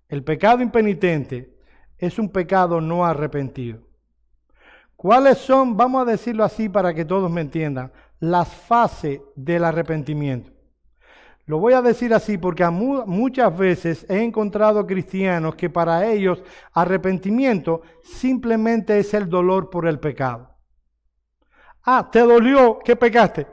El 0.08 0.24
pecado 0.24 0.62
impenitente 0.62 1.56
es 1.98 2.18
un 2.18 2.30
pecado 2.30 2.80
no 2.80 3.04
arrepentido. 3.04 3.80
¿Cuáles 4.96 5.38
son, 5.38 5.76
vamos 5.76 6.02
a 6.02 6.10
decirlo 6.10 6.44
así 6.44 6.68
para 6.68 6.94
que 6.94 7.04
todos 7.04 7.30
me 7.30 7.40
entiendan, 7.40 7.92
las 8.20 8.48
fases 8.48 9.20
del 9.34 9.64
arrepentimiento? 9.64 10.52
Lo 11.44 11.58
voy 11.58 11.72
a 11.72 11.82
decir 11.82 12.14
así 12.14 12.38
porque 12.38 12.64
muchas 12.68 13.56
veces 13.56 14.06
he 14.08 14.22
encontrado 14.22 14.86
cristianos 14.86 15.56
que 15.56 15.68
para 15.68 16.06
ellos 16.06 16.42
arrepentimiento 16.72 17.82
simplemente 18.04 18.98
es 18.98 19.12
el 19.14 19.28
dolor 19.28 19.68
por 19.68 19.86
el 19.86 19.98
pecado. 19.98 20.50
Ah, 21.82 22.08
¿te 22.10 22.20
dolió? 22.20 22.78
¿Qué 22.84 22.94
pecaste? 22.94 23.48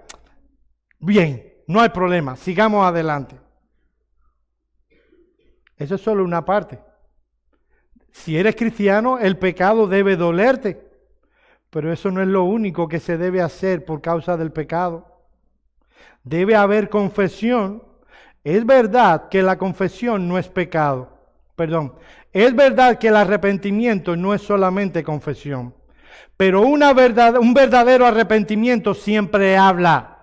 Bien, 0.99 1.51
no 1.67 1.81
hay 1.81 1.89
problema, 1.89 2.35
sigamos 2.35 2.85
adelante. 2.85 3.39
Eso 5.75 5.95
es 5.95 6.01
solo 6.01 6.23
una 6.23 6.45
parte. 6.45 6.79
Si 8.11 8.37
eres 8.37 8.55
cristiano, 8.55 9.17
el 9.17 9.37
pecado 9.37 9.87
debe 9.87 10.15
dolerte, 10.15 10.89
pero 11.69 11.91
eso 11.91 12.11
no 12.11 12.21
es 12.21 12.27
lo 12.27 12.43
único 12.43 12.87
que 12.87 12.99
se 12.99 13.17
debe 13.17 13.41
hacer 13.41 13.85
por 13.85 14.01
causa 14.01 14.37
del 14.37 14.51
pecado. 14.51 15.08
Debe 16.23 16.55
haber 16.55 16.89
confesión. 16.89 17.83
Es 18.43 18.65
verdad 18.65 19.29
que 19.29 19.43
la 19.43 19.57
confesión 19.57 20.27
no 20.27 20.37
es 20.37 20.47
pecado. 20.47 21.17
Perdón. 21.55 21.95
Es 22.31 22.55
verdad 22.55 22.97
que 22.97 23.07
el 23.07 23.15
arrepentimiento 23.15 24.15
no 24.15 24.33
es 24.33 24.41
solamente 24.41 25.03
confesión. 25.03 25.73
Pero 26.37 26.61
una 26.61 26.93
verdad, 26.93 27.37
un 27.37 27.53
verdadero 27.53 28.05
arrepentimiento 28.05 28.93
siempre 28.93 29.57
habla. 29.57 30.19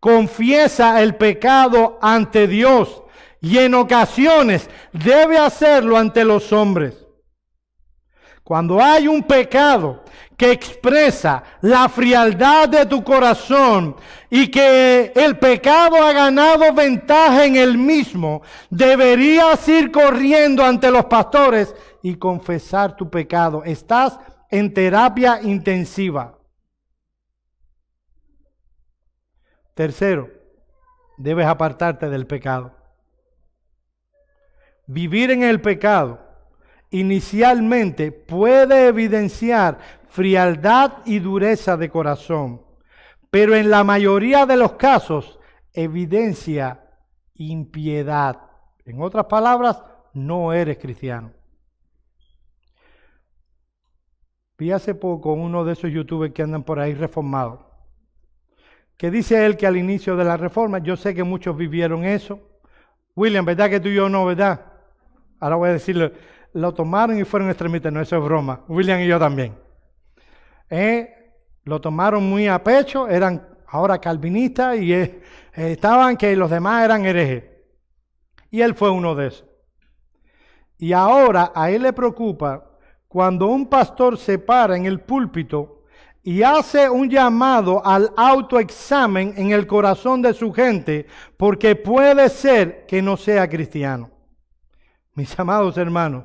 Confiesa 0.00 1.02
el 1.02 1.16
pecado 1.16 1.98
ante 2.00 2.46
Dios 2.46 3.02
y 3.40 3.58
en 3.58 3.74
ocasiones 3.74 4.70
debe 4.92 5.36
hacerlo 5.36 5.98
ante 5.98 6.24
los 6.24 6.52
hombres. 6.52 7.03
Cuando 8.44 8.78
hay 8.78 9.08
un 9.08 9.22
pecado 9.22 10.04
que 10.36 10.52
expresa 10.52 11.42
la 11.62 11.88
frialdad 11.88 12.68
de 12.68 12.84
tu 12.84 13.02
corazón 13.02 13.96
y 14.28 14.48
que 14.48 15.12
el 15.14 15.38
pecado 15.38 15.96
ha 15.96 16.12
ganado 16.12 16.74
ventaja 16.74 17.46
en 17.46 17.56
el 17.56 17.78
mismo, 17.78 18.42
deberías 18.68 19.66
ir 19.66 19.90
corriendo 19.90 20.62
ante 20.62 20.90
los 20.90 21.06
pastores 21.06 21.74
y 22.02 22.16
confesar 22.16 22.94
tu 22.96 23.08
pecado. 23.08 23.64
Estás 23.64 24.20
en 24.50 24.74
terapia 24.74 25.40
intensiva. 25.40 26.38
Tercero, 29.72 30.28
debes 31.16 31.46
apartarte 31.46 32.10
del 32.10 32.26
pecado. 32.26 32.76
Vivir 34.86 35.30
en 35.30 35.42
el 35.42 35.62
pecado 35.62 36.23
inicialmente 36.94 38.12
puede 38.12 38.86
evidenciar 38.86 39.78
frialdad 40.08 40.98
y 41.04 41.18
dureza 41.18 41.76
de 41.76 41.90
corazón, 41.90 42.62
pero 43.30 43.56
en 43.56 43.68
la 43.68 43.82
mayoría 43.82 44.46
de 44.46 44.56
los 44.56 44.74
casos 44.74 45.40
evidencia 45.72 46.84
impiedad. 47.34 48.38
En 48.84 49.02
otras 49.02 49.24
palabras, 49.24 49.82
no 50.12 50.52
eres 50.52 50.78
cristiano. 50.78 51.32
Vi 54.56 54.70
hace 54.70 54.94
poco 54.94 55.32
uno 55.32 55.64
de 55.64 55.72
esos 55.72 55.90
youtubers 55.90 56.32
que 56.32 56.42
andan 56.42 56.62
por 56.62 56.78
ahí 56.78 56.94
reformados, 56.94 57.58
que 58.96 59.10
dice 59.10 59.44
él 59.44 59.56
que 59.56 59.66
al 59.66 59.76
inicio 59.76 60.14
de 60.14 60.24
la 60.24 60.36
reforma, 60.36 60.78
yo 60.78 60.96
sé 60.96 61.12
que 61.12 61.24
muchos 61.24 61.56
vivieron 61.56 62.04
eso. 62.04 62.38
William, 63.16 63.44
¿verdad 63.44 63.68
que 63.68 63.80
tú 63.80 63.88
y 63.88 63.96
yo 63.96 64.08
no, 64.08 64.24
verdad? 64.24 64.64
Ahora 65.40 65.56
voy 65.56 65.70
a 65.70 65.72
decirle, 65.72 66.12
lo 66.54 66.72
tomaron 66.72 67.18
y 67.18 67.24
fueron 67.24 67.50
extremistas. 67.50 67.92
No, 67.92 68.00
eso 68.00 68.16
es 68.16 68.24
broma. 68.24 68.62
William 68.68 69.00
y 69.00 69.06
yo 69.06 69.18
también. 69.18 69.54
Eh, 70.70 71.10
lo 71.64 71.80
tomaron 71.80 72.28
muy 72.28 72.48
a 72.48 72.62
pecho, 72.62 73.08
eran 73.08 73.46
ahora 73.68 73.98
calvinistas 73.98 74.78
y 74.78 74.92
eh, 74.92 75.20
estaban 75.54 76.16
que 76.16 76.34
los 76.36 76.50
demás 76.50 76.84
eran 76.84 77.04
herejes. 77.04 77.44
Y 78.50 78.60
él 78.60 78.74
fue 78.74 78.90
uno 78.90 79.14
de 79.14 79.28
esos. 79.28 79.44
Y 80.78 80.92
ahora 80.92 81.52
a 81.54 81.70
él 81.70 81.82
le 81.82 81.92
preocupa 81.92 82.64
cuando 83.08 83.46
un 83.46 83.66
pastor 83.66 84.18
se 84.18 84.38
para 84.38 84.76
en 84.76 84.86
el 84.86 85.00
púlpito 85.00 85.82
y 86.22 86.42
hace 86.42 86.88
un 86.88 87.10
llamado 87.10 87.84
al 87.84 88.12
autoexamen 88.16 89.34
en 89.36 89.52
el 89.52 89.66
corazón 89.66 90.22
de 90.22 90.32
su 90.32 90.52
gente, 90.52 91.06
porque 91.36 91.76
puede 91.76 92.28
ser 92.28 92.86
que 92.86 93.02
no 93.02 93.16
sea 93.16 93.48
cristiano. 93.48 94.10
Mis 95.14 95.38
amados 95.38 95.76
hermanos, 95.76 96.24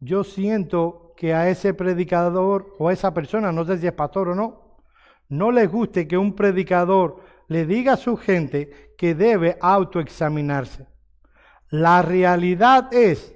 yo 0.00 0.24
siento 0.24 1.14
que 1.16 1.34
a 1.34 1.48
ese 1.50 1.74
predicador 1.74 2.74
o 2.78 2.88
a 2.88 2.92
esa 2.92 3.12
persona, 3.12 3.52
no 3.52 3.64
sé 3.64 3.78
si 3.78 3.86
es 3.86 3.92
pastor 3.92 4.30
o 4.30 4.34
no, 4.34 4.78
no 5.28 5.52
le 5.52 5.66
guste 5.66 6.08
que 6.08 6.16
un 6.16 6.34
predicador 6.34 7.22
le 7.46 7.66
diga 7.66 7.92
a 7.92 7.98
su 7.98 8.16
gente 8.16 8.92
que 8.96 9.14
debe 9.14 9.58
autoexaminarse. 9.60 10.86
La 11.68 12.02
realidad 12.02 12.92
es 12.92 13.34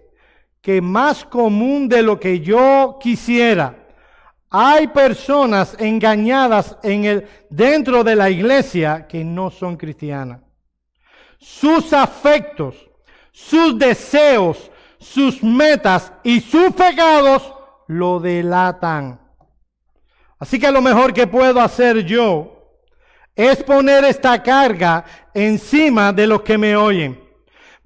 que 0.60 0.80
más 0.80 1.24
común 1.24 1.88
de 1.88 2.02
lo 2.02 2.18
que 2.18 2.40
yo 2.40 2.98
quisiera, 3.00 3.84
hay 4.48 4.86
personas 4.86 5.76
engañadas 5.78 6.78
en 6.82 7.04
el, 7.04 7.28
dentro 7.50 8.02
de 8.02 8.16
la 8.16 8.30
iglesia 8.30 9.06
que 9.06 9.24
no 9.24 9.50
son 9.50 9.76
cristianas. 9.76 10.40
Sus 11.38 11.92
afectos, 11.92 12.88
sus 13.30 13.78
deseos, 13.78 14.70
sus 15.04 15.42
metas 15.42 16.12
y 16.22 16.40
sus 16.40 16.72
pecados 16.72 17.52
lo 17.86 18.18
delatan. 18.18 19.20
Así 20.38 20.58
que 20.58 20.70
lo 20.70 20.80
mejor 20.80 21.12
que 21.12 21.26
puedo 21.26 21.60
hacer 21.60 22.04
yo 22.04 22.80
es 23.36 23.62
poner 23.62 24.04
esta 24.04 24.42
carga 24.42 25.04
encima 25.34 26.12
de 26.12 26.26
los 26.26 26.42
que 26.42 26.56
me 26.56 26.74
oyen. 26.74 27.22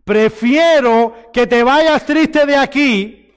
Prefiero 0.05 1.31
que 1.33 1.47
te 1.47 1.62
vayas 1.62 2.07
triste 2.07 2.47
de 2.47 2.57
aquí 2.57 3.35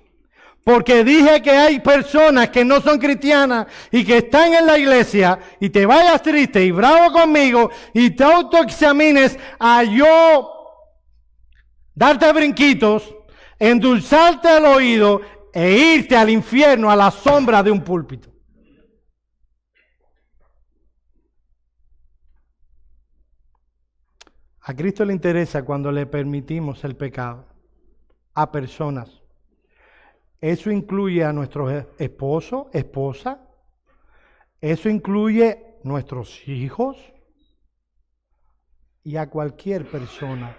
porque 0.64 1.04
dije 1.04 1.42
que 1.42 1.52
hay 1.52 1.80
personas 1.80 2.50
que 2.50 2.64
no 2.64 2.82
son 2.82 3.00
cristianas 3.00 3.66
y 3.92 4.06
que 4.06 4.18
están 4.18 4.54
en 4.54 4.68
la 4.68 4.78
iglesia 4.78 5.40
y 5.60 5.70
te 5.70 5.86
vayas 5.88 6.22
triste 6.22 6.64
y 6.64 6.72
bravo 6.72 7.12
conmigo 7.12 7.72
y 7.94 8.12
te 8.12 8.24
autoexamines 8.24 9.38
a 9.60 9.84
yo 9.84 10.62
darte 11.96 12.32
brinquitos, 12.32 13.14
endulzarte 13.62 14.57
el 14.57 14.66
oído 14.66 15.22
e 15.53 15.95
irte 15.95 16.18
al 16.18 16.32
infierno 16.32 16.89
a 16.89 16.95
la 16.95 17.12
sombra 17.12 17.62
de 17.62 17.70
un 17.70 17.84
púlpito. 17.84 18.30
A 24.62 24.74
Cristo 24.74 25.05
le 25.05 25.14
interesa 25.14 25.64
cuando 25.64 25.91
le 25.91 26.07
permitimos 26.07 26.84
el 26.84 26.95
pecado 26.95 27.45
a 28.34 28.51
personas. 28.51 29.22
Eso 30.39 30.72
incluye 30.72 31.24
a 31.24 31.32
nuestro 31.32 31.70
esposo, 31.99 32.72
esposa. 32.74 33.47
Eso 34.59 34.89
incluye 34.89 35.78
nuestros 35.84 36.47
hijos 36.47 36.97
y 39.03 39.18
a 39.18 39.30
cualquier 39.30 39.86
persona. 39.86 40.57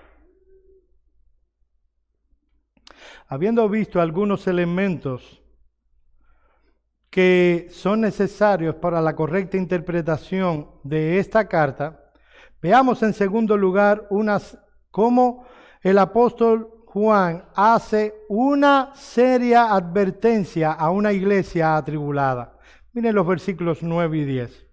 Habiendo 3.32 3.66
visto 3.66 3.98
algunos 3.98 4.46
elementos 4.46 5.42
que 7.08 7.68
son 7.70 8.02
necesarios 8.02 8.74
para 8.74 9.00
la 9.00 9.16
correcta 9.16 9.56
interpretación 9.56 10.68
de 10.84 11.18
esta 11.18 11.48
carta, 11.48 12.12
veamos 12.60 13.02
en 13.02 13.14
segundo 13.14 13.56
lugar 13.56 14.06
unas, 14.10 14.58
cómo 14.90 15.46
el 15.80 15.96
apóstol 15.96 16.84
Juan 16.84 17.46
hace 17.54 18.14
una 18.28 18.94
seria 18.94 19.72
advertencia 19.72 20.70
a 20.70 20.90
una 20.90 21.14
iglesia 21.14 21.78
atribulada. 21.78 22.58
Miren 22.92 23.14
los 23.14 23.26
versículos 23.26 23.82
9 23.82 24.18
y 24.18 24.24
10. 24.26 24.66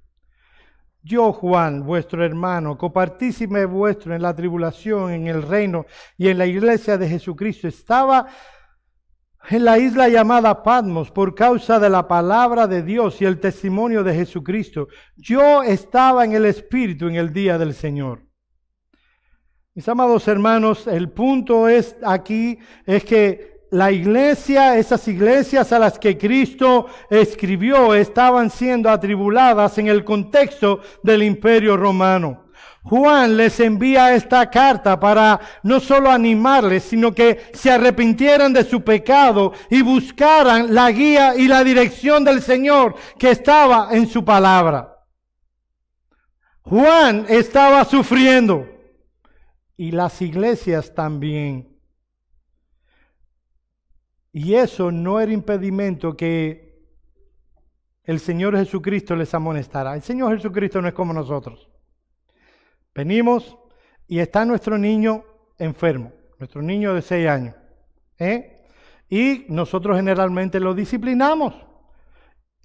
Yo, 1.02 1.32
Juan, 1.32 1.86
vuestro 1.86 2.26
hermano, 2.26 2.78
copartícipe 2.78 3.66
vuestro 3.66 4.14
en 4.14 4.22
la 4.22 4.36
tribulación, 4.36 5.12
en 5.12 5.28
el 5.28 5.42
reino 5.44 5.86
y 6.18 6.28
en 6.28 6.38
la 6.38 6.46
iglesia 6.46 6.98
de 6.98 7.08
Jesucristo, 7.08 7.68
estaba 7.68 8.28
en 9.50 9.64
la 9.64 9.80
isla 9.80 10.10
llamada 10.10 10.62
Patmos 10.62 11.10
por 11.12 11.34
causa 11.34 11.80
de 11.80 11.90
la 11.90 12.08
palabra 12.08 12.68
de 12.68 12.84
Dios 12.84 13.22
y 13.22 13.26
el 13.26 13.40
testimonio 13.40 14.04
de 14.04 14.14
Jesucristo. 14.14 14.90
Yo 15.16 15.64
estaba 15.64 16.26
en 16.26 16.34
el 16.34 16.46
Espíritu 16.46 17.08
en 17.08 17.16
el 17.16 17.32
día 17.32 17.58
del 17.58 17.74
Señor. 17.74 18.26
Mis 19.74 19.88
amados 19.88 20.28
hermanos, 20.28 20.88
el 20.88 21.10
punto 21.12 21.70
es 21.70 21.96
aquí 22.04 22.60
es 22.86 23.06
que 23.06 23.59
la 23.72 23.92
iglesia, 23.92 24.78
esas 24.78 25.08
iglesias 25.08 25.72
a 25.72 25.80
las 25.80 26.00
que 26.00 26.18
Cristo 26.18 26.88
escribió, 27.10 27.94
estaban 27.94 28.50
siendo 28.50 28.90
atribuladas 28.90 29.78
en 29.78 29.88
el 29.88 30.04
contexto 30.04 30.82
del 31.04 31.24
imperio 31.24 31.78
romano. 31.78 32.46
Juan 32.82 33.38
les 33.38 33.60
envía 33.60 34.16
esta 34.16 34.50
carta 34.50 35.00
para 35.00 35.40
no 35.64 35.80
solo 35.80 36.10
animarles, 36.10 36.84
sino 36.84 37.14
que 37.14 37.52
se 37.54 37.70
arrepintieran 37.70 38.54
de 38.54 38.64
su 38.64 38.84
pecado 38.84 39.54
y 39.70 39.82
buscaran 39.82 40.74
la 40.74 40.90
guía 40.90 41.36
y 41.36 41.48
la 41.48 41.64
dirección 41.64 42.24
del 42.24 42.42
Señor 42.42 42.96
que 43.20 43.32
estaba 43.32 43.90
en 43.92 44.08
su 44.08 44.26
palabra. 44.26 44.96
Juan 46.62 47.26
estaba 47.30 47.84
sufriendo 47.86 48.68
y 49.78 49.92
las 49.92 50.22
iglesias 50.22 50.94
también. 50.96 51.69
Y 54.32 54.54
eso 54.54 54.92
no 54.92 55.20
era 55.20 55.32
impedimento 55.32 56.16
que 56.16 56.70
el 58.04 58.20
Señor 58.20 58.58
Jesucristo 58.58 59.16
les 59.16 59.34
amonestara. 59.34 59.96
El 59.96 60.02
Señor 60.02 60.36
Jesucristo 60.36 60.82
no 60.82 60.88
es 60.88 60.94
como 60.94 61.14
nosotros. 61.14 61.70
Venimos 62.94 63.58
y 64.08 64.20
está 64.20 64.46
nuestro 64.46 64.78
niño 64.78 65.24
enfermo, 65.58 66.12
nuestro 66.38 66.62
niño 66.62 66.94
de 66.94 67.02
seis 67.02 67.28
años. 67.28 67.56
¿eh? 68.18 68.66
Y 69.10 69.46
nosotros 69.50 69.96
generalmente 69.96 70.60
lo 70.60 70.74
disciplinamos. 70.74 71.54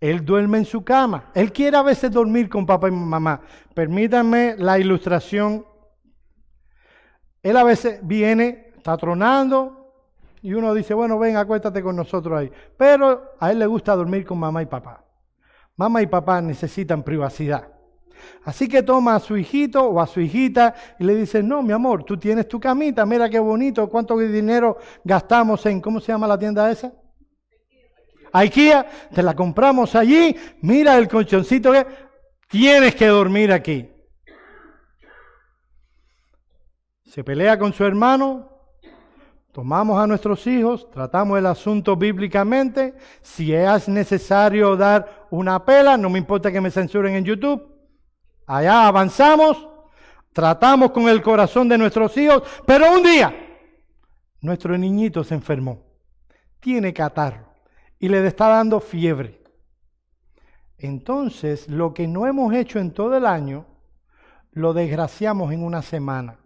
Él 0.00 0.24
duerme 0.24 0.58
en 0.58 0.64
su 0.64 0.84
cama. 0.84 1.30
Él 1.34 1.52
quiere 1.52 1.76
a 1.76 1.82
veces 1.82 2.10
dormir 2.10 2.48
con 2.48 2.66
papá 2.66 2.88
y 2.88 2.92
mamá. 2.92 3.40
Permítanme 3.74 4.54
la 4.58 4.78
ilustración. 4.78 5.64
Él 7.42 7.56
a 7.56 7.64
veces 7.64 8.00
viene, 8.02 8.72
está 8.76 8.96
tronando, 8.96 9.84
y 10.45 10.53
uno 10.53 10.74
dice, 10.74 10.92
bueno, 10.92 11.18
ven, 11.18 11.38
acuéstate 11.38 11.82
con 11.82 11.97
nosotros 11.97 12.38
ahí. 12.38 12.53
Pero 12.76 13.30
a 13.40 13.51
él 13.51 13.59
le 13.59 13.64
gusta 13.64 13.97
dormir 13.97 14.26
con 14.26 14.38
mamá 14.38 14.61
y 14.61 14.66
papá. 14.66 15.03
Mamá 15.74 16.03
y 16.03 16.07
papá 16.07 16.42
necesitan 16.42 17.03
privacidad. 17.03 17.72
Así 18.45 18.68
que 18.68 18.82
toma 18.82 19.14
a 19.14 19.20
su 19.20 19.38
hijito 19.38 19.82
o 19.88 19.99
a 20.03 20.07
su 20.07 20.20
hijita 20.20 20.74
y 20.99 21.05
le 21.05 21.14
dice, 21.14 21.42
no, 21.42 21.62
mi 21.62 21.72
amor, 21.72 22.05
tú 22.05 22.18
tienes 22.18 22.47
tu 22.47 22.61
camita, 22.61 23.07
mira 23.07 23.30
qué 23.30 23.38
bonito, 23.38 23.88
cuánto 23.88 24.18
dinero 24.18 24.76
gastamos 25.03 25.64
en, 25.64 25.80
¿cómo 25.80 25.99
se 25.99 26.12
llama 26.12 26.26
la 26.26 26.38
tienda 26.38 26.70
esa? 26.70 26.92
IKEA, 28.30 28.86
te 29.14 29.22
la 29.22 29.34
compramos 29.34 29.95
allí, 29.95 30.36
mira 30.61 30.99
el 30.99 31.09
colchoncito 31.09 31.72
que 31.72 31.86
tienes 32.51 32.95
que 32.95 33.07
dormir 33.07 33.51
aquí. 33.51 33.90
Se 37.07 37.24
pelea 37.24 37.59
con 37.59 37.72
su 37.72 37.82
hermano, 37.82 38.53
tomamos 39.55 40.02
a 40.02 40.07
nuestros 40.09 40.48
hijos, 40.48 40.90
tratamos 40.90 41.38
el 41.38 41.46
asunto 41.46 41.94
bíblicamente, 41.94 42.92
si 43.22 43.55
es 43.55 43.88
necesario 43.88 44.76
dar 44.76 45.28
una 45.30 45.64
pela, 45.64 45.96
no 45.96 46.11
me 46.11 46.18
importa 46.18 46.50
que 46.50 46.61
me 46.61 46.72
censuren 46.72 47.14
en 47.14 47.24
YouTube, 47.24 47.64
allá 48.48 48.88
avanzamos, 48.88 49.68
tratamos 50.32 50.90
con 50.90 51.09
el 51.09 51.22
corazón 51.22 51.68
de 51.68 51.78
nuestros 51.78 52.16
hijos, 52.16 52.42
pero 52.66 52.92
un 52.92 53.05
día 53.05 53.32
nuestro 54.40 54.76
niñito 54.76 55.22
se 55.22 55.34
enfermó, 55.34 55.84
tiene 56.59 56.92
catarro 56.92 57.46
y 58.00 58.09
le 58.09 58.26
está 58.26 58.48
dando 58.48 58.80
fiebre. 58.80 59.40
Entonces, 60.78 61.68
lo 61.68 61.94
que 61.94 62.09
no 62.09 62.26
hemos 62.26 62.52
hecho 62.55 62.80
en 62.80 62.90
todo 62.90 63.16
el 63.16 63.24
año, 63.24 63.66
lo 64.50 64.72
desgraciamos 64.72 65.52
en 65.52 65.62
una 65.62 65.80
semana. 65.80 66.40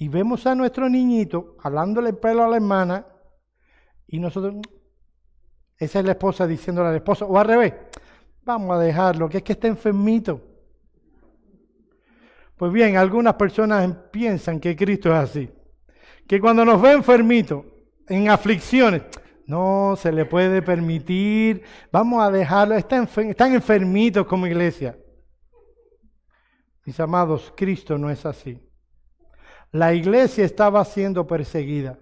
Y 0.00 0.08
vemos 0.08 0.46
a 0.46 0.54
nuestro 0.54 0.88
niñito 0.88 1.58
hablándole 1.62 2.14
pelo 2.14 2.42
a 2.42 2.48
la 2.48 2.56
hermana 2.56 3.06
y 4.06 4.18
nosotros, 4.18 4.54
esa 5.76 5.98
es 5.98 6.04
la 6.06 6.12
esposa 6.12 6.46
diciéndole 6.46 6.88
al 6.88 6.96
esposo, 6.96 7.26
o 7.26 7.38
al 7.38 7.46
revés, 7.46 7.74
vamos 8.42 8.74
a 8.74 8.80
dejarlo, 8.80 9.28
que 9.28 9.36
es 9.36 9.42
que 9.42 9.52
está 9.52 9.68
enfermito. 9.68 10.40
Pues 12.56 12.72
bien, 12.72 12.96
algunas 12.96 13.34
personas 13.34 13.94
piensan 14.10 14.58
que 14.58 14.74
Cristo 14.74 15.10
es 15.10 15.16
así, 15.16 15.50
que 16.26 16.40
cuando 16.40 16.64
nos 16.64 16.80
ve 16.80 16.92
enfermito, 16.92 17.66
en 18.08 18.30
aflicciones, 18.30 19.02
no 19.46 19.96
se 19.98 20.12
le 20.12 20.24
puede 20.24 20.62
permitir. 20.62 21.62
Vamos 21.92 22.22
a 22.22 22.30
dejarlo. 22.30 22.74
Están 22.74 23.06
enfermitos 23.52 24.26
como 24.26 24.46
iglesia. 24.46 24.98
Mis 26.86 26.98
amados, 26.98 27.52
Cristo 27.54 27.98
no 27.98 28.08
es 28.08 28.24
así. 28.24 28.58
La 29.72 29.94
iglesia 29.94 30.44
estaba 30.44 30.84
siendo 30.84 31.26
perseguida 31.26 31.98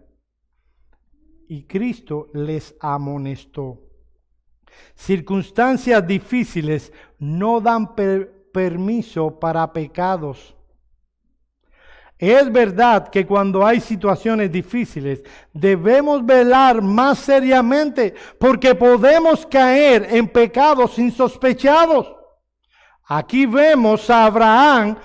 y 1.49 1.65
Cristo 1.65 2.29
les 2.33 2.75
amonestó. 2.81 3.81
Circunstancias 4.95 6.07
difíciles 6.07 6.93
no 7.19 7.61
dan 7.61 7.95
permiso 8.53 9.39
para 9.39 9.73
pecados 9.73 10.55
es 12.19 12.51
verdad 12.51 13.09
que 13.09 13.25
cuando 13.25 13.65
hay 13.65 13.81
situaciones 13.81 14.51
difíciles 14.51 15.23
debemos 15.53 16.27
velar 16.27 16.83
más 16.83 17.21
seriamente 17.21 18.13
porque 18.41 18.75
podemos 18.75 19.47
caer 19.47 20.09
en 20.11 20.27
pecados 20.27 20.99
insospechados. 20.99 22.18
Aquí 23.11 23.47
vemos 23.47 24.11
a 24.11 24.27
Abraham 24.27 24.97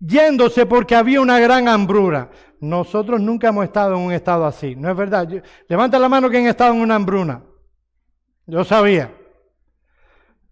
yéndose 0.00 0.64
porque 0.64 0.94
había 0.94 1.20
una 1.20 1.38
gran 1.38 1.68
hambruna. 1.68 2.30
Nosotros 2.60 3.20
nunca 3.20 3.48
hemos 3.48 3.66
estado 3.66 3.94
en 3.94 4.00
un 4.00 4.12
estado 4.12 4.46
así, 4.46 4.74
¿no 4.74 4.90
es 4.90 4.96
verdad? 4.96 5.28
Levanta 5.68 5.98
la 5.98 6.08
mano 6.08 6.30
quien 6.30 6.46
ha 6.46 6.50
estado 6.50 6.72
en 6.72 6.80
una 6.80 6.94
hambruna. 6.94 7.42
Yo 8.46 8.64
sabía. 8.64 9.12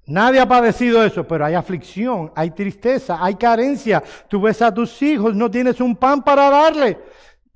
Nadie 0.04 0.40
ha 0.40 0.46
padecido 0.46 1.02
eso, 1.02 1.26
pero 1.26 1.46
hay 1.46 1.54
aflicción, 1.54 2.30
hay 2.36 2.50
tristeza, 2.50 3.24
hay 3.24 3.36
carencia. 3.36 4.02
Tú 4.28 4.42
ves 4.42 4.60
a 4.60 4.74
tus 4.74 5.00
hijos, 5.00 5.34
no 5.34 5.50
tienes 5.50 5.80
un 5.80 5.96
pan 5.96 6.22
para 6.22 6.50
darle. 6.50 6.98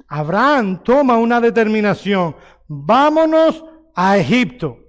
Abraham 0.08 0.82
toma 0.82 1.18
una 1.18 1.38
determinación. 1.38 2.34
Vámonos 2.66 3.62
a 3.94 4.16
Egipto. 4.16 4.85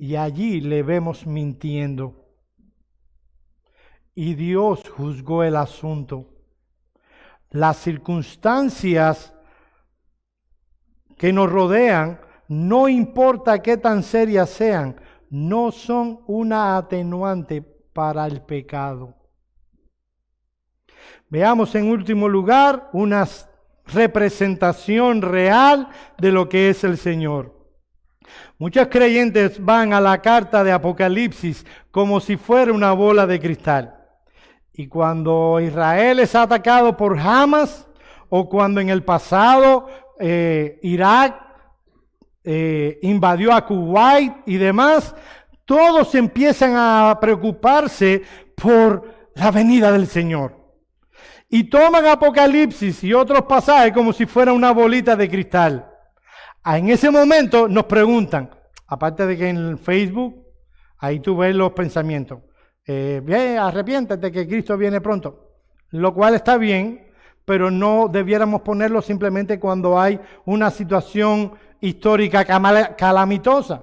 Y 0.00 0.16
allí 0.16 0.62
le 0.62 0.82
vemos 0.82 1.26
mintiendo. 1.26 2.24
Y 4.14 4.32
Dios 4.32 4.88
juzgó 4.88 5.44
el 5.44 5.56
asunto. 5.56 6.26
Las 7.50 7.76
circunstancias 7.76 9.34
que 11.18 11.34
nos 11.34 11.52
rodean 11.52 12.18
no 12.48 12.88
importa 12.88 13.60
qué 13.60 13.76
tan 13.76 14.02
serias 14.02 14.48
sean, 14.48 14.98
no 15.28 15.70
son 15.70 16.20
una 16.26 16.78
atenuante 16.78 17.60
para 17.60 18.26
el 18.26 18.40
pecado. 18.40 19.14
Veamos 21.28 21.74
en 21.74 21.90
último 21.90 22.26
lugar 22.26 22.88
una 22.94 23.28
representación 23.84 25.20
real 25.20 25.90
de 26.16 26.32
lo 26.32 26.48
que 26.48 26.70
es 26.70 26.84
el 26.84 26.96
Señor. 26.96 27.59
Muchos 28.58 28.88
creyentes 28.88 29.64
van 29.64 29.92
a 29.92 30.00
la 30.00 30.20
carta 30.20 30.62
de 30.62 30.72
Apocalipsis 30.72 31.64
como 31.90 32.20
si 32.20 32.36
fuera 32.36 32.72
una 32.72 32.92
bola 32.92 33.26
de 33.26 33.40
cristal. 33.40 33.94
Y 34.72 34.86
cuando 34.86 35.60
Israel 35.60 36.20
es 36.20 36.34
atacado 36.34 36.96
por 36.96 37.18
Hamas, 37.18 37.86
o 38.28 38.48
cuando 38.48 38.80
en 38.80 38.88
el 38.88 39.02
pasado 39.02 39.88
eh, 40.18 40.78
Irak 40.82 41.40
eh, 42.44 42.98
invadió 43.02 43.52
a 43.52 43.66
Kuwait 43.66 44.32
y 44.46 44.56
demás, 44.56 45.14
todos 45.64 46.14
empiezan 46.14 46.74
a 46.76 47.18
preocuparse 47.20 48.22
por 48.54 49.30
la 49.34 49.50
venida 49.50 49.92
del 49.92 50.06
Señor. 50.06 50.56
Y 51.48 51.64
toman 51.64 52.06
Apocalipsis 52.06 53.02
y 53.02 53.12
otros 53.12 53.42
pasajes 53.42 53.92
como 53.92 54.12
si 54.12 54.24
fuera 54.24 54.52
una 54.52 54.70
bolita 54.70 55.16
de 55.16 55.28
cristal. 55.28 55.89
Ah, 56.62 56.78
en 56.78 56.90
ese 56.90 57.10
momento 57.10 57.68
nos 57.68 57.84
preguntan, 57.84 58.50
aparte 58.86 59.26
de 59.26 59.36
que 59.36 59.48
en 59.48 59.78
Facebook, 59.78 60.46
ahí 60.98 61.20
tú 61.20 61.36
ves 61.36 61.54
los 61.54 61.72
pensamientos, 61.72 62.40
eh, 62.86 63.56
arrepiéntete 63.58 64.30
que 64.30 64.46
Cristo 64.46 64.76
viene 64.76 65.00
pronto, 65.00 65.54
lo 65.90 66.12
cual 66.12 66.34
está 66.34 66.58
bien, 66.58 67.10
pero 67.44 67.70
no 67.70 68.08
debiéramos 68.08 68.60
ponerlo 68.60 69.00
simplemente 69.00 69.58
cuando 69.58 69.98
hay 69.98 70.20
una 70.44 70.70
situación 70.70 71.52
histórica 71.80 72.44
calamitosa. 72.44 73.82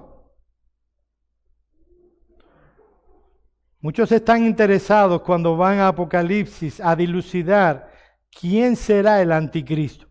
Muchos 3.80 4.10
están 4.10 4.44
interesados 4.44 5.22
cuando 5.22 5.56
van 5.56 5.78
a 5.78 5.88
Apocalipsis 5.88 6.80
a 6.80 6.96
dilucidar 6.96 7.92
quién 8.30 8.74
será 8.74 9.22
el 9.22 9.30
anticristo. 9.30 10.07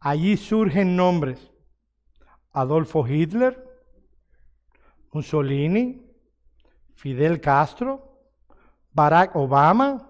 Allí 0.00 0.36
surgen 0.36 0.96
nombres. 0.96 1.50
Adolfo 2.52 3.06
Hitler, 3.06 3.62
Mussolini, 5.12 6.04
Fidel 6.94 7.40
Castro, 7.40 8.18
Barack 8.92 9.36
Obama. 9.36 10.08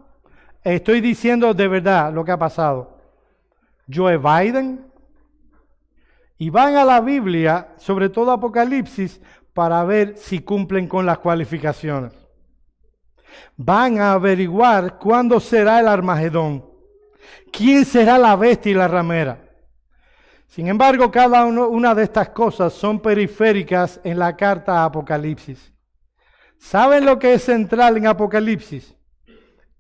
Estoy 0.65 1.01
diciendo 1.01 1.53
de 1.53 1.69
verdad 1.69 2.13
lo 2.13 2.25
que 2.25 2.33
ha 2.33 2.39
pasado. 2.39 2.99
Joe 3.93 4.17
Biden, 4.17 4.91
y 6.41 6.49
van 6.49 6.75
a 6.77 6.87
la 6.87 7.03
Biblia, 7.03 7.75
sobre 7.77 8.09
todo 8.09 8.31
Apocalipsis, 8.31 9.21
para 9.53 9.85
ver 9.85 10.17
si 10.17 10.41
cumplen 10.41 10.89
con 10.89 11.05
las 11.05 11.19
cualificaciones. 11.19 12.15
Van 13.59 14.01
a 14.01 14.13
averiguar 14.13 14.99
cuándo 14.99 15.39
será 15.39 15.81
el 15.81 15.87
Armagedón, 15.87 16.65
quién 17.53 17.85
será 17.85 18.17
la 18.17 18.37
bestia 18.37 18.73
y 18.73 18.75
la 18.75 18.89
ramera. 18.89 19.50
Sin 20.51 20.69
embargo, 20.69 21.11
cada 21.11 21.47
una 21.47 21.95
de 21.95 22.03
estas 22.03 22.29
cosas 22.29 22.75
son 22.75 23.01
periféricas 23.01 23.99
en 24.05 24.19
la 24.19 24.37
carta 24.37 24.83
a 24.83 24.85
Apocalipsis. 24.85 25.73
¿Saben 26.59 27.07
lo 27.07 27.19
que 27.19 27.33
es 27.33 27.45
central 27.45 27.97
en 27.97 28.07
Apocalipsis? 28.07 28.95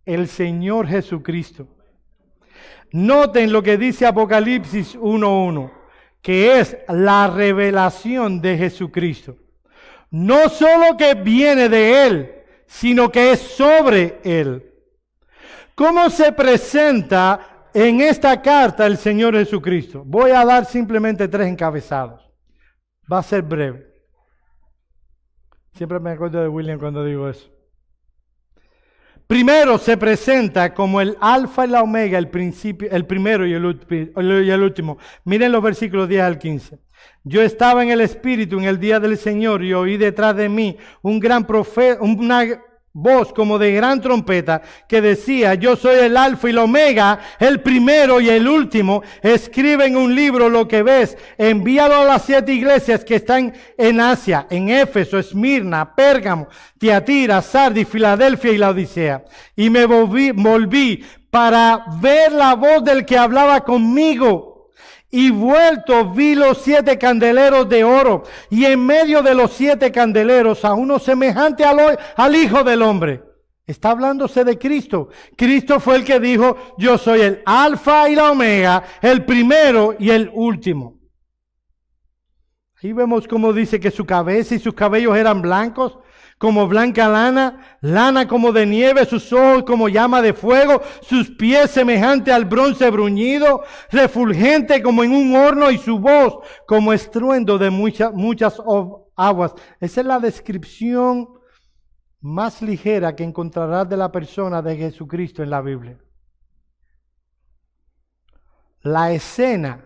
El 0.07 0.29
Señor 0.29 0.87
Jesucristo. 0.87 1.68
Noten 2.93 3.53
lo 3.53 3.62
que 3.62 3.77
dice 3.77 4.07
Apocalipsis 4.07 4.97
1.1 4.97 5.73
que 6.23 6.61
es 6.61 6.77
la 6.89 7.29
revelación 7.29 8.41
de 8.41 8.57
Jesucristo. 8.57 9.37
No 10.11 10.49
solo 10.49 10.97
que 10.97 11.14
viene 11.14 11.68
de 11.68 12.07
Él, 12.07 12.35
sino 12.66 13.11
que 13.11 13.33
es 13.33 13.41
sobre 13.41 14.21
él. 14.23 14.64
¿Cómo 15.75 16.09
se 16.11 16.33
presenta 16.33 17.49
en 17.75 18.01
esta 18.01 18.41
carta 18.41 18.87
el 18.87 18.97
Señor 18.97 19.35
Jesucristo? 19.35 20.03
Voy 20.05 20.31
a 20.31 20.45
dar 20.45 20.64
simplemente 20.64 21.29
tres 21.29 21.49
encabezados. 21.49 22.29
Va 23.11 23.18
a 23.18 23.23
ser 23.23 23.43
breve. 23.43 23.87
Siempre 25.75 26.01
me 26.01 26.11
acuerdo 26.11 26.41
de 26.41 26.49
William 26.49 26.79
cuando 26.79 27.05
digo 27.05 27.29
eso. 27.29 27.51
Primero 29.27 29.79
se 29.79 29.97
presenta 29.97 30.75
como 30.75 31.01
el 31.01 31.16
alfa 31.21 31.64
y 31.64 31.71
la 31.71 31.83
omega, 31.83 32.18
el 32.18 32.29
principio, 32.31 32.89
el 32.91 33.07
primero 33.07 33.47
y 33.47 33.53
el, 33.53 33.64
último. 33.64 34.99
Miren 35.25 35.53
los 35.53 35.62
versículos 35.62 36.09
10 36.09 36.23
al 36.23 36.39
15. 36.39 36.81
Yo 37.23 37.41
estaba 37.41 37.85
en 37.85 37.91
el 37.91 38.01
Espíritu 38.01 38.59
en 38.59 38.64
el 38.64 38.81
día 38.81 38.99
del 38.99 39.16
Señor 39.16 39.62
y 39.62 39.73
oí 39.73 39.97
detrás 39.97 40.35
de 40.35 40.49
mí 40.49 40.77
un 41.03 41.21
gran 41.21 41.47
profeta, 41.47 42.03
una 42.03 42.45
voz 42.93 43.32
como 43.32 43.59
de 43.59 43.72
gran 43.72 44.01
trompeta 44.01 44.62
que 44.88 45.01
decía, 45.01 45.55
yo 45.55 45.76
soy 45.76 45.99
el 46.01 46.16
alfa 46.16 46.49
y 46.49 46.51
el 46.51 46.59
omega, 46.59 47.20
el 47.38 47.61
primero 47.61 48.20
y 48.20 48.28
el 48.28 48.49
último. 48.49 49.03
Escribe 49.22 49.86
en 49.86 49.97
un 49.97 50.14
libro 50.14 50.49
lo 50.49 50.66
que 50.66 50.82
ves, 50.82 51.16
envíalo 51.38 51.97
a 51.97 52.05
las 52.05 52.22
siete 52.22 52.53
iglesias 52.53 53.05
que 53.05 53.16
están 53.16 53.53
en 53.78 54.01
Asia, 54.01 54.47
en 54.51 54.70
Éfeso, 54.70 55.18
Esmirna, 55.18 55.95
Pérgamo, 55.95 56.49
Tiatira, 56.78 57.43
Sardis, 57.43 57.88
Filadelfia 57.88 58.53
y 58.53 58.59
la 58.59 58.70
Odisea. 58.70 59.24
Y 59.55 59.70
me 59.70 59.86
volví, 59.86 60.32
volví 60.32 61.05
para 61.30 61.84
ver 62.01 62.32
la 62.32 62.55
voz 62.55 62.82
del 62.82 63.05
que 63.05 63.16
hablaba 63.16 63.61
conmigo 63.61 64.49
y 65.11 65.30
vuelto 65.30 66.11
vi 66.12 66.34
los 66.34 66.58
siete 66.58 66.96
candeleros 66.96 67.68
de 67.68 67.82
oro 67.82 68.22
y 68.48 68.64
en 68.64 68.84
medio 68.84 69.22
de 69.22 69.34
los 69.34 69.52
siete 69.52 69.90
candeleros 69.90 70.64
a 70.64 70.74
uno 70.74 70.98
semejante 70.98 71.64
al, 71.64 71.98
al, 72.16 72.36
Hijo 72.36 72.62
del 72.62 72.82
Hombre. 72.82 73.22
Está 73.66 73.90
hablándose 73.90 74.44
de 74.44 74.58
Cristo. 74.58 75.08
Cristo 75.36 75.80
fue 75.80 75.96
el 75.96 76.04
que 76.04 76.20
dijo, 76.20 76.56
yo 76.78 76.96
soy 76.96 77.20
el 77.22 77.42
alfa 77.44 78.08
y 78.08 78.14
la 78.14 78.30
omega, 78.30 78.82
el 79.00 79.24
primero 79.24 79.96
y 79.98 80.11
el 80.11 80.30
último. 80.32 80.98
Ahí 82.82 82.92
vemos 82.92 83.28
cómo 83.28 83.52
dice 83.52 83.78
que 83.78 83.90
su 83.90 84.06
cabeza 84.06 84.54
y 84.54 84.58
sus 84.58 84.74
cabellos 84.74 85.16
eran 85.16 85.42
blancos 85.42 85.98
como 86.41 86.66
blanca 86.66 87.07
lana, 87.07 87.76
lana 87.82 88.26
como 88.26 88.51
de 88.51 88.64
nieve, 88.64 89.05
sus 89.05 89.30
ojos 89.30 89.64
como 89.64 89.91
llama 89.91 90.22
de 90.22 90.32
fuego, 90.32 90.80
sus 91.03 91.28
pies 91.32 91.70
semejante 91.70 92.32
al 92.32 92.47
bronce 92.47 92.91
bruñido, 92.91 93.61
refulgente 93.91 94.82
como 94.82 95.05
en 95.05 95.12
un 95.12 95.36
horno 95.36 95.70
y 95.70 95.76
su 95.76 95.99
voz 95.99 96.38
como 96.66 96.95
estruendo 96.95 97.59
de 97.59 97.68
muchas, 97.68 98.14
muchas 98.14 98.59
aguas. 99.16 99.53
Esa 99.80 100.01
es 100.01 100.07
la 100.07 100.18
descripción 100.18 101.28
más 102.22 102.62
ligera 102.62 103.14
que 103.14 103.22
encontrarás 103.22 103.86
de 103.86 103.99
la 103.99 104.11
persona 104.11 104.62
de 104.62 104.78
Jesucristo 104.78 105.43
en 105.43 105.51
la 105.51 105.61
Biblia. 105.61 105.99
La 108.80 109.12
escena, 109.12 109.84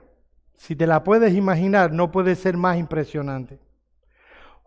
si 0.54 0.76
te 0.76 0.86
la 0.86 1.02
puedes 1.02 1.34
imaginar, 1.34 1.90
no 1.90 2.12
puede 2.12 2.36
ser 2.36 2.56
más 2.56 2.78
impresionante. 2.78 3.58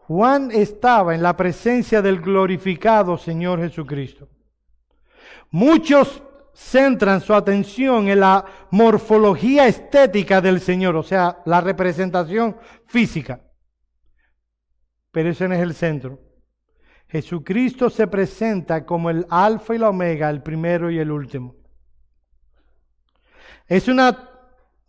Juan 0.08 0.52
estaba 0.52 1.14
en 1.14 1.22
la 1.22 1.36
presencia 1.36 2.02
del 2.02 2.22
glorificado 2.22 3.18
Señor 3.18 3.60
Jesucristo. 3.60 4.30
Muchos 5.52 6.24
centran 6.54 7.20
su 7.20 7.34
atención 7.34 8.08
en 8.08 8.22
la 8.22 8.46
morfología 8.72 9.68
estética 9.68 10.40
del 10.40 10.62
Señor, 10.62 10.96
o 10.96 11.04
sea, 11.04 11.40
la 11.46 11.60
representación 11.60 12.56
física. 12.86 13.42
Pero 15.12 15.30
ese 15.30 15.46
no 15.50 15.56
es 15.56 15.62
el 15.62 15.74
centro. 15.74 16.22
Jesucristo 17.10 17.90
se 17.90 18.08
presenta 18.08 18.86
como 18.86 19.10
el 19.10 19.26
alfa 19.30 19.76
y 19.76 19.78
la 19.78 19.90
omega, 19.90 20.30
el 20.30 20.42
primero 20.42 20.90
y 20.90 21.00
el 21.00 21.12
último. 21.12 21.54
Es 23.68 23.90
una, 23.90 24.30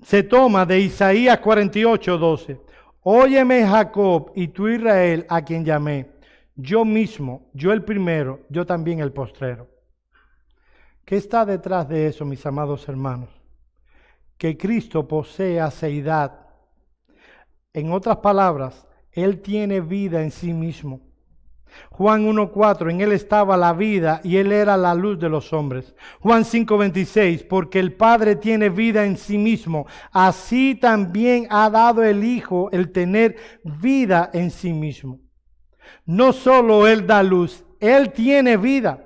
se 0.01 0.23
toma 0.23 0.65
de 0.65 0.79
Isaías 0.79 1.41
48, 1.41 2.19
12. 2.19 2.68
Óyeme 3.11 3.67
Jacob 3.67 4.33
y 4.35 4.49
tú 4.49 4.69
Israel 4.69 5.25
a 5.31 5.41
quien 5.41 5.65
llamé, 5.65 6.11
yo 6.55 6.85
mismo, 6.85 7.49
yo 7.55 7.73
el 7.73 7.83
primero, 7.83 8.41
yo 8.51 8.67
también 8.67 9.01
el 9.01 9.15
postrero. 9.15 9.67
¿Qué 11.07 11.17
está 11.17 11.47
detrás 11.47 11.89
de 11.89 12.09
eso, 12.09 12.27
mis 12.27 12.45
amados 12.45 12.87
hermanos? 12.87 13.31
Que 14.37 14.59
Cristo 14.59 15.09
posee 15.09 15.59
aceidad. 15.59 16.49
En 17.73 17.93
otras 17.93 18.19
palabras, 18.19 18.87
Él 19.11 19.41
tiene 19.41 19.81
vida 19.81 20.23
en 20.23 20.31
sí 20.31 20.53
mismo. 20.53 21.01
Juan 21.91 22.27
1.4, 22.27 22.91
en 22.91 23.01
él 23.01 23.13
estaba 23.13 23.57
la 23.57 23.73
vida 23.73 24.21
y 24.25 24.37
él 24.37 24.53
era 24.53 24.77
la 24.77 24.95
luz 24.95 25.19
de 25.19 25.29
los 25.29 25.53
hombres. 25.53 25.95
Juan 26.21 26.45
5.26, 26.45 27.47
porque 27.49 27.79
el 27.79 27.93
Padre 27.95 28.37
tiene 28.37 28.69
vida 28.69 29.05
en 29.05 29.17
sí 29.17 29.39
mismo, 29.39 29.87
así 30.13 30.75
también 30.75 31.47
ha 31.51 31.69
dado 31.71 32.05
el 32.05 32.25
Hijo 32.25 32.69
el 32.73 32.93
tener 32.93 33.37
vida 33.65 34.31
en 34.33 34.51
sí 34.51 34.73
mismo. 34.73 35.21
No 36.05 36.33
solo 36.33 36.87
él 36.87 37.07
da 37.07 37.23
luz, 37.23 37.65
él 37.81 38.13
tiene 38.13 38.57
vida. 38.57 39.05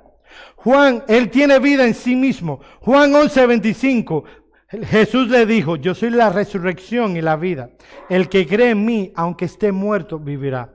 Juan, 0.56 1.02
él 1.08 1.30
tiene 1.30 1.58
vida 1.58 1.84
en 1.84 1.94
sí 1.94 2.14
mismo. 2.14 2.60
Juan 2.80 3.12
11.25, 3.12 4.24
Jesús 4.84 5.28
le 5.28 5.44
dijo, 5.44 5.76
yo 5.76 5.94
soy 5.94 6.10
la 6.10 6.30
resurrección 6.30 7.16
y 7.16 7.20
la 7.20 7.36
vida. 7.36 7.70
El 8.08 8.28
que 8.28 8.46
cree 8.46 8.70
en 8.70 8.84
mí, 8.84 9.12
aunque 9.16 9.44
esté 9.44 9.72
muerto, 9.72 10.18
vivirá. 10.18 10.74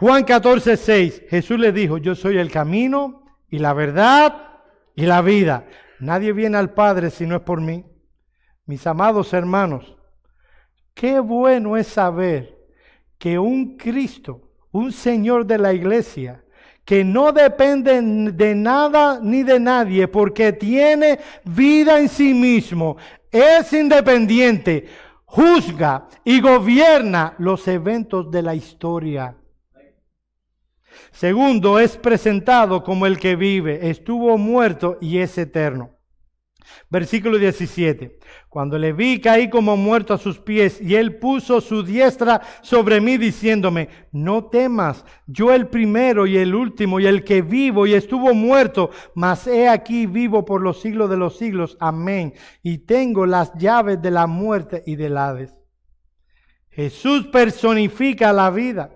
Juan 0.00 0.24
14, 0.24 0.78
6, 0.78 1.24
Jesús 1.28 1.58
le 1.58 1.72
dijo, 1.72 1.98
yo 1.98 2.14
soy 2.14 2.38
el 2.38 2.50
camino 2.50 3.22
y 3.50 3.58
la 3.58 3.74
verdad 3.74 4.34
y 4.94 5.04
la 5.04 5.20
vida. 5.20 5.66
Nadie 5.98 6.32
viene 6.32 6.56
al 6.56 6.72
Padre 6.72 7.10
si 7.10 7.26
no 7.26 7.36
es 7.36 7.42
por 7.42 7.60
mí. 7.60 7.84
Mis 8.64 8.86
amados 8.86 9.34
hermanos, 9.34 9.98
qué 10.94 11.20
bueno 11.20 11.76
es 11.76 11.86
saber 11.86 12.56
que 13.18 13.38
un 13.38 13.76
Cristo, 13.76 14.40
un 14.72 14.90
Señor 14.90 15.44
de 15.44 15.58
la 15.58 15.74
iglesia, 15.74 16.42
que 16.82 17.04
no 17.04 17.30
depende 17.30 18.00
de 18.32 18.54
nada 18.54 19.20
ni 19.22 19.42
de 19.42 19.60
nadie, 19.60 20.08
porque 20.08 20.54
tiene 20.54 21.18
vida 21.44 22.00
en 22.00 22.08
sí 22.08 22.32
mismo, 22.32 22.96
es 23.30 23.70
independiente, 23.74 24.88
juzga 25.26 26.08
y 26.24 26.40
gobierna 26.40 27.34
los 27.36 27.68
eventos 27.68 28.30
de 28.30 28.40
la 28.40 28.54
historia. 28.54 29.36
Segundo, 31.10 31.78
es 31.78 31.96
presentado 31.96 32.82
como 32.82 33.06
el 33.06 33.18
que 33.18 33.36
vive, 33.36 33.90
estuvo 33.90 34.38
muerto 34.38 34.98
y 35.00 35.18
es 35.18 35.36
eterno. 35.38 36.00
Versículo 36.88 37.38
17. 37.38 38.18
Cuando 38.48 38.78
le 38.78 38.92
vi 38.92 39.20
caí 39.20 39.48
como 39.48 39.76
muerto 39.76 40.14
a 40.14 40.18
sus 40.18 40.38
pies 40.38 40.80
y 40.80 40.96
él 40.96 41.16
puso 41.18 41.60
su 41.60 41.82
diestra 41.82 42.40
sobre 42.62 43.00
mí 43.00 43.16
diciéndome, 43.16 43.88
no 44.12 44.46
temas, 44.46 45.04
yo 45.26 45.52
el 45.52 45.68
primero 45.68 46.26
y 46.26 46.36
el 46.36 46.54
último 46.54 46.98
y 46.98 47.06
el 47.06 47.22
que 47.22 47.42
vivo 47.42 47.86
y 47.86 47.94
estuvo 47.94 48.34
muerto, 48.34 48.90
mas 49.14 49.46
he 49.46 49.68
aquí 49.68 50.06
vivo 50.06 50.44
por 50.44 50.62
los 50.62 50.80
siglos 50.80 51.08
de 51.10 51.16
los 51.16 51.38
siglos. 51.38 51.76
Amén. 51.80 52.34
Y 52.62 52.78
tengo 52.78 53.26
las 53.26 53.52
llaves 53.54 54.02
de 54.02 54.10
la 54.10 54.26
muerte 54.26 54.82
y 54.86 54.96
del 54.96 55.16
Hades. 55.16 55.59
Jesús 56.70 57.26
personifica 57.26 58.32
la 58.32 58.50
vida 58.50 58.90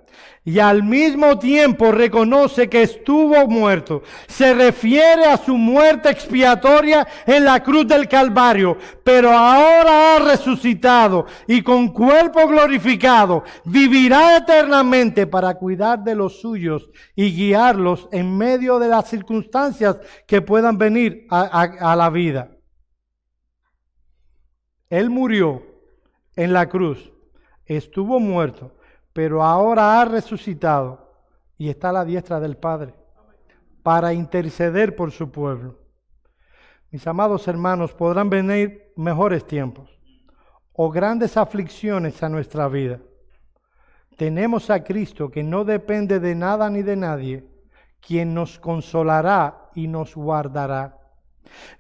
y 0.47 0.59
al 0.59 0.83
mismo 0.83 1.39
tiempo 1.39 1.91
reconoce 1.91 2.69
que 2.69 2.83
estuvo 2.83 3.47
muerto. 3.47 4.03
Se 4.29 4.53
refiere 4.53 5.25
a 5.25 5.39
su 5.39 5.57
muerte 5.57 6.11
expiatoria 6.11 7.07
en 7.27 7.45
la 7.45 7.63
cruz 7.63 7.87
del 7.89 8.07
Calvario, 8.09 8.77
pero 9.03 9.31
ahora 9.31 10.17
ha 10.17 10.19
resucitado 10.19 11.27
y 11.49 11.63
con 11.63 11.89
cuerpo 11.89 12.47
glorificado 12.47 13.43
vivirá 13.65 14.37
eternamente 14.37 15.27
para 15.27 15.55
cuidar 15.55 16.05
de 16.05 16.15
los 16.15 16.41
suyos 16.41 16.91
y 17.17 17.35
guiarlos 17.35 18.09
en 18.13 18.37
medio 18.37 18.79
de 18.79 18.89
las 18.89 19.09
circunstancias 19.09 19.97
que 20.27 20.43
puedan 20.43 20.77
venir 20.77 21.27
a, 21.31 21.97
la 21.97 22.11
vida. 22.11 22.51
Él 24.91 25.09
murió 25.09 25.63
en 26.37 26.53
la 26.53 26.69
cruz, 26.69 27.14
estuvo 27.67 28.21
muerto 28.21 28.73
pero 29.15 29.45
ahora 29.45 30.01
ha 30.01 30.05
resucitado 30.05 31.09
y 31.57 31.71
está 31.71 31.91
a 31.91 31.93
la 31.93 32.05
diestra 32.05 32.41
del 32.41 32.59
Padre 32.59 32.95
para 33.83 34.13
interceder 34.13 34.97
por 34.97 35.13
su 35.13 35.31
pueblo. 35.31 35.79
Mis 36.91 37.07
amados 37.07 37.47
hermanos, 37.49 37.95
podrán 37.95 38.29
venir 38.29 38.93
mejores 38.97 39.47
tiempos 39.47 39.89
o 40.73 40.91
grandes 40.91 41.37
aflicciones 41.37 42.23
a 42.23 42.29
nuestra 42.29 42.67
vida. 42.69 43.01
Tenemos 44.17 44.69
a 44.69 44.83
Cristo 44.83 45.31
que 45.31 45.45
no 45.45 45.65
depende 45.65 46.19
de 46.19 46.35
nada 46.35 46.69
ni 46.69 46.83
de 46.83 46.97
nadie, 46.97 47.49
quien 48.01 48.35
nos 48.35 48.59
consolará 48.59 49.71
y 49.77 49.87
nos 49.87 50.17
guardará. 50.17 50.99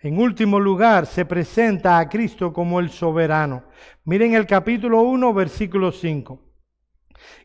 En 0.01 0.19
último 0.19 0.61
lugar, 0.61 1.07
se 1.07 1.25
presenta 1.25 1.99
a 1.99 2.09
Cristo 2.09 2.53
como 2.53 2.81
el 2.81 2.91
soberano. 2.91 3.65
Miren 4.05 4.35
el 4.35 4.47
capítulo 4.47 5.03
1, 5.03 5.33
versículo 5.35 5.93
5 5.93 6.45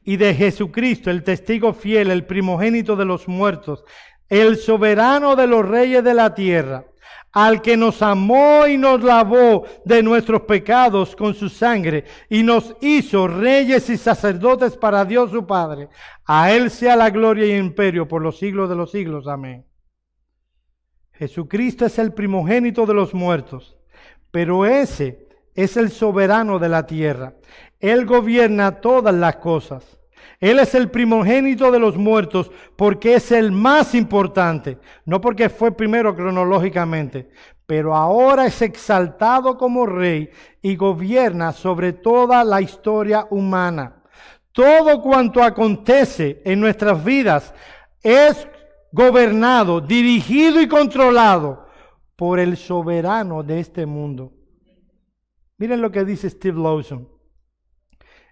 y 0.04 0.18
de 0.18 0.34
Jesucristo, 0.34 1.10
el 1.10 1.24
testigo 1.24 1.74
fiel, 1.74 2.12
el 2.12 2.26
primogénito 2.26 2.96
de 2.96 3.06
los 3.06 3.28
muertos, 3.28 3.84
el 4.28 4.58
soberano 4.58 5.36
de 5.36 5.48
los 5.48 5.68
reyes 5.68 6.04
de 6.04 6.14
la 6.14 6.34
tierra, 6.34 6.86
al 7.32 7.62
que 7.62 7.78
nos 7.78 8.02
amó 8.02 8.68
y 8.68 8.78
nos 8.78 9.04
lavó 9.04 9.66
de 9.86 10.02
nuestros 10.02 10.42
pecados 10.44 11.16
con 11.16 11.34
su 11.34 11.50
sangre 11.50 12.06
y 12.30 12.44
nos 12.44 12.76
hizo 12.82 13.28
reyes 13.28 13.90
y 13.90 13.98
sacerdotes 13.98 14.78
para 14.78 15.06
Dios 15.06 15.32
su 15.32 15.46
Padre. 15.46 15.90
A 16.26 16.52
Él 16.52 16.72
sea 16.72 16.96
la 16.96 17.10
gloria 17.10 17.46
y 17.46 17.60
imperio 17.60 18.08
por 18.08 18.22
los 18.22 18.40
siglos 18.40 18.70
de 18.70 18.76
los 18.76 18.92
siglos. 18.92 19.28
Amén. 19.28 19.69
Jesucristo 21.20 21.86
es 21.86 22.00
el 22.00 22.14
primogénito 22.14 22.86
de 22.86 22.94
los 22.94 23.14
muertos, 23.14 23.76
pero 24.32 24.66
ese 24.66 25.28
es 25.54 25.76
el 25.76 25.92
soberano 25.92 26.60
de 26.60 26.70
la 26.70 26.88
tierra. 26.88 27.34
Él 27.82 28.06
gobierna 28.06 28.80
todas 28.80 29.14
las 29.14 29.36
cosas. 29.36 30.00
Él 30.40 30.60
es 30.60 30.74
el 30.76 30.90
primogénito 30.90 31.72
de 31.72 31.80
los 31.80 31.98
muertos 31.98 32.50
porque 32.78 33.16
es 33.16 33.34
el 33.34 33.52
más 33.52 33.96
importante, 33.96 34.78
no 35.04 35.20
porque 35.20 35.50
fue 35.50 35.76
primero 35.76 36.16
cronológicamente, 36.16 37.30
pero 37.66 37.94
ahora 37.94 38.46
es 38.46 38.62
exaltado 38.62 39.58
como 39.58 39.86
rey 39.86 40.30
y 40.62 40.78
gobierna 40.78 41.52
sobre 41.52 41.92
toda 41.92 42.46
la 42.46 42.62
historia 42.62 43.28
humana. 43.30 44.04
Todo 44.54 45.02
cuanto 45.02 45.44
acontece 45.44 46.42
en 46.46 46.62
nuestras 46.62 47.04
vidas 47.04 47.54
es 48.02 48.48
gobernado, 48.92 49.82
dirigido 49.82 50.62
y 50.62 50.68
controlado 50.68 51.68
por 52.16 52.40
el 52.40 52.58
soberano 52.58 53.44
de 53.44 53.60
este 53.60 53.86
mundo. 53.86 54.34
Miren 55.58 55.82
lo 55.82 55.92
que 55.92 56.06
dice 56.06 56.30
Steve 56.30 56.60
Lawson. 56.60 57.08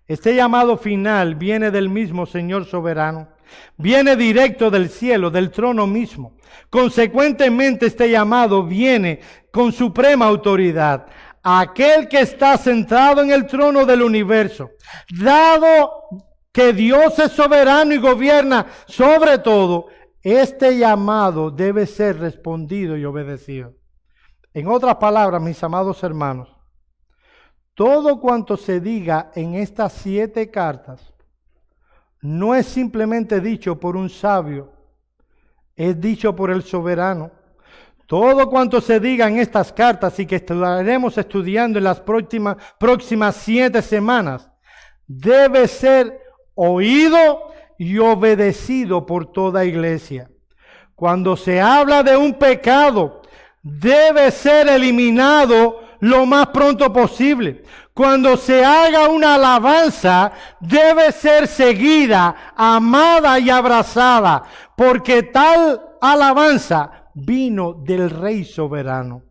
Este 0.07 0.33
llamado 0.33 0.77
final 0.77 1.35
viene 1.35 1.69
del 1.69 1.89
mismo 1.89 2.25
Señor 2.25 2.65
soberano, 2.65 3.27
viene 3.75 4.15
directo 4.15 4.71
del 4.71 4.89
cielo, 4.89 5.29
del 5.29 5.51
trono 5.51 5.85
mismo. 5.85 6.37
Consecuentemente 6.69 7.87
este 7.87 8.09
llamado 8.09 8.65
viene 8.65 9.19
con 9.51 9.73
suprema 9.73 10.25
autoridad. 10.25 11.07
Aquel 11.43 12.07
que 12.07 12.21
está 12.21 12.57
sentado 12.57 13.21
en 13.21 13.31
el 13.31 13.45
trono 13.45 13.85
del 13.85 14.01
universo, 14.01 14.71
dado 15.09 15.91
que 16.53 16.71
Dios 16.73 17.19
es 17.19 17.33
soberano 17.33 17.93
y 17.93 17.97
gobierna 17.97 18.65
sobre 18.85 19.37
todo, 19.39 19.87
este 20.35 20.77
llamado 20.77 21.51
debe 21.51 21.85
ser 21.85 22.19
respondido 22.19 22.97
y 22.97 23.05
obedecido. 23.05 23.73
En 24.53 24.67
otras 24.67 24.95
palabras, 24.95 25.41
mis 25.41 25.63
amados 25.63 26.03
hermanos, 26.03 26.49
todo 27.73 28.19
cuanto 28.19 28.57
se 28.57 28.81
diga 28.81 29.31
en 29.35 29.55
estas 29.55 29.93
siete 29.93 30.49
cartas 30.49 31.13
no 32.21 32.55
es 32.55 32.65
simplemente 32.65 33.39
dicho 33.39 33.79
por 33.79 33.95
un 33.95 34.09
sabio, 34.09 34.73
es 35.75 35.99
dicho 36.01 36.35
por 36.35 36.51
el 36.51 36.63
soberano. 36.63 37.31
Todo 38.07 38.49
cuanto 38.49 38.81
se 38.81 38.99
diga 38.99 39.27
en 39.27 39.37
estas 39.37 39.71
cartas 39.71 40.19
y 40.19 40.25
que 40.25 40.37
estaremos 40.37 41.17
estudiando 41.17 41.77
en 41.77 41.83
las 41.83 41.99
próximas, 41.99 42.57
próximas 42.79 43.35
siete 43.35 43.81
semanas, 43.81 44.49
debe 45.05 45.67
ser 45.67 46.19
oído 46.55 47.51
y 47.77 47.97
obedecido 47.99 49.05
por 49.05 49.31
toda 49.31 49.65
iglesia. 49.65 50.29
Cuando 50.95 51.37
se 51.37 51.61
habla 51.61 52.03
de 52.03 52.17
un 52.17 52.33
pecado, 52.33 53.21
debe 53.61 54.31
ser 54.31 54.67
eliminado 54.67 55.81
lo 55.99 56.25
más 56.25 56.47
pronto 56.47 56.91
posible. 56.91 57.63
Cuando 57.93 58.37
se 58.37 58.63
haga 58.63 59.09
una 59.09 59.35
alabanza, 59.35 60.31
debe 60.59 61.11
ser 61.11 61.47
seguida, 61.47 62.53
amada 62.55 63.39
y 63.39 63.49
abrazada, 63.49 64.43
porque 64.75 65.23
tal 65.23 65.81
alabanza 65.99 67.09
vino 67.13 67.73
del 67.73 68.09
Rey 68.09 68.43
soberano. 68.43 69.23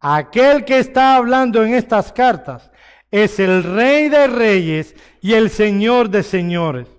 Aquel 0.00 0.64
que 0.64 0.78
está 0.78 1.16
hablando 1.16 1.64
en 1.64 1.74
estas 1.74 2.12
cartas 2.12 2.70
es 3.10 3.38
el 3.38 3.62
Rey 3.62 4.08
de 4.08 4.26
Reyes 4.26 4.94
y 5.20 5.34
el 5.34 5.48
Señor 5.50 6.10
de 6.10 6.22
Señores. 6.22 6.93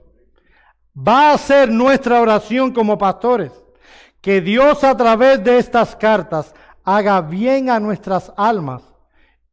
Va 0.97 1.33
a 1.33 1.37
ser 1.37 1.69
nuestra 1.69 2.21
oración 2.21 2.71
como 2.71 2.97
pastores, 2.97 3.51
que 4.21 4.39
Dios 4.41 4.83
a 4.83 4.95
través 4.95 5.43
de 5.43 5.57
estas 5.57 5.95
cartas 5.95 6.53
haga 6.83 7.21
bien 7.21 7.69
a 7.69 7.79
nuestras 7.79 8.31
almas 8.37 8.83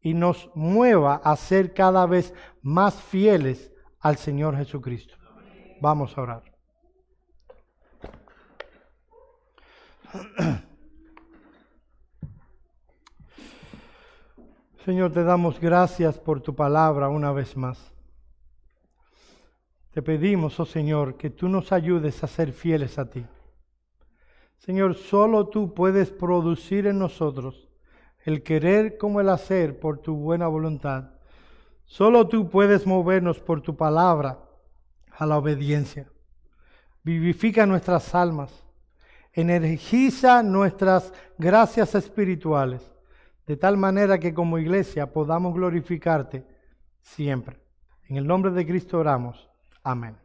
y 0.01 0.15
nos 0.15 0.51
mueva 0.55 1.21
a 1.25 1.37
ser 1.37 1.75
cada 1.75 2.07
vez 2.07 2.33
más 2.63 2.95
fieles 2.95 3.73
al 4.01 4.17
Señor 4.17 4.57
Jesucristo. 4.57 5.15
Vamos 5.81 6.17
a 6.17 6.23
orar. 6.23 6.43
Señor, 14.85 15.13
te 15.13 15.23
damos 15.23 15.61
gracias 15.61 16.19
por 16.19 16.41
tu 16.41 16.55
palabra 16.55 17.09
una 17.09 17.33
vez 17.33 17.57
más. 17.57 17.92
Te 19.93 20.01
pedimos, 20.01 20.59
oh 20.59 20.65
Señor, 20.65 21.19
que 21.19 21.29
tú 21.29 21.49
nos 21.49 21.71
ayudes 21.71 22.25
a 22.25 22.27
ser 22.27 22.53
fieles 22.53 22.99
a 22.99 23.11
ti. 23.11 23.27
Señor, 24.57 24.95
solo 24.95 25.49
tú 25.49 25.75
puedes 25.75 26.11
producir 26.11 26.87
en 26.87 26.99
nosotros 26.99 27.69
el 28.25 28.43
querer 28.43 28.97
como 28.97 29.21
el 29.21 29.29
hacer 29.29 29.79
por 29.79 29.99
tu 29.99 30.17
buena 30.17 30.47
voluntad. 30.47 31.11
Solo 31.85 32.27
tú 32.27 32.49
puedes 32.49 32.87
movernos 32.87 33.41
por 33.41 33.61
tu 33.61 33.77
palabra 33.77 34.39
a 35.11 35.27
la 35.27 35.37
obediencia. 35.37 36.09
Vivifica 37.03 37.67
nuestras 37.67 38.15
almas, 38.15 38.65
energiza 39.35 40.43
nuestras 40.43 41.13
gracias 41.37 41.95
espirituales, 41.95 42.95
de 43.47 43.59
tal 43.59 43.77
manera 43.77 44.19
que 44.19 44.33
como 44.33 44.59
iglesia 44.59 45.13
podamos 45.13 45.53
glorificarte 45.53 46.47
siempre. 47.03 47.59
En 48.09 48.17
el 48.17 48.27
nombre 48.27 48.53
de 48.53 48.65
Cristo 48.65 48.99
oramos. 48.99 49.52
Amén. 49.85 50.22